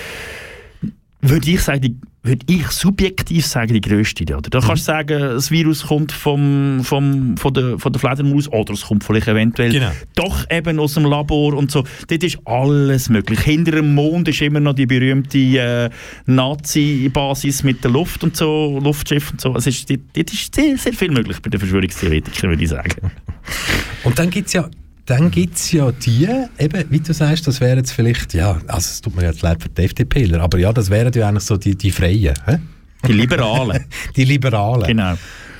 [1.21, 4.23] würde ich sagen, die, würde ich subjektiv sagen, die grösste.
[4.23, 4.41] Oder?
[4.41, 8.73] Da kannst du sagen, das Virus kommt vom, vom, von, der, von der Fledermaus oder
[8.73, 9.91] es kommt vielleicht eventuell Genau.
[10.15, 11.83] doch eben aus dem Labor und so.
[12.07, 13.39] Dort ist alles möglich.
[13.41, 15.89] Hinter dem Mond ist immer noch die berühmte äh,
[16.25, 19.55] Nazi-Basis mit der Luft und so, Luftschiff und so.
[19.55, 23.11] Es ist, dort, dort ist sehr, sehr viel möglich bei den Verschwörungstheoretikern, würde ich sagen.
[24.03, 24.69] Und dann gibt es ja,
[25.11, 26.25] dann gibt's ja die,
[26.57, 29.61] eben, wie du sagst, das wären jetzt vielleicht, ja, also es tut mir jetzt leid
[29.61, 32.59] für die FDPler, aber ja, das wären ja eigentlich so die, die Freien, hä?
[33.05, 33.85] Die Liberalen.
[34.15, 34.87] die Liberalen.
[34.87, 35.15] genau.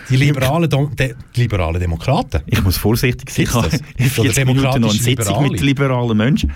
[0.10, 2.42] Die liberalen, de, die liberalen Demokraten.
[2.46, 3.44] Ich muss vorsichtig sein.
[3.46, 3.80] Ich habe das?
[3.96, 6.52] in 40 Oder Minuten noch eine Sitzung mit liberalen Menschen.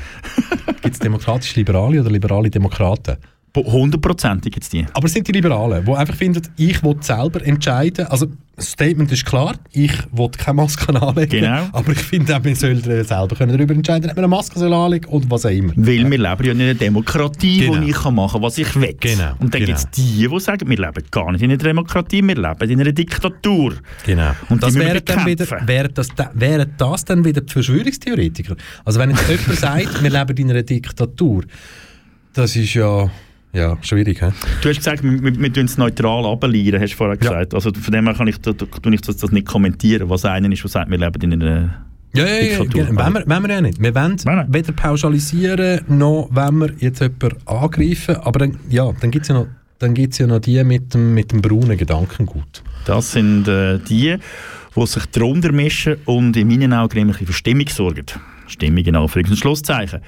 [0.82, 3.16] Gibt es demokratisch Liberale oder liberale Demokraten?
[3.56, 4.86] Hundertprozentig jetzt die.
[4.94, 8.08] Aber es sind die Liberalen, die einfach finden, ich will selber entscheiden.
[8.08, 8.28] Also
[8.58, 11.42] das Statement ist klar, ich will keine Masken anlegen.
[11.42, 11.68] Genau.
[11.74, 14.72] Aber ich finde auch, wir sollen selber können darüber entscheiden, ob man eine Maske soll
[14.74, 15.74] anlegen oder was auch immer.
[15.76, 17.82] Weil wir leben ja in einer Demokratie, Genau.
[17.82, 18.96] wo ich kann machen kann, was ich will.
[19.00, 19.66] Genau, Und dann genau.
[19.66, 22.80] gibt es die, die sagen, wir leben gar nicht in einer Demokratie, wir leben in
[22.82, 23.74] einer Diktatur.
[24.06, 24.32] Genau.
[24.50, 28.56] Und das wäre wir dann wieder, wäre das, da- wären das dann wieder die Verschwörungstheoretiker?
[28.86, 31.44] Also wenn jetzt jemand sagt, wir leben in einer Diktatur,
[32.34, 33.10] das ist ja,
[33.56, 34.20] ja schwierig.
[34.20, 34.28] He?
[34.62, 37.20] Du hast gesagt, wir, wir, wir tun es neutral abelieren, hast du vorher Ja.
[37.22, 37.54] gesagt.
[37.54, 40.52] Also von dem her kann ich, da, da, ich das, das nicht kommentieren, was einer
[40.52, 42.60] ist, der sagt, wir leben in einer Ja, ja, ja, ja.
[42.60, 43.82] Wollen, wir, wollen wir ja nicht.
[43.82, 44.48] Wir wollen Nein, nein.
[44.50, 48.16] weder pauschalisieren, noch wollen wir jetzt jemanden angreifen.
[48.18, 49.48] Aber dann, ja, dann gibt es ja noch,
[49.80, 52.64] dann gibt's ja noch die mit dem, mit dem braunen Gedankengut.
[52.86, 54.16] Das sind äh, die,
[54.76, 58.06] die sich darunter mischen und in meinen Augen immer ein bisschen für Stimmung sorgen.
[58.48, 60.02] Stimmung in Anführungs- Schlusszeichen.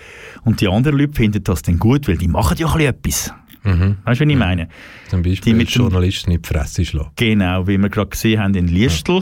[0.43, 3.33] Und die anderen Leute finden das dann gut, weil die machen ja ein bisschen etwas.
[3.63, 3.97] Mhm.
[4.05, 4.69] Weißt du, was ich meine?
[5.09, 7.11] Zum Die Beispiel mit mit Journalisten in die Fresse schlagen.
[7.15, 9.21] Genau, wie wir gerade gesehen haben in Liestl.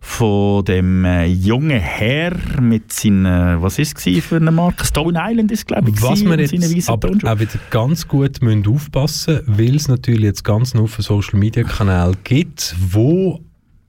[0.00, 4.84] Von dem äh, jungen Herr mit seinen, was ist es für eine Marke?
[4.86, 6.00] Stone Island ist glaube ich.
[6.00, 10.72] Was wir jetzt aber auch wieder ganz gut müssen aufpassen weil es natürlich jetzt ganz
[10.72, 13.40] viele Social Media Kanäle gibt, wo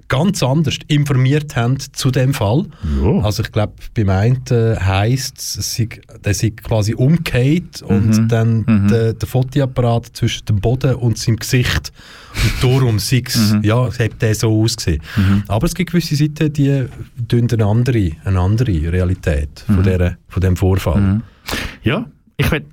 [0.10, 2.66] ganz anders informiert haben zu dem Fall.
[3.04, 3.20] Ja.
[3.24, 4.42] Also ich glaube, beim einen
[4.80, 5.82] heisst es,
[6.24, 8.28] der sei quasi umgekehrt und Mhm.
[8.30, 11.92] dann der, der Fotoapparat zwischen dem Boden und seinem Gesicht
[12.42, 13.64] und darum sei es, Mhm.
[13.64, 15.02] ja, hat der so ausgesehen.
[15.48, 16.86] Aber es gibt gewisse Seiten, die
[17.28, 19.74] tun eine andere, eine andere Realität Mhm.
[19.76, 21.22] von, der, von dem Vorfall.
[21.84, 22.06] Ja,
[22.38, 22.66] ich will.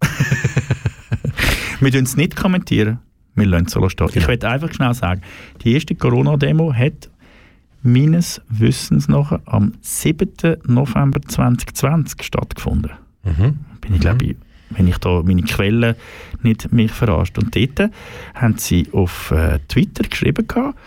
[1.80, 2.98] wir tun es nicht kommentieren.
[3.38, 4.06] Wir lassen es stehen.
[4.08, 4.28] Ich Genau.
[4.28, 5.22] will einfach schnell sagen,
[5.62, 7.10] die erste Corona-Demo hat
[7.82, 10.56] meines Wissens nach am 7.
[10.66, 12.90] November 2020 stattgefunden.
[13.24, 13.58] Mhm.
[13.80, 14.36] Bin ich, glaube ich,
[14.70, 15.94] wenn ich da meine Quellen
[16.42, 17.38] nicht mich verarscht.
[17.38, 17.90] Und dort
[18.34, 20.78] haben sie auf äh, Twitter geschrieben, gehabt,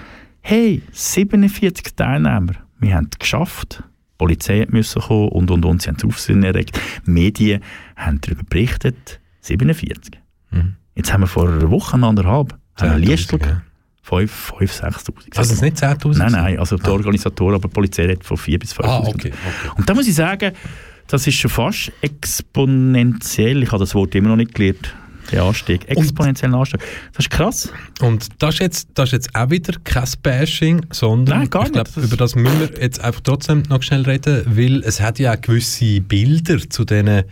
[0.42, 3.84] hey, 47 Teilnehmer, wir haben es geschafft.
[3.84, 6.80] Die Polizei musste kommen und, und, und, sie haben Aufsehen erregt.
[7.08, 7.62] Die Medien
[7.96, 10.20] haben darüber berichtet, 47.
[10.52, 10.76] Mhm.
[10.96, 13.62] Jetzt haben wir vor einer Woche, anderthalb, haben wir 10.000, Liestl, ja.
[14.04, 15.38] 5, 5 6'000.
[15.38, 16.18] Also es nicht 10'000?
[16.18, 18.84] Nein, nein, also die Organisatoren, aber die Polizei redet von 4 bis 5'000.
[18.86, 19.32] Ah, okay, okay.
[19.78, 20.52] Und da muss ich sagen,
[21.08, 23.64] das ist schon fast exponentiell.
[23.64, 24.94] Ich habe das Wort immer noch nicht gelernt.
[25.32, 25.88] Der Anstieg.
[25.88, 26.82] Exponentiellen Anstieg.
[27.14, 27.72] Das ist krass.
[28.02, 31.72] Und das ist, jetzt, das ist jetzt auch wieder kein Bashing, sondern Nein, gar ich
[31.72, 31.98] glaube, nicht.
[31.98, 35.34] Das- über das müssen wir jetzt einfach trotzdem noch schnell reden, weil es hat ja
[35.34, 37.24] auch gewisse Bilder zu diesen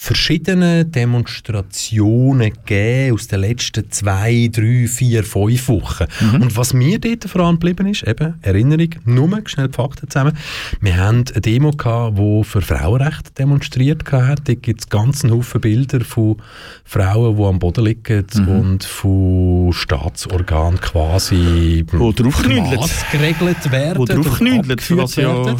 [0.00, 6.04] verschiedenen Demonstrationen gegeben aus den letzten zwei, drei, vier, fünf Wochen.
[6.20, 6.42] Mhm.
[6.42, 10.34] Und was mir dort vor allem geblieben ist, eben Erinnerung, nur schnell die Fakten zusammen.
[10.80, 14.48] Wir haben eine Demo gehabt, die für Frauenrechte demonstriert hat.
[14.48, 16.36] Dort gibt es ganz einen Haufen Bilder von
[16.84, 18.48] Frauen, die am Boden liegen Mhm.
[18.48, 22.80] und von Staatsorganen quasi Wo draufknüdelt.
[23.10, 23.98] geregelt werden.
[23.98, 25.56] Wo draufknüdelt, was ja- werden.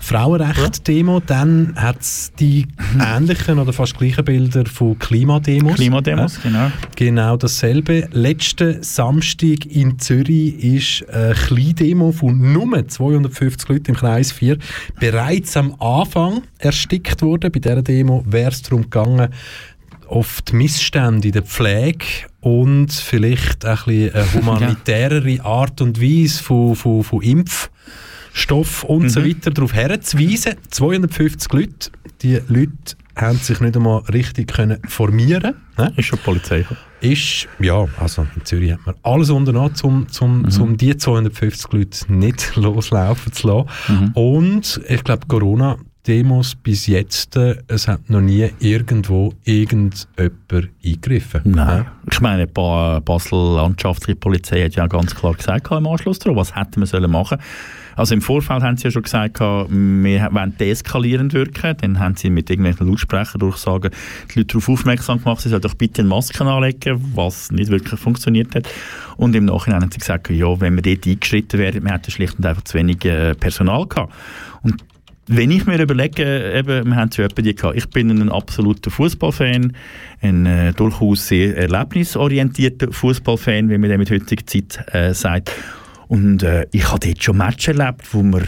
[0.00, 2.66] Frauenrecht-Demo, dann hat es die
[2.98, 5.74] ähnlichen oder fast gleichen Bilder von Klimademos.
[5.74, 6.42] Klimademos, Ja.
[6.50, 6.72] genau.
[6.96, 8.08] Genau dasselbe.
[8.12, 14.58] Letzten Samstag in Zürich ist eine Kleindemo von nur 250 Leuten im Kreis 4
[14.98, 17.52] bereits am Anfang erstickt worden.
[17.52, 19.28] Bei dieser Demo wäre es darum gegangen,
[20.48, 22.06] die Missstände in der Pflege
[22.40, 27.22] und vielleicht ein bisschen eine humanitärere Art und Weise von, von, von
[28.42, 30.54] Impfstoff und so weiter darauf herzuweisen.
[30.70, 31.90] 250 Leute.
[32.22, 32.70] Die Leute
[33.16, 35.92] haben sich nicht einmal richtig können formieren ne?
[35.96, 36.64] Ist schon Polizei.
[37.00, 42.12] ist, ja, also in Zürich hat man alles unternommen, um zum, zum die 250 Leute
[42.12, 44.12] nicht loslaufen zu lassen.
[44.14, 50.06] Und ich glaube, Corona-Demos bis jetzt, äh, es hat noch nie irgendwo irgendjemand
[50.82, 51.42] eingegriffen.
[51.44, 51.86] Nein.
[52.10, 56.36] Ich meine, die Ba- Basel Landschaftliche Polizei hat ja ganz klar gesagt im Anschluss daran,
[56.36, 57.38] was hätten wir sollen machen
[57.98, 61.76] Also im Vorfeld haben sie ja schon gesagt, wir wollen deeskalierend wirken.
[61.80, 63.90] Dann haben sie mit irgendwelchen Lautsprecherdurchsagen
[64.32, 67.98] die Leute darauf aufmerksam gemacht, sie sollen doch bitte eine Maske anlegen, was nicht wirklich
[67.98, 68.68] funktioniert hat.
[69.16, 72.38] Und im Nachhinein haben sie gesagt, ja, wenn wir dort eingeschritten wären, wir hätten schlicht
[72.38, 74.14] und einfach zu wenig äh, Personal gehabt.
[74.62, 74.84] Und
[75.26, 79.76] wenn ich mir überlege, eben, wir haben etwa die gehabt, ich bin ein absoluter Fußballfan,
[80.22, 85.52] ein äh, durchaus sehr erlebnisorientierter Fußballfan, wie man dem mit heutiger Zeit äh, sagt.
[86.08, 88.42] Und äh, ich habe dort schon Matches erlebt, wo wir,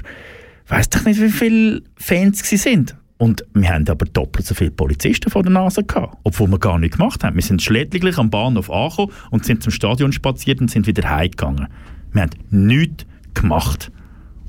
[0.69, 2.97] weiß doch nicht, wie viele Fans sind.
[3.19, 6.79] Und wir haben aber doppelt so viele Polizisten vor der Nase gehabt, obwohl wir gar
[6.79, 7.37] nichts gemacht haben.
[7.37, 11.69] Wir sind schlechtlich am Bahnhof angekommen und sind zum Stadion spaziert und sind wieder heimgegangen.
[12.13, 13.05] Wir haben nichts
[13.35, 13.93] gemacht.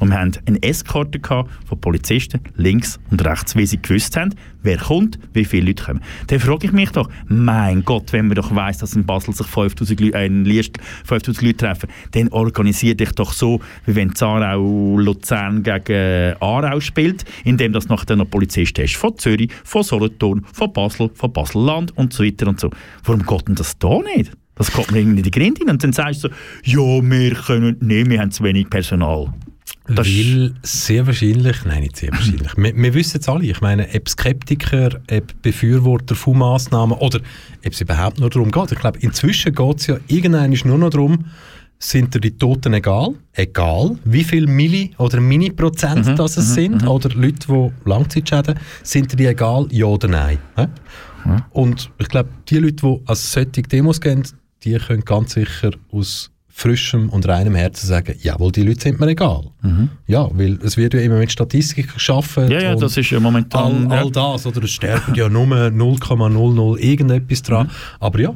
[0.02, 4.34] Und wir hatten eine Eskorte von Polizisten links und rechts, weil sie gewusst haben,
[4.64, 6.02] wer kommt, wie viele Leute kommen.
[6.26, 9.46] Dann frage ich mich doch, mein Gott, wenn man doch weiss, dass in Basel sich
[9.46, 14.16] 5000 Leute, äh, in Liest 5000 Leute treffen, dann organisiert dich doch so, wie wenn
[14.16, 18.96] Zarau Luzern gegen Aarau spielt, indem das nachher noch Polizisten hast.
[18.96, 22.72] Von Zürich, von Solothurn, von Basel, von Basel-Land und so weiter und so.
[23.04, 24.32] Warum geht denn das da nicht?
[24.56, 26.34] Das kommt mir irgendwie in die Grinde und dann sagst du so,
[26.64, 29.32] ja, wir können nicht, wir haben zu wenig Personal.
[29.88, 33.88] Das Weil sehr wahrscheinlich, nein, nicht sehr wahrscheinlich, wir, wir wissen es alle, ich meine,
[33.96, 37.20] ob Skeptiker, ob Befürworter von Massnahmen oder
[37.66, 38.72] ob es überhaupt nur darum geht.
[38.72, 41.26] Ich glaube, inzwischen geht es ja irgendwann nur noch darum,
[41.80, 43.16] sind dir die Toten egal?
[43.34, 49.12] Egal, wie viel Milli- oder Mini-Prozent Mhm, das es sind, oder Leute, die Langzeitschäden, sind
[49.12, 50.38] dir die egal, ja oder nein?
[51.50, 54.24] Und ich glaube, die Leute, die als solche Demos gehen,
[54.64, 59.08] die können ganz sicher aus frischem und reinem Herzen sagen, jawohl, die Leute sind mir
[59.08, 59.46] egal.
[60.08, 62.46] Ja, weil es wird ja immer mit Statistik geschaffen.
[62.46, 62.52] Mhm.
[62.52, 63.88] Ja, ja, das ist ja momentan...
[63.92, 64.04] all, ja.
[64.04, 67.68] all das, oder es sterben ja nur 0,00 irgendetwas dran.
[67.68, 67.72] Mhm.
[68.00, 68.36] Aber ja,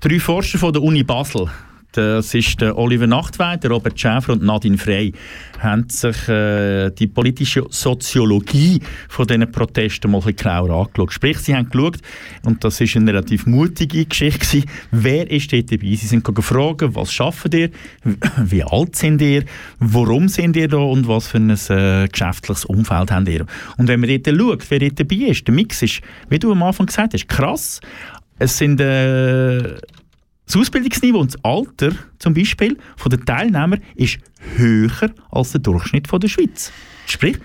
[0.00, 1.46] Drei Forscher von der Uni Basel,
[1.92, 5.12] das ist der Oliver Nachtwey, Robert Schäfer und Nadine Frey,
[5.58, 11.12] haben sich äh, die politische Soziologie von diesen Protesten mal ein bisschen genauer angeschaut.
[11.12, 11.98] Sprich, sie haben geschaut,
[12.44, 15.94] und das ist eine relativ mutige Geschichte gewesen, wer ist dort dabei?
[15.94, 17.70] Sie sind gefragt, was schaffen ihr,
[18.44, 19.44] wie alt sind ihr,
[19.78, 23.46] warum sind ihr da und was für ein äh, geschäftliches Umfeld habt ihr.
[23.76, 26.62] Und wenn man dort schaut, wer dort dabei ist, der Mix ist, wie du am
[26.62, 27.80] Anfang gesagt hast, krass.
[28.40, 29.78] Es sind äh,
[30.48, 34.18] das Ausbildungsniveau und das Alter zum Beispiel von den Teilnehmern ist
[34.56, 36.72] höher als der Durchschnitt von der Schweiz.
[37.06, 37.38] Sprich,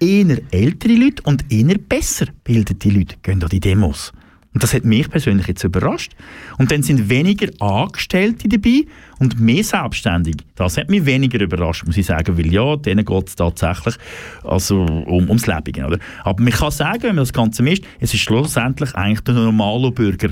[0.00, 4.12] eher ältere Leute und eher besser bildete Leute gehen an die Demos.
[4.52, 6.12] Und das hat mich persönlich jetzt überrascht.
[6.58, 8.84] Und dann sind weniger Angestellte dabei
[9.18, 10.44] und mehr Selbstständige.
[10.54, 13.96] Das hat mich weniger überrascht, muss ich sagen, weil ja, denen geht es tatsächlich
[14.44, 15.84] also um, ums Leben.
[15.84, 15.98] Oder?
[16.22, 19.90] Aber man kann sagen, wenn man das Ganze mischt, es ist schlussendlich eigentlich der normale
[19.90, 20.30] Bürger,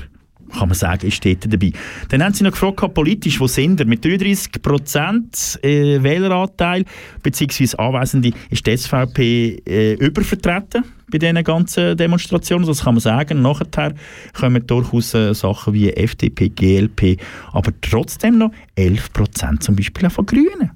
[0.57, 1.71] kann man sagen, ist dort dabei.
[2.09, 3.85] Dann haben sie noch gefragt, politisch, wo sind wir?
[3.85, 6.85] Mit 33% äh, Wähleranteil
[7.21, 7.77] bzw.
[7.77, 13.41] Anwesende ist die SVP äh, übervertreten bei diesen ganzen Demonstrationen, das kann man sagen.
[13.41, 13.93] Nachher
[14.33, 17.19] kommen durchaus äh, Sachen wie FDP, GLP,
[17.51, 20.71] aber trotzdem noch 11% zum Beispiel auch von Grünen.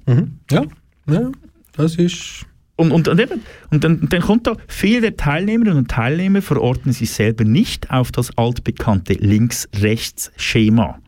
[0.50, 0.64] ja,
[1.08, 1.30] ja
[1.72, 2.47] das ist...
[2.80, 3.42] Und, und, und, eben,
[3.72, 8.12] und dann, dann kommt da, viele der Teilnehmerinnen und Teilnehmer verorten sich selber nicht auf
[8.12, 11.00] das altbekannte Links-Rechts-Schema.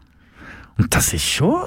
[0.77, 1.63] Und das ist schon,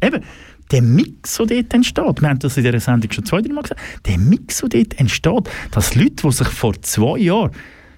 [0.00, 0.22] äh, eben,
[0.70, 3.62] der Mix, der dort entsteht, wir haben das in dieser Sendung schon zwei, drei Mal
[3.62, 7.50] gesagt, der Mix, der dort entsteht, dass Leute, die sich vor zwei Jahren,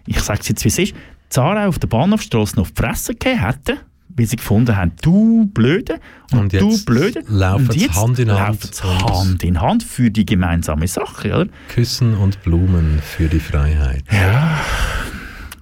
[0.06, 0.94] ich sage es jetzt, wie es ist,
[1.28, 3.80] Zara auf der Bahnhofstrasse noch auf die Fresse gegeben hätten,
[4.16, 6.00] weil sie gefunden haben, du Blöde
[6.32, 7.22] und, Und du Blöde.
[7.28, 11.46] laufen und jetzt Hand in Hand Hand in Hand für die gemeinsame Sache, oder?
[11.68, 14.04] Küssen und Blumen für die Freiheit.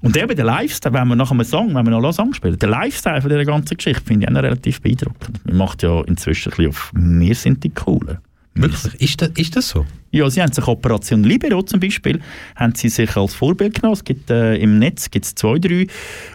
[0.01, 2.57] Und eben der Lifestyle, wenn wir nach einem Song, wenn wir noch einen Song spielen,
[2.59, 5.45] der Lifestyle von dieser ganzen Geschichte finde ich auch noch relativ beeindruckend.
[5.45, 8.19] Man macht ja inzwischen ein bisschen auf «Wir sind die Coolen».
[8.59, 8.95] Wirklich?
[9.01, 9.87] Ist das, ist das so?
[10.11, 12.21] Ja, sie haben sich Operation Libero zum Beispiel,
[12.57, 13.93] haben sie sich als Vorbild genommen.
[13.93, 15.87] Es gibt, äh, Im Netz gibt es zwei, drei.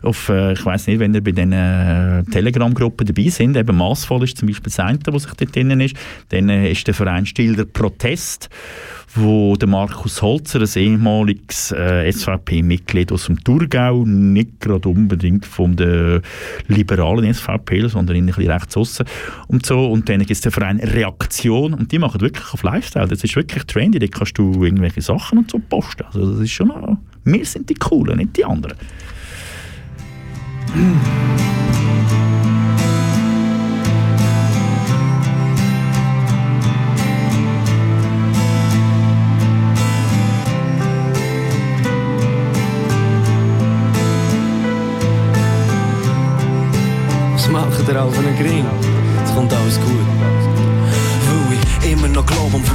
[0.03, 4.23] Auf, äh, ich weiß nicht, wenn ihr bei diesen äh, Telegram-Gruppen dabei sind, eben massvoll
[4.23, 5.95] ist zum Beispiel das eine, was sich dort drin ist.
[6.29, 8.49] Dann äh, ist der Verein Stilder Protest,
[9.15, 15.75] wo der Markus Holzer, ein ehemaliges äh, SVP-Mitglied aus dem Thurgau, nicht gerade unbedingt von
[15.75, 16.21] der
[16.67, 19.05] liberalen SVP, sondern ein bisschen rechts aussen
[19.47, 19.85] und so.
[19.91, 23.07] Und dann gibt es den Verein Reaktion und die machen wirklich auf Lifestyle.
[23.07, 26.03] Das ist wirklich trendy, da kannst du irgendwelche Sachen und so posten.
[26.05, 28.77] Also das ist schon noch, wir sind die Coolen, nicht die anderen.
[48.45, 48.82] Ihr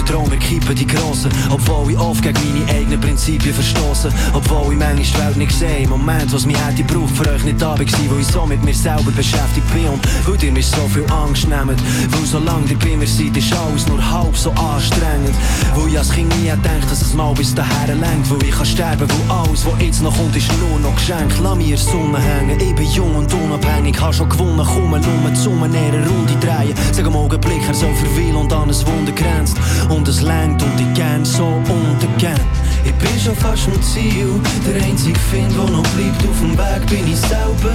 [0.09, 1.31] vertraue, wir kippen die Grossen.
[1.51, 4.11] Obwohl ich oft gegen meine eigenen Prinzipien verstoße.
[4.33, 5.79] Obwohl ich manchmal die Welt nicht sehe.
[5.85, 8.65] Im Moment, was mich hätte gebraucht, für euch nicht da war, weil ich so mit
[8.65, 9.89] mir selber beschäftigt bin.
[9.89, 11.81] Und weil ihr mir so viel Angst nehmt.
[12.11, 15.35] Weil solange ihr bei mir seid, ist alles nur halb so anstrengend.
[15.75, 18.31] Weil ich als Kind nie gedacht, dass es mal bis dahin lenkt.
[18.31, 21.33] Weil ich kann sterben, weil alles, was jetzt noch kommt, ist nur noch Geschenk.
[21.43, 24.01] Lass mir Sonne hängen, ich bin jung und unabhängig.
[24.01, 26.75] Hab schon gewonnen, komme nur zu einer Runde drehen.
[26.93, 29.57] Sag am Augenblick, er soll verweilen und an ein Wunder grenzt.
[29.89, 32.39] Und es lenkt und ich gern so und again.
[32.85, 34.29] Ich bin schon fast am Ziel.
[34.67, 37.75] Der einzige Find, der noch bleibt auf dem Weg, bin ich selber.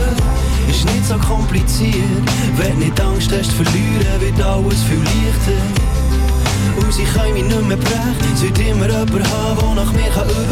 [0.69, 2.23] Ist nicht so kompliziert.
[2.57, 5.61] Wenn nicht Angst hast, verlieren wird alles viel leichter.
[6.77, 8.33] Und sie können mich nicht mehr brechen.
[8.33, 10.42] Es wird immer jemand haben, der nach mir kann kann.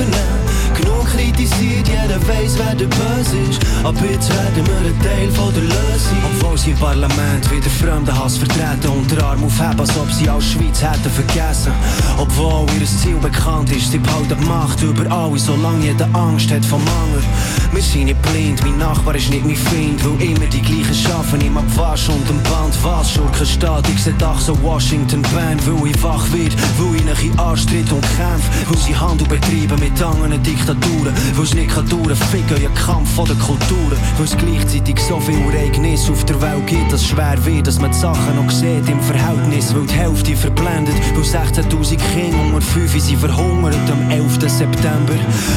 [2.63, 3.59] Wer der Böse ist.
[3.83, 6.17] Ab jetzt werden wir ein Teil von der Lösung.
[6.31, 10.45] Obwohl sie im Parlament wieder Fremdenhass vertreten und den Arm aufheben, als ob sie als
[10.45, 11.71] Schweiz hätten vergessen.
[12.17, 16.81] Obwohl ihr Ziel bekannt ist, sie behalten Macht über alle, solange jeder Angst hat vom
[16.81, 17.23] Anger.
[17.73, 21.39] Wir sind nicht blind, mein Nachbar ist nicht mein Feind, weil immer die gleichen schaffen,
[21.39, 23.11] im Abwasch und im Band was.
[23.11, 27.23] Schurken steht, ich seh Dach so Washington Band, weil ich wach wird, weil ich nach
[27.23, 31.73] in Arsch tritt und kämpf, weil sie Handel betreiben mit anderen Diktaturen, weil es nicht
[31.73, 36.25] kann dauern, ficken euer Kampf von der Kulturen, weil es gleichzeitig so viel Ereignisse auf
[36.25, 39.85] der Welt gibt, dass schwer wird, dass man die Sachen noch sieht im Verhältnis, weil
[39.85, 44.41] die Hälfte verblendet, weil 16'000 Kinder unter 5 sind verhungert am 11.
[44.41, 45.13] September,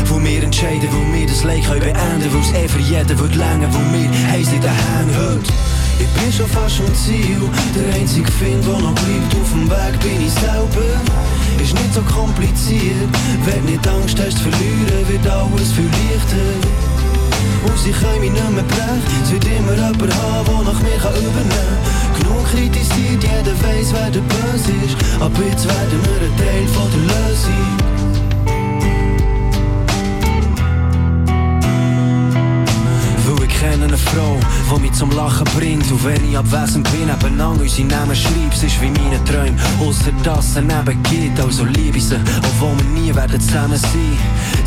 [0.06, 3.68] wo wir entscheiden, wo wir das Leid können weil es eh für jeden wird länger,
[3.72, 5.52] wo wir heiß in den Händen heute.
[5.98, 7.38] Ich bin schon fast am Ziel,
[7.74, 10.90] der einzige Find, der noch bleibt auf dem Weg, bin ich selber.
[11.62, 13.08] Ist nicht so kompliziert,
[13.44, 16.50] wenn nicht Angst hast zu verlieren, wird alles viel leichter.
[17.64, 20.98] Und sie können mich nicht mehr brechen, es wird immer jemand haben, der nach mir
[21.00, 21.78] kann übernehmen.
[22.18, 26.90] Genug kritisiert, jeder weiss, wer der Böse ist, ab jetzt werden wir ein Teil von
[26.90, 28.03] der Lösung.
[33.64, 34.38] Kenne eine Frau,
[34.74, 35.90] die mich zum Lachen bringt.
[35.90, 39.56] Und wenn ich abwesend bin, nebenan unsere Namen schreibst, ist wie meine Träume.
[39.80, 44.18] Ausser dass es neben geht, also liebe ich sie, obwohl wir nie werden zusammen sein.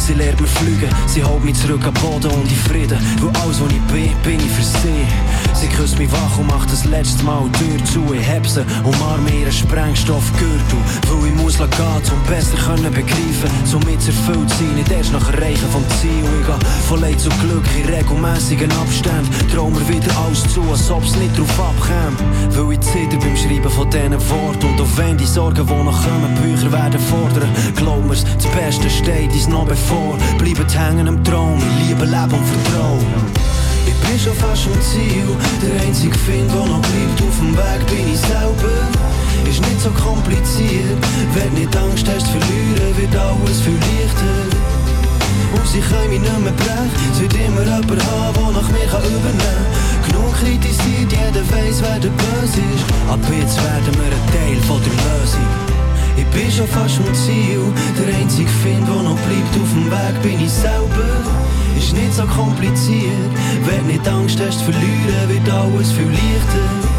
[0.08, 2.98] Sie lehrt mir fliegen, sie holt mich zurück am Boden und in Frieden.
[3.20, 5.06] Weil alles, was ich bin, bin ich für sie.
[5.54, 8.14] Sie küsst mich wach und macht das letzte Mal die Tür zu.
[8.14, 10.80] Ich heb sie, umarme ihren Sprengstoffgürtel.
[11.10, 15.68] Weil ich muss gehen, um besser können begreifen, somit erfüllt sein, nicht erst nach Erreichen
[15.74, 16.24] vom Ziel.
[16.40, 19.28] Ich gehe von Leid zu Glück in regelmäßigen Abständen.
[19.54, 22.16] Trau mir wieder alles zu, als ob's nicht drauf abkäme.
[22.56, 24.68] Weil ich zitter beim Schreiben von diesen Worten.
[24.68, 27.50] Und auch wenn die Sorgen, die noch kommen, Bücher werden fordern.
[27.76, 29.97] Glaub mir's, das Beste steht uns noch bevor.
[30.38, 33.06] Bleibt hängen am Traum, ich liebe Leben und Vertrauen.
[33.86, 35.28] Ich bin schon fast am Ziel,
[35.62, 38.78] der einzige Find, der noch bleibt auf dem Weg, bin ich selber.
[39.50, 41.00] Ist nicht so kompliziert,
[41.34, 44.68] wenn nicht Angst hast verlieren, wird alles viel leichter.
[45.56, 48.88] Und sie können mich nicht mehr brechen, es wird immer jemand haben, der nach mir
[48.92, 50.12] kann übernehmen kann.
[50.12, 52.86] Genug kritisiert, jeder weiss, wer der Böse ist.
[53.10, 55.67] Ab jetzt werden wir ein Teil von der Lösung.
[56.18, 57.62] Ich bin schon fast am Ziel,
[57.98, 61.24] der einzige Find, der noch bleibt auf dem Weg, bin ich selber.
[61.78, 63.32] Ist nicht so kompliziert,
[63.66, 66.97] wenn nicht Angst hast verlieren, wird alles viel leichter.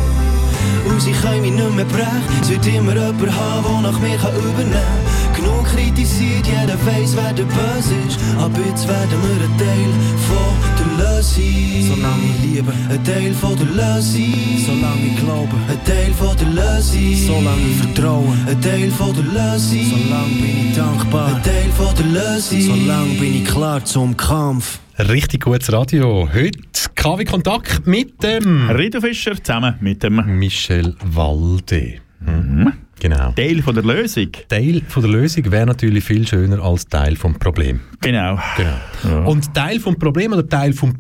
[0.99, 4.17] Und sie können mich nicht mehr brechen, es wird immer jemand haben, der nach mir
[4.17, 5.37] kann übernehmen kann.
[5.37, 8.19] Genug kritisiert, jeder weiss, wer der Böse ist.
[8.37, 9.93] Ab jetzt werden wir ein Teil
[10.27, 11.95] von der Lösung.
[11.95, 14.35] Solange ich liebe, ein Teil von der Lösung.
[14.67, 17.15] Solange ich glaube, ein Teil von der Lösung.
[17.29, 19.85] Solange ich vertraue, ein Teil von der Lösung.
[19.95, 22.61] Solange bin ich dankbar, ein Teil von der Lösung.
[22.61, 24.81] Solange bin ich klar zum Kampf.
[24.99, 26.29] Richtig gutes Radio.
[26.35, 26.59] Heute
[26.97, 32.01] KW Kontakt mit dem Rido Fischer zusammen mit dem Michel Walde.
[32.19, 32.73] Mhm.
[32.99, 33.31] Genau.
[33.31, 34.31] Teil von der Lösung.
[34.49, 37.79] Teil von der Lösung wäre natürlich viel schöner als Teil vom Problem.
[38.01, 38.41] Genau.
[38.57, 38.77] genau.
[39.05, 39.19] Ja.
[39.21, 40.99] Und Teil vom Problem oder Teil von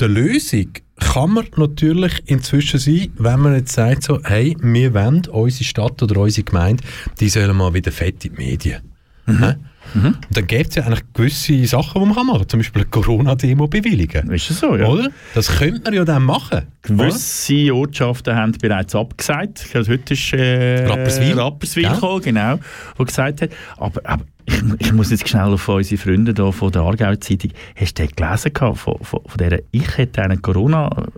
[0.00, 0.68] der Lösung
[0.98, 6.02] kann man natürlich inzwischen sein, wenn man jetzt sagt so, hey, wir wollen unsere Stadt
[6.02, 6.82] oder unsere Gemeinde,
[7.20, 8.80] die sollen mal wieder fett in die Medien.
[9.26, 9.56] Mhm.
[9.96, 10.06] Mhm.
[10.06, 12.48] Und dann gibt es ja eigentlich gewisse Sachen, die man machen kann.
[12.48, 14.30] Zum Beispiel eine Corona-Demo bewilligen.
[14.30, 14.86] Ist das so, ja?
[14.86, 15.10] Oder?
[15.34, 16.62] Das könnte man ja dann machen.
[16.82, 19.66] Gewisse Ortschaften haben bereits abgesagt.
[19.70, 21.94] Glaube, heute ist äh, Rapperswil, Rapperswil ja.
[21.94, 22.58] gekommen, genau,
[22.96, 23.50] wo gesagt hat.
[23.78, 27.50] Aber, aber ich, ich, muss jetzt schnell auf unsere Freunde da von der Aargau-Zeitung.
[27.74, 31.08] Hast du den gelesen gehabt, von, von, von der Ich hätte einen Corona...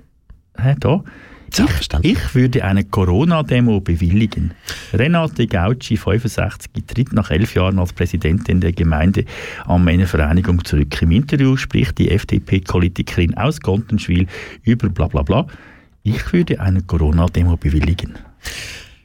[0.60, 1.02] Hä, da?
[2.02, 4.52] Ich, ich, würde eine Corona-Demo bewilligen.
[4.92, 9.24] Renate Gauci, 65, tritt nach elf Jahren als Präsidentin der Gemeinde
[9.64, 11.00] an eine Vereinigung zurück.
[11.00, 14.26] Im Interview spricht die FDP-Politikerin aus Gontenschwil
[14.62, 15.46] über bla bla bla.
[16.02, 18.14] Ich würde eine Corona-Demo bewilligen.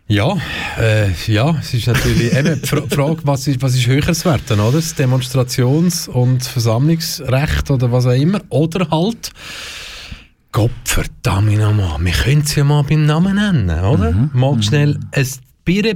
[0.07, 0.37] Ja,
[0.77, 4.71] äh, ja, es ist natürlich eben die Frage, was ist, was ist höheres Wert, oder?
[4.71, 8.41] Das Demonstrations- und Versammlungsrecht oder was auch immer.
[8.49, 9.31] Oder halt
[10.53, 14.11] Gott verdammt nochmal, wir können es ja mal beim Namen nennen, oder?
[14.11, 14.29] Mhm.
[14.33, 15.27] Mal schnell ein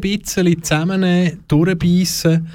[0.02, 2.48] bisschen zusammennehmen, durchbeissen,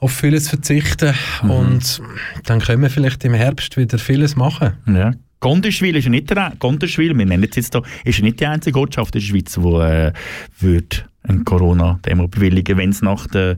[0.00, 1.14] auf vieles verzichten
[1.44, 1.50] mhm.
[1.50, 2.02] und
[2.46, 4.72] dann können wir vielleicht im Herbst wieder vieles machen.
[4.88, 5.12] Ja.
[5.38, 8.76] Gondeschwil ist ja nicht der, wir nennen es jetzt hier, ist ja nicht die einzige
[8.80, 10.12] Ortschaft in der Schweiz, die äh,
[10.58, 10.96] würde
[11.28, 13.56] eine Corona-Demo bewilligen, wenn es nach der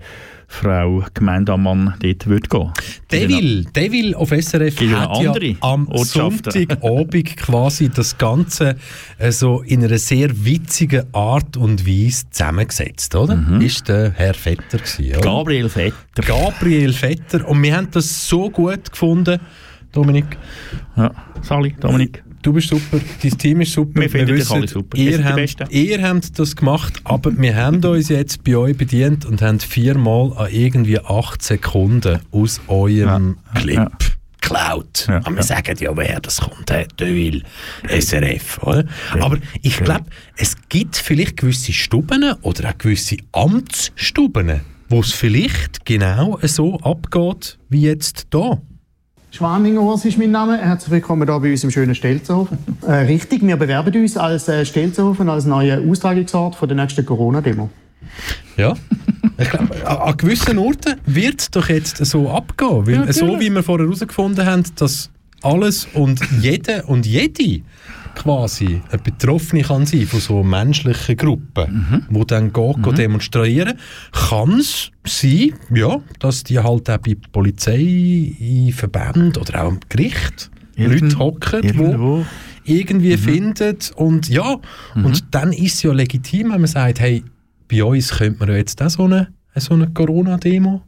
[0.50, 2.72] Frau Gemeindeammann dort würde gehen.
[3.10, 5.88] Der will, der will auf SRF hat ja am.
[5.92, 8.76] Sonntagabend quasi das Ganze
[9.18, 13.36] äh, so in einer sehr witzigen Art und Weise zusammengesetzt, oder?
[13.36, 13.60] Mhm.
[13.60, 15.20] Ist der Herr Vetter gewesen, oder?
[15.20, 15.94] Gabriel Vetter.
[16.26, 17.46] Gabriel Vetter.
[17.46, 19.38] Und wir haben das so gut gefunden,
[19.92, 20.38] Dominik.
[20.96, 21.12] Ja,
[21.42, 22.24] Sali, Dominik.
[22.42, 24.00] Du bist super, dein Team ist super.
[24.00, 24.96] Wir finden dich wissen, alle super.
[24.96, 29.24] Wir Ihr habt, ihr habt das gemacht, aber wir haben uns jetzt bei euch bedient
[29.24, 33.90] und haben viermal an irgendwie acht Sekunden aus eurem Clip ja.
[34.40, 35.06] geklaut.
[35.08, 35.42] Ja, aber wir ja.
[35.42, 36.70] sagen ja, wer das kommt.
[36.70, 37.42] Hey, Deville,
[37.88, 38.62] SRF.
[38.62, 38.84] Oder?
[39.18, 40.06] Aber ich glaube,
[40.36, 47.58] es gibt vielleicht gewisse Stuben oder auch gewisse Amtsstuben, wo es vielleicht genau so abgeht
[47.68, 48.60] wie jetzt hier.
[49.38, 50.58] Schwaninger Urs ist mein Name.
[50.58, 52.58] Herzlich willkommen hier bei uns im schönen Stelzhofen.
[52.84, 57.70] Äh, richtig, wir bewerben uns als äh, Stelzhofen als neuer Austragungsort für die nächste Corona-Demo.
[58.56, 58.74] Ja.
[59.38, 62.84] Ich glaube, an, an gewissen Orten wird es doch jetzt so abgehen.
[62.84, 65.08] Weil Ja, so wie wir vorher herausgefunden haben, dass
[65.42, 67.62] alles und jede und jede
[68.22, 72.14] quasi eine Betroffene kann sein von so menschlichen Gruppen, Mhm.
[72.18, 73.74] die dann gehen, gehen demonstrieren,
[74.12, 79.80] kann es sein, ja, dass die halt auch bei Polizei, in Verbänden oder auch am
[79.88, 82.24] Gericht Irgend- Leute hocken, die irgendwo.
[82.64, 84.56] irgendwie findet und ja,
[84.94, 87.24] und dann ist es ja legitim, wenn man sagt, hey,
[87.70, 90.82] bei uns könnte man ja jetzt auch so eine, so eine Corona-Demo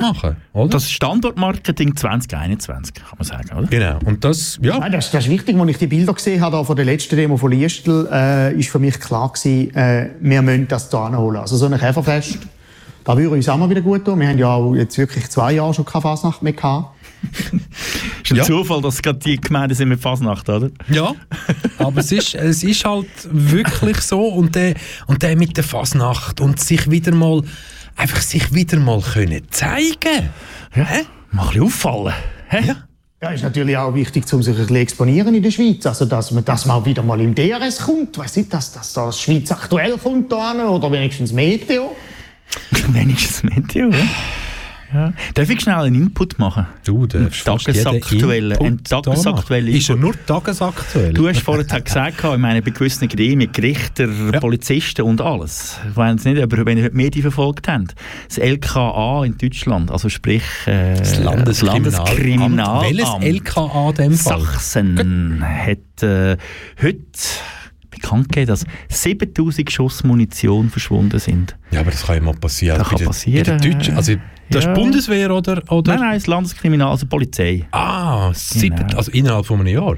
[0.00, 0.70] machen, oder?
[0.70, 3.66] Das Standortmarketing 2021, kann man sagen, oder?
[3.66, 5.56] genau, und das, ja, Nein, das, das ist wichtig.
[5.56, 8.78] Als ich die Bilder gesehen habe von der letzten Demo von Liestel, äh, ist für
[8.78, 11.40] mich klar gewesen, äh, wir müssen das hier anholen.
[11.40, 12.38] Also so ein Käferfest,
[13.04, 14.20] da würde uns auch mal wieder gut tun.
[14.20, 16.94] Wir haben ja auch jetzt wirklich zwei Jahre schon keine Fasnacht mehr gehabt.
[18.24, 18.44] Ist ein Ja.
[18.44, 20.70] Zufall, dass gerade die Gemeinden sind mit Fasnacht, oder?
[20.88, 21.12] ja,
[21.78, 24.74] aber es ist, es ist halt wirklich so und der,
[25.06, 27.42] und der mit der Fasnacht und sich wieder mal,
[27.96, 30.30] einfach sich wieder mal können zeigen.
[30.70, 31.04] Hä?
[31.30, 32.14] Mal ein bisschen auffallen.
[32.48, 32.66] Hä?
[32.66, 32.76] Ja.
[33.22, 35.86] Ja, ist natürlich auch wichtig, um sich ein bisschen exponieren in der Schweiz.
[35.86, 38.18] Also, dass man, dass man wieder mal im DRS kommt.
[38.18, 41.94] Weiss nicht, dass, dass da Schweiz aktuell kommt da hin, oder wenigstens Meteo.
[42.88, 44.04] Wenigstens Meteo, ja.
[44.92, 45.12] Ja.
[45.34, 46.66] Darf ich schnell einen Input machen?
[46.84, 50.14] Du, der Tagesaktuelle, ein tagesaktuelle Ist ja Input.
[50.16, 51.12] nur tagesaktuell.
[51.12, 54.08] Du hast vorhin gesagt, ich meine, bei gewissen Gremien, Gerichter,
[54.40, 55.78] Polizisten und alles.
[55.88, 57.94] Ich weiß nicht, aber wenn ihr die Medien verfolgt habt.
[58.28, 61.84] Das LKA in Deutschland, also sprich äh, Das Landeskriminalamt.
[61.84, 64.40] Landeskriminalamt Welches LKA in dem Fall?
[64.40, 66.36] Sachsen hat äh,
[66.80, 66.98] heute
[68.02, 71.56] bekannt gegeben, dass 7000 Schuss Munition verschwunden sind.
[71.70, 72.78] Ja, aber das kann ja mal passieren.
[72.78, 73.58] Das Bei kann passieren.
[73.58, 74.14] Bei Deutschen, also
[74.50, 74.72] das Ja.
[74.72, 75.62] ist Bundeswehr oder?
[75.72, 75.92] oder?
[75.94, 77.64] Nein, nein, das Landeskriminal, also Polizei.
[77.70, 78.96] Ah, sieben, Genau.
[78.98, 79.96] also innerhalb von einem Jahr?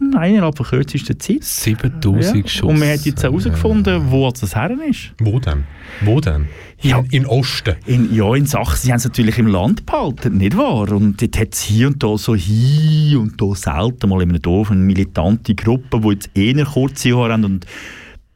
[0.00, 1.44] Nein, innerhalb von kürzester Zeit.
[1.44, 2.48] 7000 Ja.
[2.48, 2.62] Schuss.
[2.62, 5.12] Und wir haben jetzt herausgefunden, wo das her ist.
[5.20, 5.64] Wo denn?
[6.02, 6.46] Wo denn?
[6.80, 6.98] Ja.
[6.98, 7.76] In, in Osten.
[7.86, 10.90] In, ja, in Sachsen, sie haben es natürlich im Land behalten, nicht wahr?
[10.90, 14.42] Und dort hat es hier und da so hier und da selten mal in einem
[14.42, 17.66] Dorf eine militante Gruppe, die jetzt eher kurze Haare haben und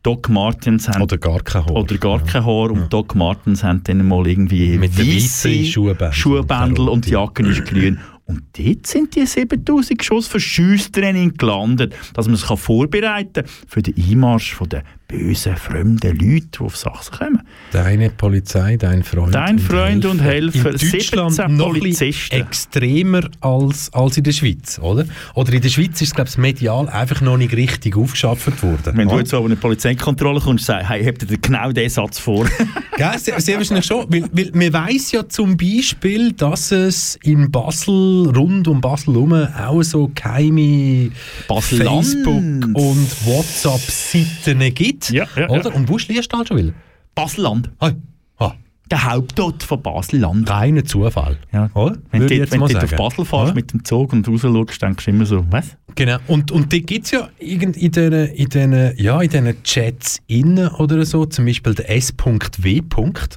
[0.02, 1.02] Doc Martens haben.
[1.02, 1.72] Oder gar kein Haar.
[1.74, 2.70] Oder gar kein Haar.
[2.70, 6.12] Und Doc Martens haben dann mal irgendwie Mit den weisse weissen Schuhbändel.
[6.12, 7.98] Schuhbändel und die Jacken ist grün.
[8.26, 13.82] Und dort sind die 7000 Schuss für Schiesstraining gelandet, dass man es vorbereiten kann für
[13.82, 17.40] den Einmarsch den bösen, fremden Leuten, die auf Sachsen kommen.
[17.72, 19.34] Deine Polizei, dein Freund.
[19.34, 20.72] Dein Freund und Helfer.
[20.72, 22.34] In Deutschland 17 noch Polizisten.
[22.34, 25.04] extremer als, als in der Schweiz, oder?
[25.34, 28.96] Oder in der Schweiz ist es, glaube ich, medial einfach noch nicht richtig aufgeschafft worden.
[28.96, 31.90] Wenn du jetzt aber in eine Polizeikontrolle kommst und sagst, hey, habt ihr genau diesen
[31.90, 32.46] Satz vor?
[32.96, 34.06] Gell, sehr, sehr wahrscheinlich schon.
[34.08, 39.32] Weil, weil man weiss ja zum Beispiel, dass es in Basel, rund um Basel herum,
[39.32, 41.10] auch so geheime
[41.46, 42.06] Basel-Land.
[42.06, 44.95] Facebook- und WhatsApp-Seiten gibt.
[45.10, 45.70] Ja, ja, oder?
[45.70, 45.74] ja.
[45.76, 46.72] Und wo schließt du halt schon wieder?
[47.14, 47.70] Baselland.
[47.78, 47.92] Ah,
[48.38, 48.52] ah,
[48.90, 50.48] Der Hauptort von Baselland.
[50.50, 51.38] reiner Zufall.
[51.52, 51.70] Ja.
[52.10, 52.96] Wenn du jetzt mal wenn du auf.
[52.96, 53.54] Basel fährst Oder?
[53.54, 55.76] mit dem Zug und raus schaust, denkst du immer so, was?
[55.94, 56.18] Genau.
[56.26, 60.68] Und, und da gibt es ja irgend in diesen in den, ja, in Chats innen
[60.68, 62.82] oder so, zum Beispiel der S.W.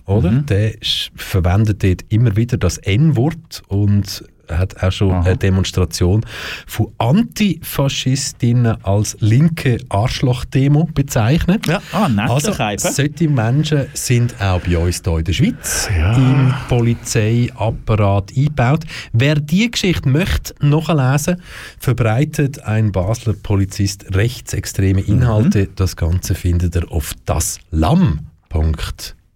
[0.05, 0.31] oder?
[0.31, 0.45] Mhm.
[0.47, 0.73] Der
[1.15, 4.23] verwendet dort immer wieder das N-Wort und
[4.57, 5.21] hat auch schon Aha.
[5.21, 6.25] eine Demonstration
[6.67, 11.67] von Antifaschistinnen als linke Arschloch-Demo bezeichnet.
[11.67, 16.13] Ja, ah, nett, Also, solche Menschen sind auch bei uns hier in der Schweiz Ja.
[16.15, 18.83] im Polizeiapparat eingebaut.
[19.13, 21.41] Wer die Geschichte möchte nachlesen,
[21.79, 25.63] verbreitet ein Basler Polizist rechtsextreme Inhalte.
[25.63, 25.75] Mhm.
[25.75, 27.13] Das Ganze findet ihr auf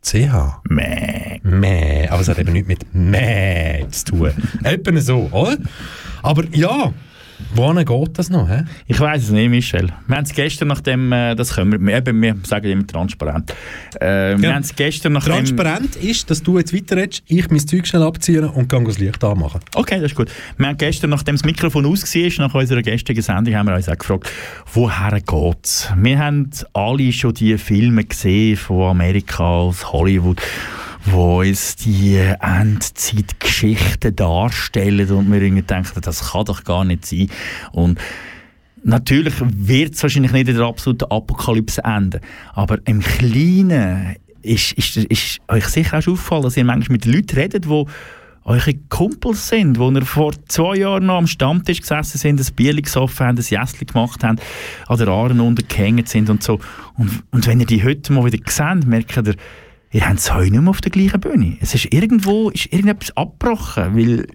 [0.03, 0.61] daslam.ch.
[0.69, 1.39] Mäh.
[1.43, 4.31] Mäh, aber es hat eben nichts mit Mäh zu tun.
[4.63, 5.57] Etwa so, oder?
[6.21, 6.93] Aber ja,
[7.55, 8.47] Wohin geht das noch?
[8.49, 8.63] Hä?
[8.87, 9.89] Ich weiß es nicht, Michel.
[10.07, 13.51] Wir haben es gestern nach dem, äh, das können wir, eben, wir sagen immer transparent.
[13.99, 14.55] Äh, Wir Ja.
[14.55, 15.33] haben es gestern nach dem...
[15.33, 19.23] Transparent ist, dass du jetzt weiterredest, ich mein Zeug schnell abziehen und gehe das Licht
[19.23, 19.59] anmachen.
[19.75, 20.29] Okay, das ist gut.
[20.57, 23.89] Wir haben gestern, nachdem das Mikrofon aus war, nach unserer gestrigen Sendung, haben wir uns
[23.89, 24.29] auch gefragt,
[24.73, 25.89] woher geht's?
[25.97, 30.41] Wir haben alle schon die Filme gesehen von Amerika aus Hollywood,
[31.05, 37.29] wo uns die Endzeitgeschichten darstellen und wir irgendwie denken, das kann doch gar nicht sein.
[37.71, 37.99] Und
[38.85, 42.19] Natürlich wird es wahrscheinlich nicht in der absoluten Apokalypse enden,
[42.53, 47.05] aber im Kleinen ist, ist, ist euch sicher auch schon aufgefallen, dass ihr manchmal mit
[47.05, 47.85] Leuten redet, die
[48.45, 52.81] eure Kumpels sind, wo ihr vor zwei Jahren noch am Stammtisch gesessen sind, ein Bier
[52.81, 54.37] gesoffen haben, ein Jässli gemacht haben,
[54.87, 56.59] an der Aaren untergehängt sind und so.
[56.95, 59.35] Und, und wenn ihr die heute mal wieder seht, merkt ihr,
[59.93, 61.57] ihr habt es heute nicht mehr auf der gleichen Bühne.
[61.61, 64.27] Es ist irgendwo ist irgendetwas abgebrochen, weil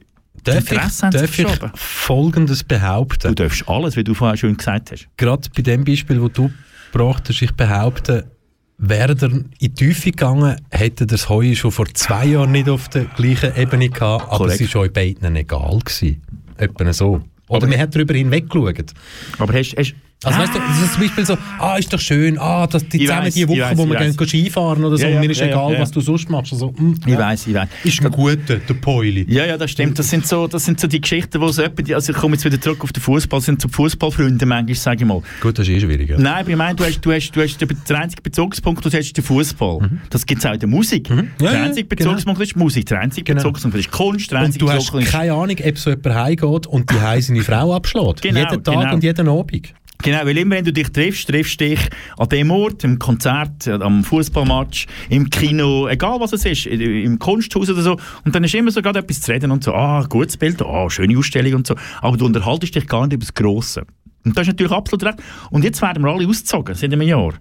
[0.45, 0.79] Darf ich,
[1.11, 1.47] darf ich.
[1.75, 3.35] Folgendes behaupten?
[3.35, 5.09] Du darfst alles, wie du vorher schon gesagt hast.
[5.17, 6.51] Gerade bei dem Beispiel, das du
[6.93, 8.31] gebracht hast, ich behaupte,
[8.79, 12.89] wäre er in die Tiefe gegangen, hätte das Heu schon vor zwei Jahren nicht auf
[12.89, 14.61] der gleichen Ebene gehabt, aber Korrekt.
[14.61, 15.81] es war euch beiden egal.
[15.85, 16.23] Gewesen.
[16.57, 17.21] Etwa so.
[17.49, 18.93] Oder Aber- man hat darüber hinweggeschaut.
[19.39, 22.39] Aber hast, hast Also weißt du, das ist zum Beispiel so, ah, ist doch schön,
[22.39, 25.11] ah, das, die Ich zusammen die Woche, weiss, wo wir gehen Skifahren oder so, Ja,
[25.11, 25.78] ja, und mir ist ja, egal, ja.
[25.81, 26.53] was du sonst machst.
[26.53, 27.19] Also, mm, Ich ja.
[27.20, 27.69] weiß, ich weiß.
[27.85, 29.24] Ist ein guter, der Poili.
[29.28, 29.97] Ja, ja, das stimmt.
[29.97, 32.45] Das sind so, das sind so die Geschichten, wo so die- also ich komme jetzt
[32.45, 35.23] wieder zurück auf den Fußball, sind so Fußballfreunde manchmal, sage ich mal.
[35.40, 36.11] Gut, das ist eh schwierig.
[36.11, 36.19] Ja.
[36.19, 38.90] Nein, aber ich meine, du hast, du hast, du hast den, der einzige Bezugspunkt, den
[38.90, 39.89] du hast, der Fußball.
[40.11, 41.11] Das gibt es auch in der Musik.
[41.11, 41.31] Mhm.
[41.40, 42.11] Der einzige genau.
[42.11, 43.43] Bezugspunkt ist Musik, der einzige Genau.
[43.45, 45.12] Bezugspunkt ist Kunst, der Und einzige du hast Bezugspunkt ist...
[45.12, 48.23] keine Ahnung, ob so jemand heimgeht und die heim seine Frau abschlägt.
[48.23, 48.95] Genau, jeden Tag genau.
[48.95, 49.74] und jeden Abend.
[50.01, 51.81] Genau, weil immer wenn du dich triffst, triffst du dich
[52.16, 57.19] an dem Ort, im Konzert, äh, am Fußballmatch, im Kino, egal was es ist, im
[57.19, 57.97] Kunsthaus oder so.
[58.25, 60.89] Und dann ist immer so gerade etwas zu reden und so, ah, gutes Bild, ah,
[60.89, 61.75] schöne Ausstellung und so.
[62.01, 63.87] Aber du unterhaltest dich gar nicht über das Grosse.
[64.25, 65.19] Und das ist natürlich absolut recht.
[65.51, 67.35] Und jetzt werden wir alle ausgezogen, seit einem Jahr.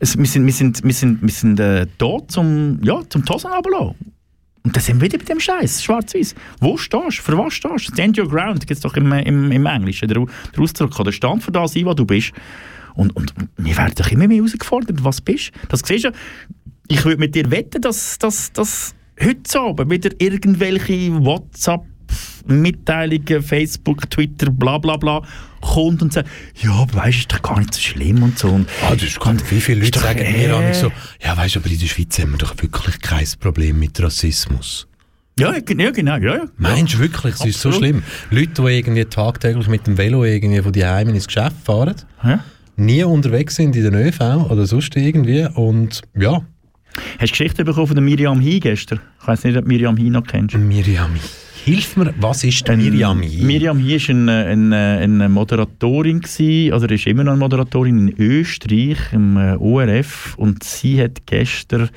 [0.00, 3.52] Es, wir sind, wir sind, wir sind, wir sind äh, da zum, ja, zum Tosen
[3.52, 4.12] runterlassen.
[4.64, 6.34] Und dann sind wir wieder bei dem Scheiß, schwarz-weiß.
[6.60, 7.22] Wo stehst du?
[7.22, 7.92] Für was stehst du?
[7.92, 10.24] Stand your ground, gibt es doch im, im, im Englischen, der,
[10.54, 10.98] der Ausdruck.
[11.00, 12.32] Oder stand für das ein, was du bist.
[12.94, 15.50] Und, und wir werden doch immer mehr herausgefordert, was du bist.
[15.68, 16.14] Das siehst du ja.
[16.88, 21.10] Ich würde mit dir wetten, dass, dass, dass heute Abend wieder irgendwelche
[22.46, 25.22] WhatsApp-Mitteilungen, Facebook, Twitter, bla bla bla,
[25.60, 26.28] kommt und sagt,
[26.62, 28.48] ja, aber weißt du, ist doch gar nicht so schlimm und so.
[28.48, 29.50] Und, Ah, das ist gut.
[29.50, 30.90] Wie viele Leute sagen äh, mir äh, so,
[31.22, 34.86] ja weißt du, aber in der Schweiz haben wir doch wirklich kein Problem mit Rassismus.
[35.38, 35.60] ja, ja,
[35.90, 36.44] genau, ja, ja.
[36.56, 38.02] Meinst du wirklich, es ist so schlimm?
[38.30, 41.94] Leute, die irgendwie tagtäglich mit dem Velo irgendwie von die Heim ins Geschäft fahren,
[42.24, 42.44] Ja.
[42.76, 44.20] nie unterwegs sind in den ÖV
[44.50, 46.42] oder sonst irgendwie und ja,
[47.18, 49.00] Hast du Geschichte bekommen von der Miriam Hi gestern?
[49.22, 50.54] Ich weiß nicht, ob du Miriam Hi noch kennst.
[50.56, 51.12] Miriam,
[51.64, 53.20] hilf mir, was ist die Miriam?
[53.22, 53.44] hier?
[53.44, 58.14] Miriam Hi war eine, eine, eine Moderatorin, gewesen, oder ist immer noch eine Moderatorin in
[58.18, 60.34] Österreich, im äh, ORF.
[60.36, 61.90] Und sie hat gestern.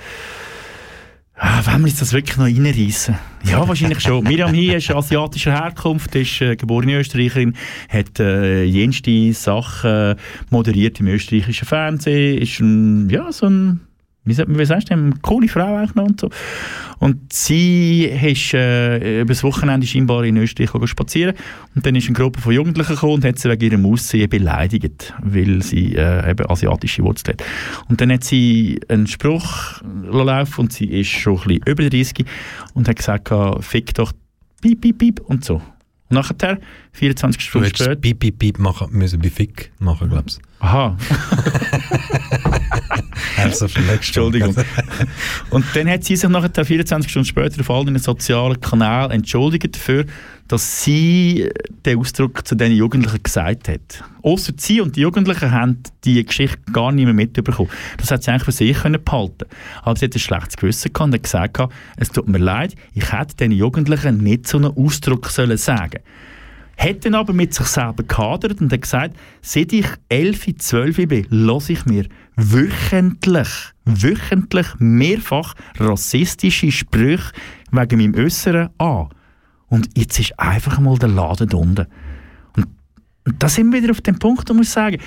[1.38, 3.16] Ah, wollen wir uns das wirklich noch reinreissen?
[3.44, 4.24] Ja, wahrscheinlich schon.
[4.28, 7.56] Miriam Hi ist asiatischer Herkunft, ist äh, geborene Österreicherin,
[7.90, 10.16] hat äh, jenste Sachen
[10.50, 13.82] moderiert im österreichischen Fernsehen, ist ein, ja, so ein
[14.26, 16.30] wie, sagst du, eine coole Frau eigentlich noch und so.
[17.00, 21.36] Und sie ist äh, über Wochenende scheinbar in Österreich spazieren
[21.76, 25.14] und dann ist eine Gruppe von Jugendlichen gekommen und hat sie wegen ihrem Aussehen beleidigt,
[25.22, 27.46] weil sie äh, eben asiatische Wurzeln hat.
[27.90, 32.26] Und dann hat sie einen Spruch laufen und sie ist schon ein bisschen über 30
[32.74, 33.32] und hat gesagt,
[33.64, 34.12] fick doch
[34.62, 35.56] piep, piep, piep und so.
[35.56, 35.64] Und
[36.12, 36.60] nachher,
[36.96, 40.98] 24 Du Stunden hättest später, Piep, Piep, Piep machen müssen bei Fick machen, glaubst aha,
[43.38, 43.68] Also.
[43.92, 44.56] Entschuldigung.
[45.50, 49.76] Und dann hat sie sich nachher 24 Stunden später auf all den sozialen Kanälen entschuldigt
[49.76, 50.06] dafür,
[50.48, 51.50] dass sie
[51.86, 54.04] den Ausdruck zu den Jugendlichen gesagt hat.
[54.22, 57.70] Außer sie und die Jugendlichen haben die Geschichte gar nicht mehr mitbekommen.
[57.98, 59.46] Das hat sie eigentlich für sich können behalten.
[59.82, 63.12] Aber sie hat ein schlechtes Gewissen gehabt und hat gesagt, es tut mir leid, ich
[63.12, 66.00] hätte den Jugendlichen nicht so einen Ausdruck sollen sagen
[66.78, 71.30] hat dann aber mit sich selber gehadert und hat gesagt, seit ich 11, 12 bin,
[71.30, 73.50] höre ich mir wöchentlich,
[73.86, 77.32] wöchentlich mehrfach rassistische Sprüche
[77.72, 79.10] wegen meinem Äußeren an.
[79.68, 81.88] Und jetzt ist einfach mal der Laden unten.
[82.56, 82.68] Und,
[83.26, 85.00] und da sind wir wieder auf dem Punkt, wo wir sagen,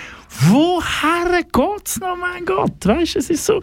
[0.49, 2.85] woher geht's noch, mein Gott?
[2.85, 3.61] Weißt es ist so,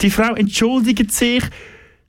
[0.00, 1.42] die Frau entschuldigt sich,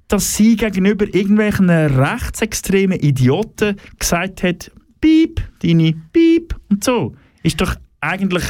[0.08, 7.16] dass sie gegenüber irgendwelchen rechtsextremen Idioten gesagt hat, Piep, deine Piep und so.
[7.44, 8.44] Ist doch eigentlich,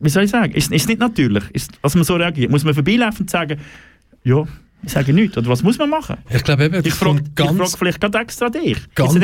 [0.00, 2.50] wie soll ich sagen, ist, ist nicht natürlich, ist, dass man so reagiert.
[2.50, 3.60] Muss man vorbeilaufen und sagen,
[4.22, 4.44] ja,
[4.82, 5.36] ich sage nichts.
[5.38, 6.16] Oder was muss man machen?
[6.30, 8.78] Ich glaube eben, Ich frage frag vielleicht gerade extra dich.
[8.94, 9.14] ganz,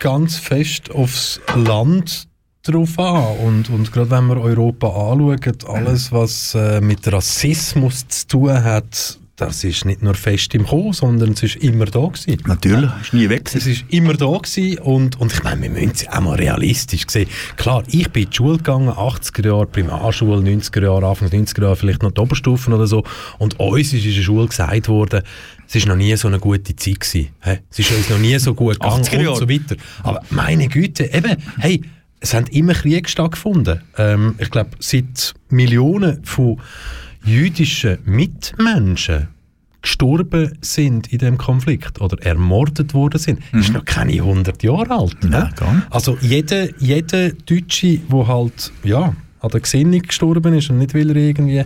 [0.00, 2.26] ganz fest aufs Land
[2.62, 3.38] drauf an.
[3.38, 5.38] Und, und gerade wenn wir Europa anschauen,
[5.68, 10.92] alles, was äh, mit Rassismus zu tun hat, das ist nicht nur fest im Kommen,
[10.92, 12.40] sondern es ist immer da gewesen.
[12.46, 13.50] Natürlich, ist nie weg.
[13.52, 17.04] Es ist immer da gewesen und, und ich meine, wir müssen es auch mal realistisch
[17.08, 17.28] sehen.
[17.56, 21.76] Klar, ich bin in die Schule gegangen, 80er Jahre Primarschule, 90er Jahre, Anfang 90er Jahre
[21.76, 23.02] vielleicht noch die Oberstufen oder so
[23.38, 25.22] und uns ist in der Schule gesagt worden,
[25.66, 27.28] es ist noch nie so eine gute Zeit gewesen.
[27.40, 27.58] Hä?
[27.70, 29.76] Es ist uns noch nie so gut gegangen 80er und so weiter.
[30.04, 31.82] Aber meine Güte, eben, hey,
[32.20, 33.82] es haben immer Kriege stattgefunden.
[33.98, 36.60] Ähm, ich glaube, seit Millionen von
[37.24, 39.28] jüdischen Mitmenschen
[39.82, 45.22] gestorben sind in dem Konflikt oder ermordet worden sind, ist noch keine 100 Jahre alt.
[45.22, 45.30] Mhm.
[45.30, 45.82] Nein, ne?
[45.90, 51.10] Also jeder, jeder Deutsche, der halt ja, an der Gesinnung gestorben ist und nicht, weil
[51.10, 51.64] er irgendwie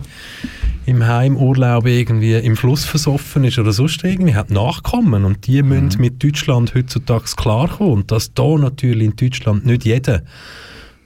[0.85, 5.69] im Heimurlaub irgendwie im Fluss versoffen ist oder sonst irgendwie, hat Nachkommen und die Mhm.
[5.85, 10.23] müssen mit Deutschland heutzutage klarkommen und dass da natürlich in Deutschland nicht jeder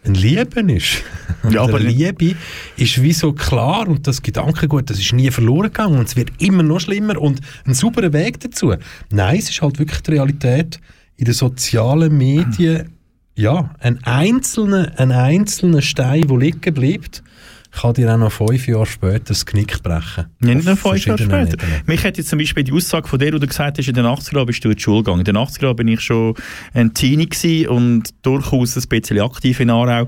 [0.06, 1.04] ein Lieben ist.
[1.52, 2.38] Ja, aber Liebe
[2.78, 6.32] ist wie so klar und das Gedankengut, das ist nie verloren gegangen und es wird
[6.42, 8.74] immer noch schlimmer und ein sauberer Weg dazu.
[9.12, 10.80] Nein, es ist halt wirklich die Realität
[11.18, 12.92] in den sozialen Medien,
[13.36, 17.24] ja, ein einzelner, ein einzelner Stein, der liegen bleibt,
[17.74, 20.26] kann dir auch noch fünf Jahre später das Knick brechen.
[20.42, 21.54] Ja, nicht nur Auf fünf Jahre später.
[21.54, 21.82] Ebenen.
[21.86, 24.06] Mich hat jetzt zum Beispiel die Aussage von der, wo du gesagt hast, in den
[24.06, 25.20] 80er Jahren bist du in die Schule gegangen.
[25.20, 26.36] In den 80er Jahren bin ich schon
[26.74, 30.08] ein Teenie und durchaus ein bisschen aktiv in Aarau.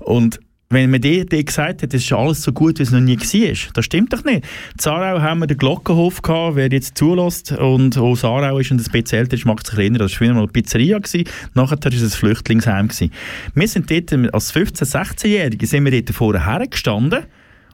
[0.00, 3.16] Und wenn man dir, gesagt hat, es ist alles so gut, wie es noch nie
[3.16, 4.44] war, das stimmt doch nicht.
[4.84, 8.80] In Aarau haben wir den Glockenhof gehabt, wer jetzt zulässt und aus Aarau ist und
[8.80, 11.78] ein bisschen älter ist, mag sich erinnern, das war früher mal eine Pizzeria, gewesen, nachher
[11.82, 12.88] war es ein Flüchtlingsheim.
[12.88, 13.12] Gewesen.
[13.54, 17.24] Wir sind dort, als 15-, 16-Jährige, sind wir dort vorher hergestanden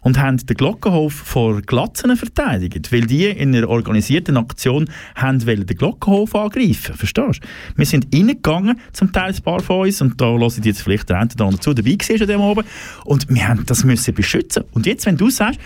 [0.03, 5.67] und haben den Glockenhof vor Glatzen verteidigt, weil die in einer organisierten Aktion haben den
[5.67, 7.49] Glockenhof angreifen Verstehst du?
[7.77, 11.09] Wir sind reingegangen, zum Teil ein paar von uns, und da hören die jetzt vielleicht
[11.09, 12.65] der eine oder andere zu, dabei gewesen an dem oben,
[13.05, 14.65] und wir haben das müssen beschützen.
[14.73, 15.59] Und jetzt, wenn du sagst,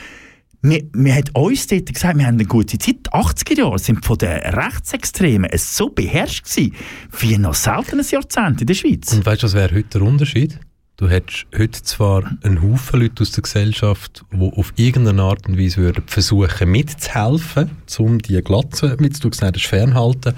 [0.62, 3.06] wir, hat uns dort gesagt, wir haben eine gute Zeit.
[3.06, 6.74] Die 80er Jahre sind von den Rechtsextremen so beherrscht gewesen,
[7.20, 9.12] wie noch selten ein Jahrzehnt in der Schweiz.
[9.12, 10.58] Und weißt du, was wäre heute der Unterschied?
[10.98, 15.59] Du hättest heute zwar einen Haufen Leute aus der Gesellschaft, die auf irgendeine Art und
[15.59, 20.32] Weise würden versuchen mitzuhelfen, um die Glatze, wie du gesagt hast, fernhalten.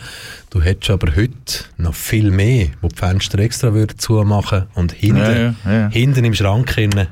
[0.51, 5.20] Du hättest aber heute noch viel mehr, die die Fenster extra würden zumachen und hinten,
[5.20, 5.89] Ja, ja, ja.
[5.90, 7.06] hinten im Schrank hinein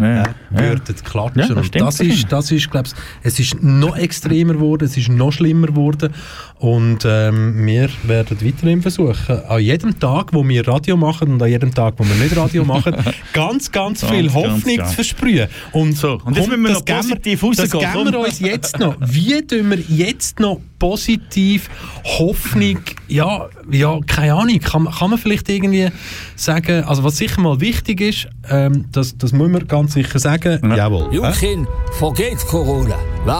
[0.00, 1.40] Ja, würden klatschen.
[1.40, 4.96] Ja, das und das das ist, das ist, glaub's, es ist noch extremer geworden, es
[4.96, 6.12] ist noch schlimmer geworden.
[6.58, 11.48] Und ähm, wir werden weiterhin versuchen, an jedem Tag, wo wir Radio machen und an
[11.48, 12.94] jedem Tag, wo wir nicht Radio machen,
[13.32, 14.88] ganz, ganz viel Ganz, Hoffnung ganz.
[14.90, 15.48] zu versprühen.
[15.72, 18.12] Und, So, und jetzt müssen wir das noch geben positiv Das rausgehen, geben komm.
[18.12, 18.96] wir uns jetzt noch.
[19.00, 21.68] Wie tun wir jetzt noch positiv
[22.04, 25.88] Hoffnung, ja, ja keine Ahnung, kann, man- kann man vielleicht irgendwie
[26.36, 30.74] sagen, also was sicher mal wichtig ist, ähm, das, das muss man ganz sicher sagen,
[30.74, 31.12] jawohl.
[31.12, 31.66] You can
[31.98, 32.96] forget Corona.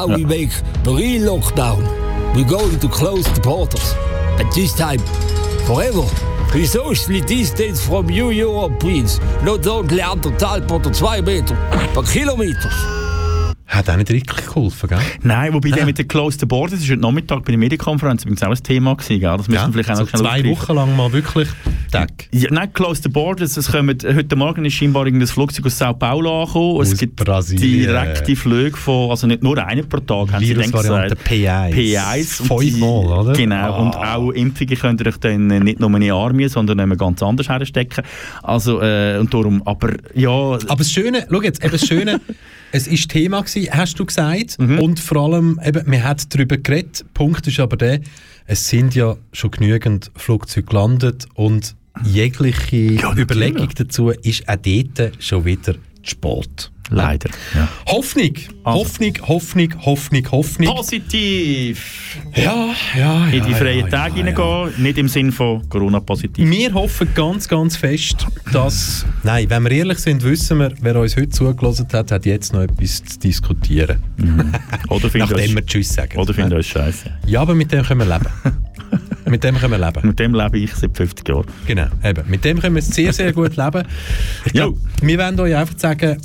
[0.07, 0.51] We make
[0.83, 1.83] the real lockdown.
[2.35, 3.95] We're going to close the borders.
[4.37, 5.01] But this time,
[5.67, 6.05] forever.
[6.55, 9.21] We socially distance from you Europeans.
[9.45, 11.57] Not only anderthalb oder zwei Meter,
[11.95, 13.08] but kilometers.
[13.69, 14.99] Hat auch nicht wirklich geholfen, gell?
[15.23, 18.43] Nein, wobei der mit den Closed Borders, das ist heute Nachmittag bei der Medienkonferenz übrigens
[18.43, 19.37] auch ein Thema gewesen, gell?
[19.37, 20.51] Das müssen wir vielleicht auch so noch zwei aufgreifen.
[20.51, 21.49] Wochen lang mal wirklich
[21.93, 22.09] Tag.
[22.33, 26.41] Ja, nein, Closed Borders, es kommen, heute Morgen ist scheinbar irgendein Flugzeug aus Sao Paulo
[26.45, 26.81] angekommen.
[26.81, 27.81] Aus es gibt Brasilien.
[27.89, 31.29] direkte Flüge von, also nicht nur einen pro Tag, haben sie dann Virusvariante gesagt.
[31.31, 31.73] P1.
[31.75, 32.41] P1.
[32.51, 33.33] und die- Fünfmal, oder?
[33.35, 33.79] Genau, Ah.
[33.83, 37.49] und auch Impfungen könnt ihr euch dann nicht nur in die Arme, sondern ganz anders
[37.51, 38.03] herstecken.
[38.43, 40.31] Also, äh, und darum, aber ja...
[40.31, 42.21] Aber das Schöne, schau jetzt, eben das Schöne,
[42.73, 44.79] es ist Thema gewesen, hast du gesagt, Mhm.
[44.79, 48.01] und vor allem, eben, man hat darüber geredet, Punkt ist aber der,
[48.47, 51.75] es sind ja schon genügend Flugzeuge gelandet und
[52.05, 56.71] jegliche Überlegung dazu ist auch dort schon wieder zu spät.
[56.91, 57.69] Leider, ja.
[57.89, 58.33] Hoffnung,
[58.65, 58.81] Also.
[58.81, 60.75] Hoffnung, Hoffnung, Hoffnung, Hoffnung.
[60.77, 62.17] Positiv!
[62.35, 64.31] Ja, ja, In ja, die freien ja, Tage ja, ja.
[64.35, 66.49] hineingehen, nicht im Sinn von Corona-positiv.
[66.49, 69.05] Wir hoffen ganz, ganz fest, dass.
[69.23, 72.63] Nein, wenn wir ehrlich sind, wissen wir, wer uns heute zugelassen hat, hat jetzt noch
[72.63, 74.03] etwas zu diskutieren.
[74.89, 76.19] Oder findet Nachdem uns- wir Tschüss sagen.
[76.19, 77.11] Oder findet uns scheiße.
[77.27, 78.31] Ja, aber mit dem können wir leben.
[79.31, 80.07] mit dem können wir leben.
[80.07, 81.45] Mit dem lebe ich seit 50 Jahren.
[81.67, 82.23] Genau, eben.
[82.29, 83.83] Mit dem können wir sehr, sehr gut leben.
[84.47, 84.65] Ich Ja.
[84.67, 86.19] glaub, wir wollen euch einfach sagen,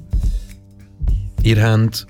[1.44, 2.08] ihr habt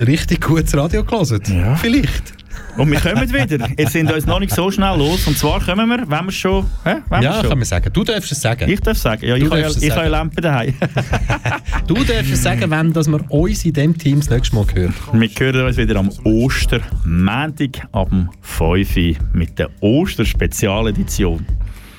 [0.00, 1.40] richtig gutes Radio gelesen.
[1.48, 1.74] Ja.
[1.76, 2.34] Vielleicht.
[2.76, 3.66] Und wir kommen wieder.
[3.76, 5.26] Ihr sind uns noch nicht so schnell los.
[5.26, 6.64] Und zwar kommen wir, wenn wir schon...
[6.84, 6.96] Hä?
[7.08, 7.48] Wenn Ja, wir schon.
[7.48, 7.92] kann man sagen.
[7.92, 8.70] Du darfst es sagen.
[8.70, 9.26] Ich darf sagen.
[9.26, 10.10] Ja, ich es ich habe ja sagen.
[10.10, 10.74] Lampen daheim.
[11.88, 14.94] Du darfst es sagen, wenn dass wir uns in dem Team das nächste Mal hören.
[15.12, 21.44] wir hören uns wieder am Ostermontag ab dem 5 Uhr mit der Osterspezialedition.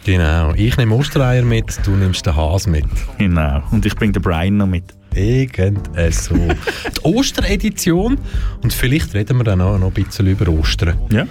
[0.06, 0.54] Genau.
[0.54, 2.86] Ich nehme Ostereier mit, du nimmst den Hase mit.
[3.18, 3.62] Genau.
[3.72, 4.84] Und ich bringe den Brian noch mit.
[5.16, 6.36] Irgend so.
[6.36, 8.18] Die Osteredition.
[8.62, 10.98] Und vielleicht reden wir dann auch noch ein bisschen über Ostern.
[11.12, 11.28] Ja.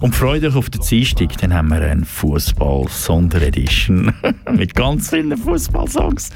[0.00, 4.14] Und freut euch auf den Dienstag, dann haben wir eine Fußball-Sonderedition
[4.56, 6.30] mit ganz vielen Fußballsongs.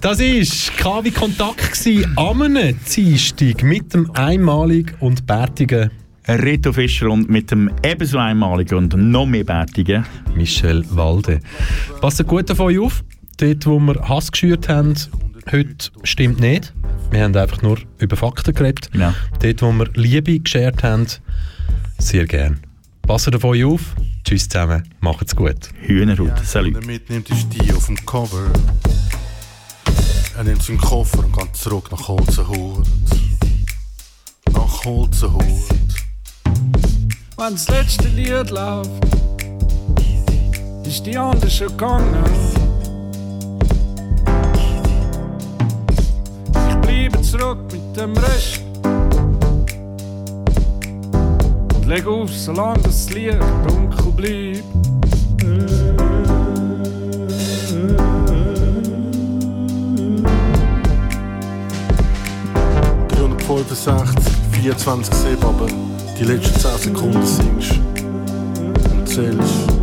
[0.00, 0.44] Das war
[0.76, 2.42] KW Kontakt gsi am
[2.92, 5.92] Dienstag mit dem einmaligen und bärtigen
[6.26, 10.04] Rito Fischer und mit dem ebenso einmaligen und noch mehr bärtigen
[10.34, 11.38] Michel Walde.
[12.00, 13.04] Passt gut auf euch auf.
[13.36, 14.94] Dort, wo wir Hass geschürt haben,
[15.50, 16.72] heute stimmt nicht.
[17.10, 18.90] Wir haben einfach nur über Fakten geredet.
[18.94, 19.14] Ja.
[19.40, 21.06] Dort, wo wir Liebe geschert haben,
[21.98, 22.60] sehr gern.
[23.02, 23.94] Passt auf euch auf.
[24.24, 24.88] Tschüss zusammen.
[25.00, 25.70] Macht's gut.
[25.80, 26.32] Hühnerhut.
[26.44, 26.74] Salut.
[26.74, 28.50] er mitnimmt, ist die auf dem Cover.
[30.36, 32.86] Er nimmt seinen Koffer und geht zurück nach Holzenhut.
[34.52, 35.44] Nach Holzenhut.
[37.36, 38.90] Wenn das letzte Lied läuft,
[40.86, 42.63] ist die andere schon gegangen.
[47.38, 48.60] Zurück mit dem Rest.
[51.74, 54.62] Und leg auf, solange das Lied dunkel bleibt.
[63.08, 65.66] 365, 24 7, aber
[66.18, 67.80] die letzten 10 Sekunden singst
[68.92, 69.73] und zählst.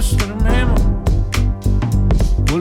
[0.00, 0.80] Punkte am Muster im Himmel,
[2.48, 2.58] wo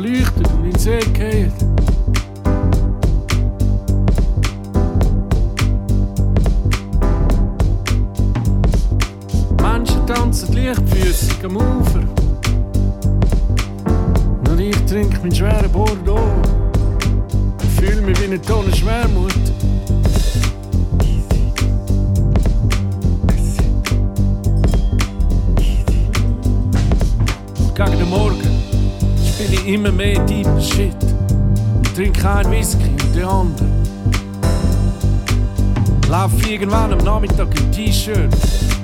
[36.50, 38.34] irgendwann am Nachmittag im T-Shirt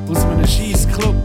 [0.07, 1.24] aus einem scheiß Club.